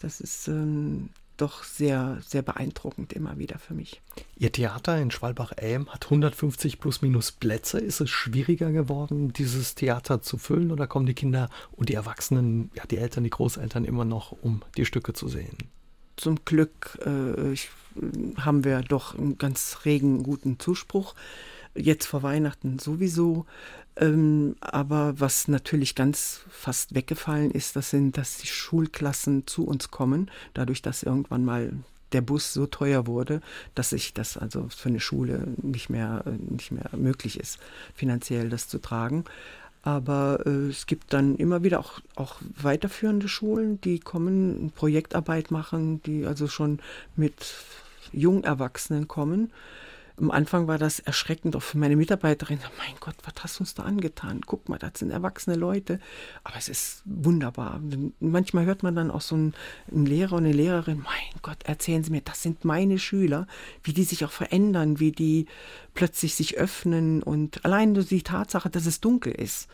Das 0.00 0.20
ist 0.20 0.48
ähm, 0.48 1.10
doch 1.36 1.64
sehr, 1.64 2.18
sehr 2.26 2.42
beeindruckend 2.42 3.12
immer 3.12 3.38
wieder 3.38 3.58
für 3.58 3.74
mich. 3.74 4.00
Ihr 4.36 4.52
Theater 4.52 4.98
in 5.00 5.10
Schwalbach-Elm 5.10 5.88
hat 5.90 6.04
150 6.04 6.78
plus 6.80 7.02
minus 7.02 7.32
Plätze. 7.32 7.78
Ist 7.78 8.00
es 8.00 8.10
schwieriger 8.10 8.72
geworden, 8.72 9.32
dieses 9.32 9.74
Theater 9.74 10.22
zu 10.22 10.38
füllen 10.38 10.70
oder 10.70 10.86
kommen 10.86 11.06
die 11.06 11.14
Kinder 11.14 11.50
und 11.72 11.88
die 11.88 11.94
Erwachsenen, 11.94 12.70
ja, 12.74 12.84
die 12.86 12.98
Eltern, 12.98 13.24
die 13.24 13.30
Großeltern 13.30 13.84
immer 13.84 14.04
noch, 14.04 14.32
um 14.32 14.62
die 14.76 14.84
Stücke 14.84 15.12
zu 15.12 15.28
sehen? 15.28 15.56
Zum 16.20 16.44
Glück 16.44 16.98
äh, 17.04 17.52
ich, 17.52 17.70
haben 18.36 18.64
wir 18.64 18.80
doch 18.82 19.16
einen 19.16 19.38
ganz 19.38 19.78
regen, 19.84 20.22
guten 20.22 20.58
Zuspruch. 20.58 21.14
Jetzt 21.74 22.06
vor 22.06 22.22
Weihnachten 22.22 22.78
sowieso. 22.78 23.46
Ähm, 23.96 24.56
aber 24.60 25.18
was 25.18 25.48
natürlich 25.48 25.94
ganz 25.94 26.40
fast 26.48 26.94
weggefallen 26.94 27.50
ist, 27.50 27.76
das 27.76 27.90
sind, 27.90 28.16
dass 28.16 28.38
die 28.38 28.46
Schulklassen 28.46 29.46
zu 29.46 29.66
uns 29.66 29.90
kommen, 29.90 30.30
dadurch, 30.54 30.82
dass 30.82 31.02
irgendwann 31.02 31.44
mal 31.44 31.72
der 32.12 32.22
Bus 32.22 32.52
so 32.52 32.66
teuer 32.66 33.06
wurde, 33.06 33.40
dass 33.74 33.90
sich 33.90 34.12
das 34.14 34.36
also 34.36 34.68
für 34.68 34.88
eine 34.88 35.00
Schule 35.00 35.46
nicht 35.62 35.90
mehr, 35.90 36.24
nicht 36.48 36.72
mehr 36.72 36.90
möglich 36.96 37.38
ist, 37.38 37.58
finanziell 37.94 38.48
das 38.48 38.68
zu 38.68 38.78
tragen. 38.78 39.24
Aber 39.82 40.44
äh, 40.46 40.68
es 40.68 40.86
gibt 40.86 41.12
dann 41.12 41.36
immer 41.36 41.62
wieder 41.62 41.80
auch, 41.80 42.00
auch 42.16 42.36
weiterführende 42.60 43.28
Schulen, 43.28 43.80
die 43.80 43.98
kommen, 43.98 44.72
Projektarbeit 44.74 45.50
machen, 45.50 46.02
die 46.02 46.26
also 46.26 46.48
schon 46.48 46.80
mit 47.16 47.54
Jungerwachsenen 48.12 49.08
kommen 49.08 49.50
am 50.20 50.30
Anfang 50.30 50.66
war 50.68 50.78
das 50.78 51.00
erschreckend 51.00 51.56
auch 51.56 51.62
für 51.62 51.78
meine 51.78 51.96
Mitarbeiterin. 51.96 52.58
Mein 52.78 52.94
Gott, 53.00 53.14
was 53.24 53.42
hast 53.42 53.58
du 53.58 53.62
uns 53.62 53.74
da 53.74 53.84
angetan? 53.84 54.42
Guck 54.44 54.68
mal, 54.68 54.78
das 54.78 54.98
sind 54.98 55.10
erwachsene 55.10 55.56
Leute. 55.56 55.98
Aber 56.44 56.56
es 56.56 56.68
ist 56.68 57.02
wunderbar. 57.06 57.80
Manchmal 58.20 58.66
hört 58.66 58.82
man 58.82 58.94
dann 58.94 59.10
auch 59.10 59.22
so 59.22 59.34
einen, 59.34 59.54
Lehrer 59.90 60.36
und 60.36 60.44
eine 60.44 60.52
Lehrerin, 60.52 60.98
mein 60.98 61.40
Gott, 61.42 61.62
erzählen 61.64 62.04
Sie 62.04 62.10
mir, 62.10 62.20
das 62.20 62.42
sind 62.42 62.64
meine 62.64 62.98
Schüler, 62.98 63.46
wie 63.82 63.92
die 63.92 64.04
sich 64.04 64.24
auch 64.24 64.30
verändern, 64.30 65.00
wie 65.00 65.12
die 65.12 65.46
plötzlich 65.94 66.34
sich 66.34 66.58
öffnen 66.58 67.22
und 67.22 67.64
allein 67.64 67.94
die 67.94 68.22
Tatsache, 68.22 68.70
dass 68.70 68.86
es 68.86 69.00
dunkel 69.00 69.32
ist, 69.32 69.68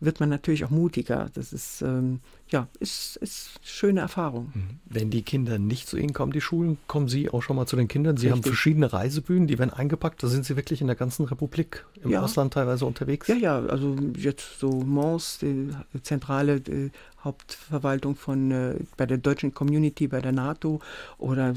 wird 0.00 0.20
man 0.20 0.28
natürlich 0.28 0.64
auch 0.64 0.70
mutiger. 0.70 1.28
Das 1.34 1.52
ist, 1.52 1.82
ähm, 1.82 2.20
ja, 2.48 2.68
ist, 2.78 3.16
ist 3.16 3.50
eine 3.56 3.66
schöne 3.66 4.00
Erfahrung. 4.00 4.52
Mhm. 4.54 4.62
Wenn 4.86 5.10
die 5.10 5.22
Kinder 5.22 5.58
nicht 5.58 5.88
zu 5.88 5.96
Ihnen 5.96 6.12
kommen, 6.12 6.32
die 6.32 6.40
Schulen, 6.40 6.78
kommen 6.86 7.08
Sie 7.08 7.30
auch 7.30 7.42
schon 7.42 7.56
mal 7.56 7.66
zu 7.66 7.76
den 7.76 7.88
Kindern. 7.88 8.16
Sie 8.16 8.26
Richtig. 8.26 8.44
haben 8.44 8.48
verschiedene 8.48 8.92
Reisebühnen, 8.92 9.48
die 9.48 9.58
werden 9.58 9.72
eingepackt. 9.72 10.22
Da 10.22 10.28
sind 10.28 10.44
Sie 10.44 10.56
wirklich 10.56 10.80
in 10.80 10.86
der 10.86 10.96
ganzen 10.96 11.24
Republik, 11.26 11.84
im 12.02 12.10
ja. 12.10 12.22
Ausland 12.22 12.54
teilweise 12.54 12.86
unterwegs. 12.86 13.26
Ja, 13.28 13.34
ja, 13.34 13.58
also 13.58 13.96
jetzt 14.16 14.60
so 14.60 14.70
Mons, 14.70 15.38
die 15.38 15.70
zentrale 16.02 16.60
die 16.60 16.90
Hauptverwaltung 17.24 18.14
von 18.14 18.50
äh, 18.50 18.76
bei 18.96 19.06
der 19.06 19.18
deutschen 19.18 19.52
Community, 19.52 20.06
bei 20.06 20.20
der 20.20 20.32
NATO 20.32 20.80
oder 21.18 21.54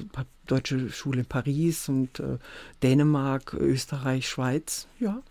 deutsche 0.48 0.90
Schule 0.90 1.20
in 1.20 1.26
Paris 1.26 1.88
und 1.88 2.20
äh, 2.20 2.38
Dänemark, 2.82 3.54
Österreich, 3.54 4.28
Schweiz. 4.28 4.88
Ja, 5.00 5.22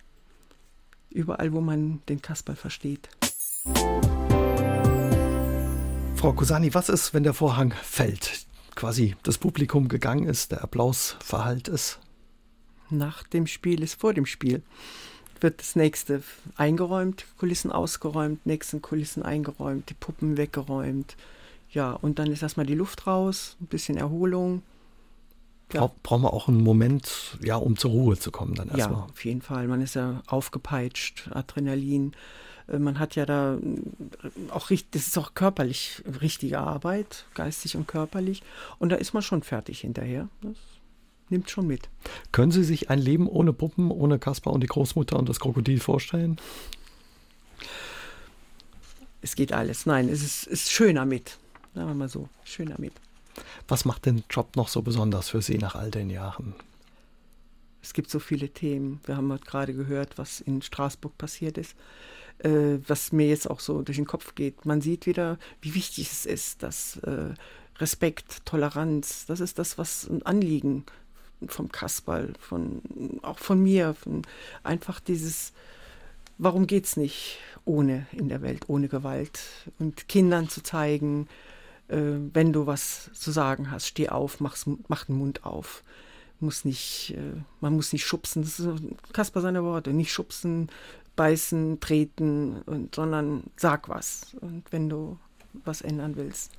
überall, 1.11 1.53
wo 1.53 1.61
man 1.61 2.01
den 2.09 2.23
Kasperl 2.23 2.57
versteht. 2.57 3.09
Frau 6.17 6.33
Cusani, 6.33 6.75
was 6.75 6.89
ist, 6.89 7.15
wenn 7.15 7.23
der 7.23 7.35
Vorhang 7.35 7.73
fällt? 7.83 8.47
Quasi 8.75 9.17
das 9.23 9.39
Publikum 9.39 9.89
gegangen 9.89 10.29
ist, 10.29 10.53
der 10.53 10.63
Applaus 10.63 11.17
verhallt 11.21 11.69
ist? 11.69 11.99
Nach 12.91 13.23
dem 13.23 13.47
Spiel 13.47 13.83
ist 13.83 14.01
vor 14.01 14.13
dem 14.13 14.27
Spiel. 14.27 14.63
Wird 15.41 15.61
das 15.61 15.77
nächste 15.77 16.23
eingeräumt, 16.57 17.25
Kulissen 17.39 17.73
ausgeräumt, 17.73 18.45
nächsten 18.45 18.83
Kulissen 18.83 19.23
eingeräumt, 19.23 19.89
die 19.89 19.95
Puppen 19.95 20.37
weggeräumt. 20.37 21.17
Ja, 21.71 21.93
und 21.93 22.19
dann 22.19 22.31
ist 22.31 22.43
erstmal 22.43 22.67
die 22.67 22.75
Luft 22.75 23.07
raus, 23.07 23.57
ein 23.61 23.67
bisschen 23.67 23.97
Erholung, 23.97 24.63
ja. 25.73 25.91
brauchen 26.03 26.23
wir 26.23 26.33
auch 26.33 26.49
einen 26.49 26.63
Moment, 26.63 27.39
ja, 27.43 27.57
um 27.57 27.77
zur 27.77 27.91
Ruhe 27.91 28.19
zu 28.19 28.31
kommen 28.31 28.55
dann 28.55 28.69
erstmal. 28.69 29.01
Ja, 29.01 29.07
auf 29.11 29.25
jeden 29.25 29.43
Fall. 29.43 29.69
Man 29.69 29.81
ist 29.81 29.95
ja 29.95 30.23
aufgepeitscht, 30.27 31.29
Adrenalin. 31.33 32.13
Äh, 32.69 32.79
man 32.79 32.99
hat 32.99 33.17
ja 33.17 33.27
da 33.27 33.55
äh, 33.55 34.51
auch 34.51 34.69
das 34.69 35.07
ist 35.07 35.19
auch 35.19 35.35
körperlich 35.35 36.03
richtige 36.21 36.61
Arbeit, 36.61 37.27
geistig 37.35 37.77
und 37.77 37.87
körperlich. 37.87 38.43
Und 38.79 38.91
da 38.91 38.97
ist 38.97 39.13
man 39.15 39.23
schon 39.23 39.43
fertig 39.43 39.81
hinterher. 39.81 40.29
Das 40.43 40.57
nimmt 41.29 41.51
schon 41.51 41.67
mit. 41.67 41.89
Können 42.33 42.53
Sie 42.53 42.65
sich 42.65 42.91
ein 42.91 42.99
Leben 42.99 43.29
ohne 43.29 43.53
Puppen, 43.53 43.91
ohne 43.91 44.19
Kaspar 44.19 44.53
und 44.53 44.63
die 44.63 44.67
Großmutter 44.67 45.19
und 45.19 45.29
das 45.29 45.41
Krokodil 45.41 45.81
vorstellen? 45.81 46.39
Es 49.23 49.37
geht 49.37 49.53
alles. 49.53 49.87
Nein, 49.87 50.09
es 50.09 50.23
ist, 50.23 50.47
ist 50.47 50.71
schöner 50.71 51.05
mit. 51.05 51.39
Sagen 51.75 51.89
wir 51.89 51.95
mal 51.95 52.09
so, 52.09 52.29
schöner 52.45 52.77
mit. 52.79 52.93
Was 53.69 53.85
macht 53.85 54.07
den 54.07 54.25
Job 54.29 54.57
noch 54.57 54.69
so 54.69 54.83
besonders 54.83 55.29
für 55.31 55.43
Sie 55.43 55.59
nach 55.59 55.75
all 55.75 55.91
den 55.91 56.11
Jahren? 56.11 56.55
Es 57.83 57.93
gibt 57.93 58.11
so 58.11 58.19
viele 58.19 58.51
Themen. 58.51 59.01
Wir 59.05 59.17
haben 59.17 59.35
gerade 59.41 59.75
gehört, 59.75 60.19
was 60.19 60.41
in 60.41 60.63
Straßburg 60.63 61.17
passiert 61.17 61.57
ist, 61.57 61.75
äh, 62.39 62.79
was 62.87 63.13
mir 63.13 63.29
jetzt 63.29 63.49
auch 63.49 63.61
so 63.61 63.83
durch 63.83 63.97
den 63.97 64.07
Kopf 64.07 64.35
geht. 64.35 64.67
Man 64.67 64.81
sieht 64.81 65.07
wieder, 65.07 65.39
wie 65.63 65.75
wichtig 65.75 66.11
es 66.11 66.27
ist, 66.27 66.63
dass 66.63 66.97
äh, 66.99 67.35
Respekt, 67.79 68.45
Toleranz, 68.45 69.25
das 69.27 69.41
ist 69.41 69.59
das, 69.59 69.79
was 69.79 70.07
ein 70.09 70.23
Anliegen 70.25 70.85
vom 71.47 71.73
Kasperl, 71.73 72.35
von, 72.39 72.83
auch 73.23 73.39
von 73.39 73.63
mir, 73.63 73.95
von 73.95 74.23
einfach 74.63 75.01
dieses, 75.01 75.53
warum 76.37 76.67
geht 76.67 76.85
es 76.85 76.97
nicht 76.99 77.39
ohne 77.65 78.07
in 78.13 78.29
der 78.29 78.43
Welt, 78.43 78.65
ohne 78.69 78.89
Gewalt 78.89 79.41
und 79.79 80.09
Kindern 80.09 80.51
zu 80.51 80.63
zeigen, 80.63 81.29
äh, 81.91 82.19
wenn 82.33 82.53
du 82.53 82.67
was 82.67 83.11
zu 83.13 83.31
sagen 83.31 83.71
hast, 83.71 83.87
steh 83.87 84.09
auf, 84.09 84.41
mach's, 84.41 84.67
mach 84.89 85.05
den 85.05 85.17
Mund 85.17 85.45
auf. 85.45 85.83
Muss 86.39 86.65
nicht, 86.65 87.15
äh, 87.17 87.41
man 87.61 87.75
muss 87.75 87.93
nicht 87.93 88.07
schubsen, 88.07 88.43
das 88.43 88.61
ist 88.61 88.69
Kasper 89.13 89.41
seine 89.41 89.63
Worte, 89.63 89.93
nicht 89.93 90.13
schubsen, 90.13 90.71
beißen, 91.17 91.81
treten, 91.81 92.63
und, 92.67 92.95
sondern 92.95 93.45
sag 93.57 93.89
was. 93.89 94.37
Und 94.41 94.65
wenn 94.71 94.89
du 94.89 95.19
was 95.65 95.83
ändern 95.83 96.17
willst 96.17 96.53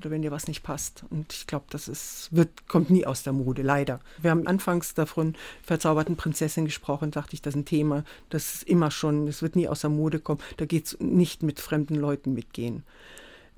oder 0.00 0.10
wenn 0.10 0.22
dir 0.22 0.30
was 0.30 0.48
nicht 0.48 0.62
passt. 0.62 1.04
Und 1.10 1.32
ich 1.32 1.46
glaube, 1.46 1.66
das 1.70 1.86
ist, 1.86 2.28
wird, 2.32 2.66
kommt 2.66 2.90
nie 2.90 3.06
aus 3.06 3.22
der 3.22 3.34
Mode, 3.34 3.62
leider. 3.62 4.00
Wir 4.18 4.30
haben 4.30 4.46
anfangs 4.46 4.94
davon 4.94 5.36
verzauberten 5.62 6.16
Prinzessin 6.16 6.64
gesprochen, 6.64 7.10
dachte 7.10 7.34
ich, 7.34 7.42
das 7.42 7.54
ist 7.54 7.60
ein 7.60 7.64
Thema, 7.66 8.04
das 8.30 8.54
ist 8.54 8.62
immer 8.64 8.90
schon, 8.90 9.28
es 9.28 9.42
wird 9.42 9.56
nie 9.56 9.68
aus 9.68 9.82
der 9.82 9.90
Mode 9.90 10.18
kommen. 10.18 10.40
Da 10.56 10.64
geht 10.64 10.86
es 10.86 10.96
nicht 11.00 11.42
mit 11.42 11.60
fremden 11.60 11.96
Leuten 11.96 12.32
mitgehen. 12.32 12.82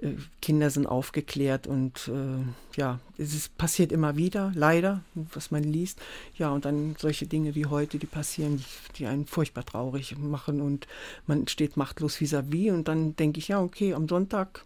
Äh, 0.03 0.17
Kinder 0.41 0.71
sind 0.71 0.87
aufgeklärt 0.87 1.67
und 1.67 2.09
äh, 2.09 2.79
ja, 2.79 2.99
es 3.19 3.35
ist, 3.35 3.57
passiert 3.57 3.93
immer 3.93 4.17
wieder, 4.17 4.53
leider, 4.55 5.03
was 5.15 5.51
man 5.51 5.63
liest. 5.63 6.01
Ja, 6.37 6.51
und 6.51 6.65
dann 6.65 6.97
solche 6.99 7.27
Dinge 7.27 7.55
wie 7.55 7.67
heute, 7.67 7.99
die 7.99 8.07
passieren, 8.07 8.65
die, 8.97 9.07
einen 9.07 9.27
furchtbar 9.27 9.65
traurig 9.65 10.17
machen 10.19 10.61
und 10.61 10.87
man 11.27 11.47
steht 11.49 11.77
machtlos 11.77 12.17
vis-à-vis 12.17 12.71
-vis 12.71 12.73
und 12.73 12.89
dann 12.89 13.17
denke 13.17 13.39
ich, 13.39 13.49
ja, 13.49 13.61
okay, 13.63 13.95
am 13.95 14.09
Sonntag 14.09 14.65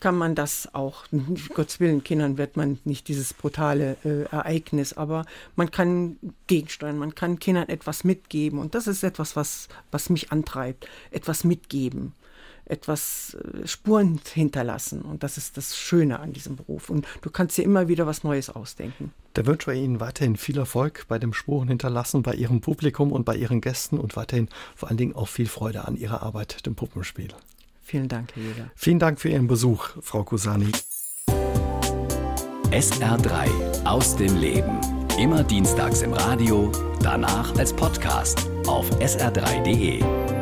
kann 0.00 0.16
man 0.16 0.34
das 0.34 0.74
auch, 0.74 1.04
Gottes 1.54 1.78
Willen, 1.78 2.02
Kindern 2.02 2.38
wird 2.38 2.56
man 2.56 2.78
nicht 2.84 3.08
dieses 3.08 3.34
brutale 3.34 3.96
äh, 4.04 4.22
Ereignis, 4.34 4.94
aber 4.94 5.26
man 5.56 5.70
kann 5.70 6.16
gegensteuern, 6.46 6.98
man 6.98 7.14
kann 7.14 7.38
Kindern 7.38 7.68
etwas 7.68 8.02
mitgeben 8.02 8.58
und 8.58 8.74
das 8.74 8.86
ist 8.86 9.04
etwas, 9.04 9.36
was, 9.36 9.68
was 9.90 10.08
mich 10.10 10.32
antreibt, 10.32 10.88
etwas 11.10 11.44
mitgeben 11.44 12.14
etwas 12.70 13.34
äh, 13.34 13.66
Spuren 13.66 14.20
hinterlassen. 14.32 15.02
Und 15.02 15.22
das 15.22 15.36
ist 15.36 15.56
das 15.56 15.76
Schöne 15.76 16.20
an 16.20 16.32
diesem 16.32 16.56
Beruf. 16.56 16.90
Und 16.90 17.06
du 17.22 17.30
kannst 17.30 17.58
dir 17.58 17.62
immer 17.62 17.88
wieder 17.88 18.06
was 18.06 18.24
Neues 18.24 18.50
ausdenken. 18.50 19.12
Da 19.34 19.46
wünschen 19.46 19.72
wir 19.72 19.80
Ihnen 19.80 20.00
weiterhin 20.00 20.36
viel 20.36 20.58
Erfolg 20.58 21.04
bei 21.08 21.18
dem 21.18 21.32
Spuren 21.32 21.68
hinterlassen, 21.68 22.22
bei 22.22 22.34
Ihrem 22.34 22.60
Publikum 22.60 23.12
und 23.12 23.24
bei 23.24 23.36
Ihren 23.36 23.60
Gästen 23.60 23.98
und 23.98 24.16
weiterhin 24.16 24.48
vor 24.74 24.88
allen 24.88 24.98
Dingen 24.98 25.14
auch 25.14 25.28
viel 25.28 25.46
Freude 25.46 25.86
an 25.86 25.96
Ihrer 25.96 26.22
Arbeit, 26.22 26.66
dem 26.66 26.74
Puppenspiel. 26.74 27.28
Vielen 27.82 28.08
Dank, 28.08 28.34
Herr 28.34 28.42
Jäger. 28.42 28.70
Vielen 28.74 28.98
Dank 28.98 29.20
für 29.20 29.28
Ihren 29.28 29.46
Besuch, 29.46 29.90
Frau 30.00 30.24
Kusani. 30.24 30.72
SR3 32.70 33.84
aus 33.84 34.16
dem 34.16 34.36
Leben. 34.36 34.80
Immer 35.18 35.42
dienstags 35.42 36.02
im 36.02 36.12
Radio, 36.12 36.70
danach 37.02 37.56
als 37.56 37.72
Podcast 37.72 38.48
auf 38.66 38.88
sr3.de. 39.00 40.39